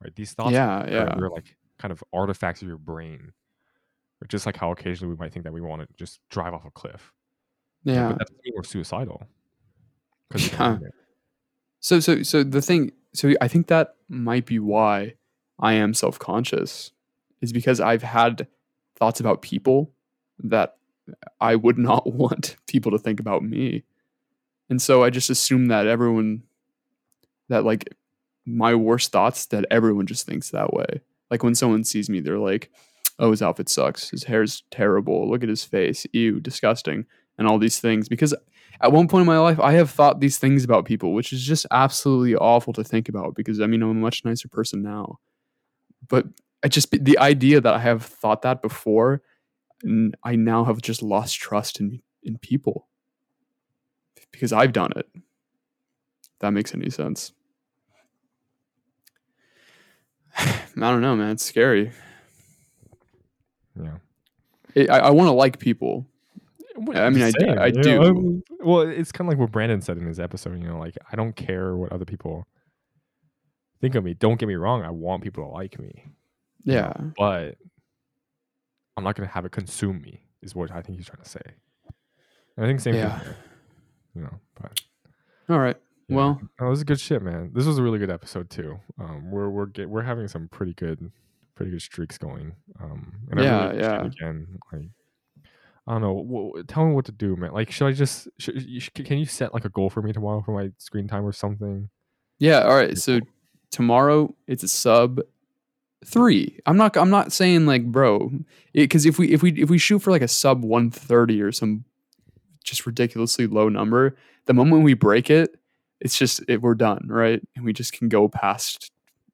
right 0.02 0.14
these 0.16 0.32
thoughts 0.34 0.54
Yeah, 0.54 0.86
are, 0.98 1.08
yeah. 1.08 1.14
they're 1.16 1.30
like 1.30 1.56
kind 1.78 1.92
of 1.92 2.02
artifacts 2.12 2.62
of 2.62 2.68
your 2.68 2.78
brain 2.78 3.32
or 4.22 4.26
just 4.28 4.46
like 4.46 4.56
how 4.56 4.72
occasionally 4.72 5.14
we 5.14 5.18
might 5.18 5.32
think 5.32 5.44
that 5.44 5.52
we 5.52 5.60
want 5.60 5.82
to 5.82 5.88
just 5.96 6.20
drive 6.30 6.54
off 6.54 6.64
a 6.66 6.70
cliff 6.70 7.12
Yeah. 7.84 8.08
but 8.08 8.18
that 8.18 8.28
doesn't 8.28 8.44
mean 8.44 8.54
we're 8.56 8.62
suicidal 8.64 9.22
Yeah. 10.34 10.78
So 11.80 12.00
so 12.00 12.22
so 12.22 12.42
the 12.42 12.60
thing 12.60 12.92
so 13.14 13.32
I 13.40 13.48
think 13.48 13.68
that 13.68 13.94
might 14.08 14.46
be 14.46 14.58
why 14.58 15.14
I 15.58 15.74
am 15.74 15.94
self-conscious 15.94 16.92
is 17.40 17.52
because 17.52 17.80
I've 17.80 18.02
had 18.02 18.46
thoughts 18.96 19.20
about 19.20 19.42
people 19.42 19.90
that 20.40 20.76
I 21.40 21.56
would 21.56 21.78
not 21.90 22.12
want 22.12 22.56
people 22.66 22.92
to 22.92 22.98
think 22.98 23.20
about 23.20 23.42
me. 23.42 23.84
And 24.68 24.82
so 24.82 25.02
I 25.02 25.10
just 25.10 25.30
assume 25.30 25.66
that 25.66 25.86
everyone 25.86 26.42
that 27.48 27.64
like 27.64 27.94
my 28.44 28.74
worst 28.74 29.12
thoughts 29.12 29.46
that 29.46 29.64
everyone 29.70 30.06
just 30.06 30.26
thinks 30.26 30.50
that 30.50 30.72
way. 30.74 31.00
Like 31.30 31.42
when 31.42 31.54
someone 31.54 31.84
sees 31.84 32.10
me 32.10 32.20
they're 32.20 32.38
like, 32.38 32.70
"Oh, 33.18 33.30
his 33.30 33.40
outfit 33.42 33.68
sucks. 33.68 34.10
His 34.10 34.24
hair's 34.24 34.62
terrible. 34.70 35.28
Look 35.30 35.42
at 35.42 35.48
his 35.48 35.64
face. 35.64 36.06
Ew, 36.12 36.40
disgusting." 36.40 37.06
And 37.38 37.46
all 37.46 37.58
these 37.58 37.78
things 37.78 38.08
because 38.08 38.34
at 38.80 38.92
one 38.92 39.08
point 39.08 39.22
in 39.22 39.26
my 39.26 39.38
life, 39.38 39.58
I 39.58 39.72
have 39.72 39.90
thought 39.90 40.20
these 40.20 40.38
things 40.38 40.64
about 40.64 40.84
people, 40.84 41.12
which 41.12 41.32
is 41.32 41.42
just 41.42 41.66
absolutely 41.70 42.36
awful 42.36 42.72
to 42.74 42.84
think 42.84 43.08
about 43.08 43.34
because 43.34 43.60
I 43.60 43.66
mean, 43.66 43.82
I'm 43.82 43.90
a 43.90 43.94
much 43.94 44.24
nicer 44.24 44.48
person 44.48 44.82
now. 44.82 45.18
But 46.08 46.26
I 46.62 46.68
just, 46.68 46.90
the 46.90 47.18
idea 47.18 47.60
that 47.60 47.74
I 47.74 47.78
have 47.78 48.04
thought 48.04 48.42
that 48.42 48.62
before, 48.62 49.22
and 49.82 50.16
I 50.24 50.36
now 50.36 50.64
have 50.64 50.80
just 50.80 51.02
lost 51.02 51.38
trust 51.38 51.80
in, 51.80 52.02
in 52.22 52.38
people 52.38 52.88
because 54.32 54.52
I've 54.52 54.72
done 54.72 54.92
it. 54.96 55.06
If 55.14 56.38
that 56.40 56.52
makes 56.52 56.74
any 56.74 56.90
sense. 56.90 57.32
I 60.36 60.60
don't 60.76 61.00
know, 61.00 61.16
man. 61.16 61.30
It's 61.30 61.44
scary. 61.44 61.92
yeah 63.80 63.98
It, 64.74 64.90
I, 64.90 64.98
I 64.98 65.10
want 65.10 65.26
to 65.26 65.32
like 65.32 65.58
people. 65.58 66.06
What- 66.78 66.96
I 66.96 67.10
mean, 67.10 67.22
I 67.22 67.26
just 67.26 67.38
d- 67.38 67.44
saying, 67.46 67.58
I 67.58 67.66
you 67.66 67.72
know, 67.98 68.12
do. 68.12 68.42
Well, 68.60 68.80
it's 68.82 69.12
kind 69.12 69.28
of 69.28 69.32
like 69.32 69.38
what 69.40 69.50
Brandon 69.52 69.80
said 69.80 69.98
in 69.98 70.06
his 70.06 70.18
episode. 70.20 70.58
You 70.60 70.68
know, 70.68 70.78
like 70.78 70.96
I 71.12 71.16
don't 71.16 71.34
care 71.36 71.76
what 71.76 71.92
other 71.92 72.04
people 72.04 72.46
think 73.80 73.94
of 73.94 74.04
me. 74.04 74.14
Don't 74.14 74.38
get 74.38 74.46
me 74.48 74.54
wrong. 74.56 74.82
I 74.82 74.90
want 74.90 75.22
people 75.22 75.44
to 75.44 75.50
like 75.50 75.78
me, 75.78 76.04
you 76.64 76.74
know, 76.74 76.78
Yeah. 76.78 77.10
but 77.16 77.56
I'm 78.96 79.04
not 79.04 79.14
gonna 79.14 79.28
have 79.28 79.44
it 79.44 79.52
consume 79.52 80.02
me. 80.02 80.22
Is 80.42 80.54
what 80.54 80.70
I 80.70 80.82
think 80.82 80.98
he's 80.98 81.06
trying 81.06 81.22
to 81.22 81.28
say. 81.28 81.40
And 82.56 82.64
I 82.64 82.68
think 82.68 82.80
same 82.80 82.94
Yeah. 82.94 83.18
thing. 83.18 83.34
You 84.14 84.22
know, 84.22 84.40
but 84.60 84.80
All 85.48 85.58
right. 85.58 85.76
yeah. 86.08 86.16
Well, 86.16 86.40
oh, 86.60 86.70
this 86.70 86.78
is 86.78 86.84
good 86.84 86.98
shit, 87.00 87.22
man. 87.22 87.50
This 87.54 87.66
was 87.66 87.78
a 87.78 87.82
really 87.82 87.98
good 87.98 88.10
episode 88.10 88.50
too. 88.50 88.78
Um, 88.98 89.30
we're 89.30 89.48
we're 89.50 89.66
get, 89.66 89.88
we're 89.88 90.02
having 90.02 90.26
some 90.28 90.48
pretty 90.48 90.74
good, 90.74 91.12
pretty 91.54 91.70
good 91.72 91.82
streaks 91.82 92.18
going. 92.18 92.52
Um, 92.80 93.12
and 93.30 93.40
I 93.40 93.42
Yeah, 93.44 93.66
really 93.68 93.80
yeah. 93.80 94.04
again, 94.04 94.46
like 94.72 94.90
I 95.88 95.92
don't 95.92 96.02
know. 96.02 96.52
wh- 96.54 96.66
tell 96.66 96.84
me 96.84 96.92
what 96.92 97.06
to 97.06 97.12
do, 97.12 97.34
man. 97.34 97.52
Like, 97.52 97.70
should 97.70 97.86
I 97.86 97.92
just? 97.92 98.28
Should, 98.38 98.62
you, 98.62 98.78
sh- 98.78 98.90
can 98.90 99.16
you 99.16 99.24
set 99.24 99.54
like 99.54 99.64
a 99.64 99.70
goal 99.70 99.88
for 99.88 100.02
me 100.02 100.12
tomorrow 100.12 100.42
for 100.42 100.52
my 100.52 100.70
screen 100.76 101.08
time 101.08 101.24
or 101.24 101.32
something? 101.32 101.88
Yeah, 102.38 102.60
all 102.60 102.76
right. 102.76 102.96
So 102.98 103.20
tomorrow 103.70 104.34
it's 104.46 104.62
a 104.62 104.68
sub 104.68 105.20
three. 106.04 106.60
I'm 106.66 106.76
not. 106.76 106.94
I'm 106.98 107.08
not 107.08 107.32
saying 107.32 107.64
like, 107.64 107.86
bro, 107.86 108.30
because 108.74 109.06
if 109.06 109.18
we 109.18 109.32
if 109.32 109.42
we 109.42 109.52
if 109.52 109.70
we 109.70 109.78
shoot 109.78 110.00
for 110.00 110.10
like 110.10 110.20
a 110.22 110.28
sub 110.28 110.62
one 110.62 110.90
thirty 110.90 111.40
or 111.40 111.52
some 111.52 111.84
just 112.62 112.84
ridiculously 112.84 113.46
low 113.46 113.70
number, 113.70 114.14
the 114.44 114.52
moment 114.52 114.84
we 114.84 114.92
break 114.92 115.30
it, 115.30 115.56
it's 116.00 116.18
just 116.18 116.42
it, 116.48 116.60
we're 116.60 116.74
done, 116.74 117.06
right? 117.08 117.40
And 117.56 117.64
we 117.64 117.72
just 117.72 117.94
can 117.94 118.10
go 118.10 118.28
past 118.28 118.92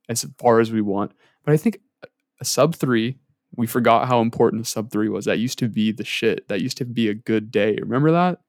as 0.09 0.25
far 0.39 0.61
as 0.61 0.71
we 0.71 0.81
want. 0.81 1.11
But 1.45 1.53
I 1.53 1.57
think 1.57 1.81
a 2.41 2.45
sub 2.45 2.77
three. 2.77 3.19
We 3.57 3.67
forgot 3.67 4.09
how 4.09 4.21
important 4.21 4.63
a 4.63 4.65
sub 4.65 4.91
three 4.91 5.09
was. 5.09 5.27
That 5.27 5.39
used 5.39 5.59
to 5.61 5.69
be 5.69 5.93
the 5.93 6.05
shit. 6.05 6.49
That 6.49 6.61
used 6.61 6.77
to 6.79 6.85
be 6.85 7.09
a 7.09 7.15
good 7.15 7.51
day. 7.51 7.79
Remember 7.81 8.11
that? 8.13 8.41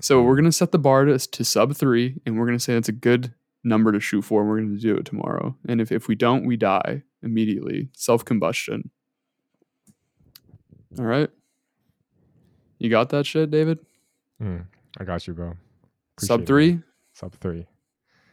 So 0.00 0.22
we're 0.22 0.36
gonna 0.36 0.52
set 0.52 0.72
the 0.72 0.78
bar 0.78 1.04
to, 1.04 1.18
to 1.18 1.44
sub 1.44 1.76
three, 1.76 2.20
and 2.24 2.38
we're 2.38 2.46
gonna 2.46 2.58
say 2.58 2.74
that's 2.74 2.88
a 2.88 2.92
good 2.92 3.34
number 3.62 3.92
to 3.92 4.00
shoot 4.00 4.22
for, 4.22 4.40
and 4.40 4.48
we're 4.48 4.60
gonna 4.60 4.78
do 4.78 4.96
it 4.96 5.04
tomorrow. 5.04 5.56
And 5.68 5.80
if 5.80 5.92
if 5.92 6.08
we 6.08 6.14
don't, 6.14 6.46
we 6.46 6.56
die 6.56 7.02
immediately. 7.22 7.90
Self 7.94 8.24
combustion. 8.24 8.90
All 10.98 11.04
right. 11.04 11.28
You 12.78 12.88
got 12.88 13.10
that 13.10 13.26
shit, 13.26 13.50
David? 13.50 13.78
Mm, 14.42 14.64
I 14.98 15.04
got 15.04 15.26
you, 15.26 15.34
bro. 15.34 15.54
sub 16.18 16.40
Appreciate 16.40 16.42
it, 16.42 16.46
three. 16.46 16.82
Sub 17.12 17.34
three. 17.34 17.66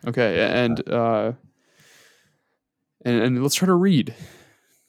Okay, 0.07 0.49
and 0.49 0.89
uh, 0.89 1.33
and, 3.03 3.21
and 3.21 3.43
let's 3.43 3.55
try 3.55 3.65
to 3.65 3.73
read. 3.73 4.13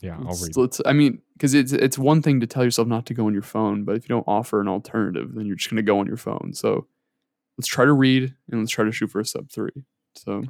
Yeah, 0.01 0.17
I'll 0.19 0.27
Let's, 0.27 0.43
read. 0.45 0.57
let's 0.57 0.81
I 0.87 0.93
mean, 0.93 1.21
because 1.35 1.55
it's 1.55 1.73
it's 1.73 1.99
one 1.99 2.23
thing 2.23 2.41
to 2.41 2.47
tell 2.47 2.63
yourself 2.65 2.87
not 2.87 3.05
to 3.07 3.15
go 3.15 3.27
on 3.27 3.33
your 3.33 3.43
phone, 3.43 3.85
but 3.85 3.97
if 3.97 4.05
you 4.05 4.09
don't 4.09 4.27
offer 4.29 4.61
an 4.61 4.69
alternative, 4.69 5.35
then 5.35 5.47
you're 5.47 5.57
just 5.57 5.71
gonna 5.71 5.83
go 5.83 5.99
on 5.99 6.07
your 6.07 6.17
phone. 6.17 6.53
So 6.55 6.87
let's 7.57 7.67
try 7.69 7.85
to 7.85 7.93
read 7.93 8.35
and 8.51 8.61
let's 8.61 8.71
try 8.71 8.85
to 8.85 8.93
shoot 8.93 9.11
for 9.11 9.21
a 9.21 9.25
sub 9.25 9.51
three. 9.51 9.85
So 10.15 10.45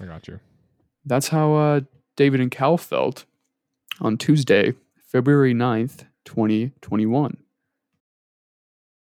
I 0.00 0.04
got 0.04 0.28
you. 0.28 0.40
that's 1.06 1.28
how 1.28 1.54
uh, 1.54 1.80
David 2.16 2.40
and 2.40 2.50
Cal 2.50 2.76
felt 2.76 3.24
on 4.00 4.18
Tuesday, 4.18 4.74
February 5.06 5.54
9th, 5.54 6.06
2021. 6.24 7.36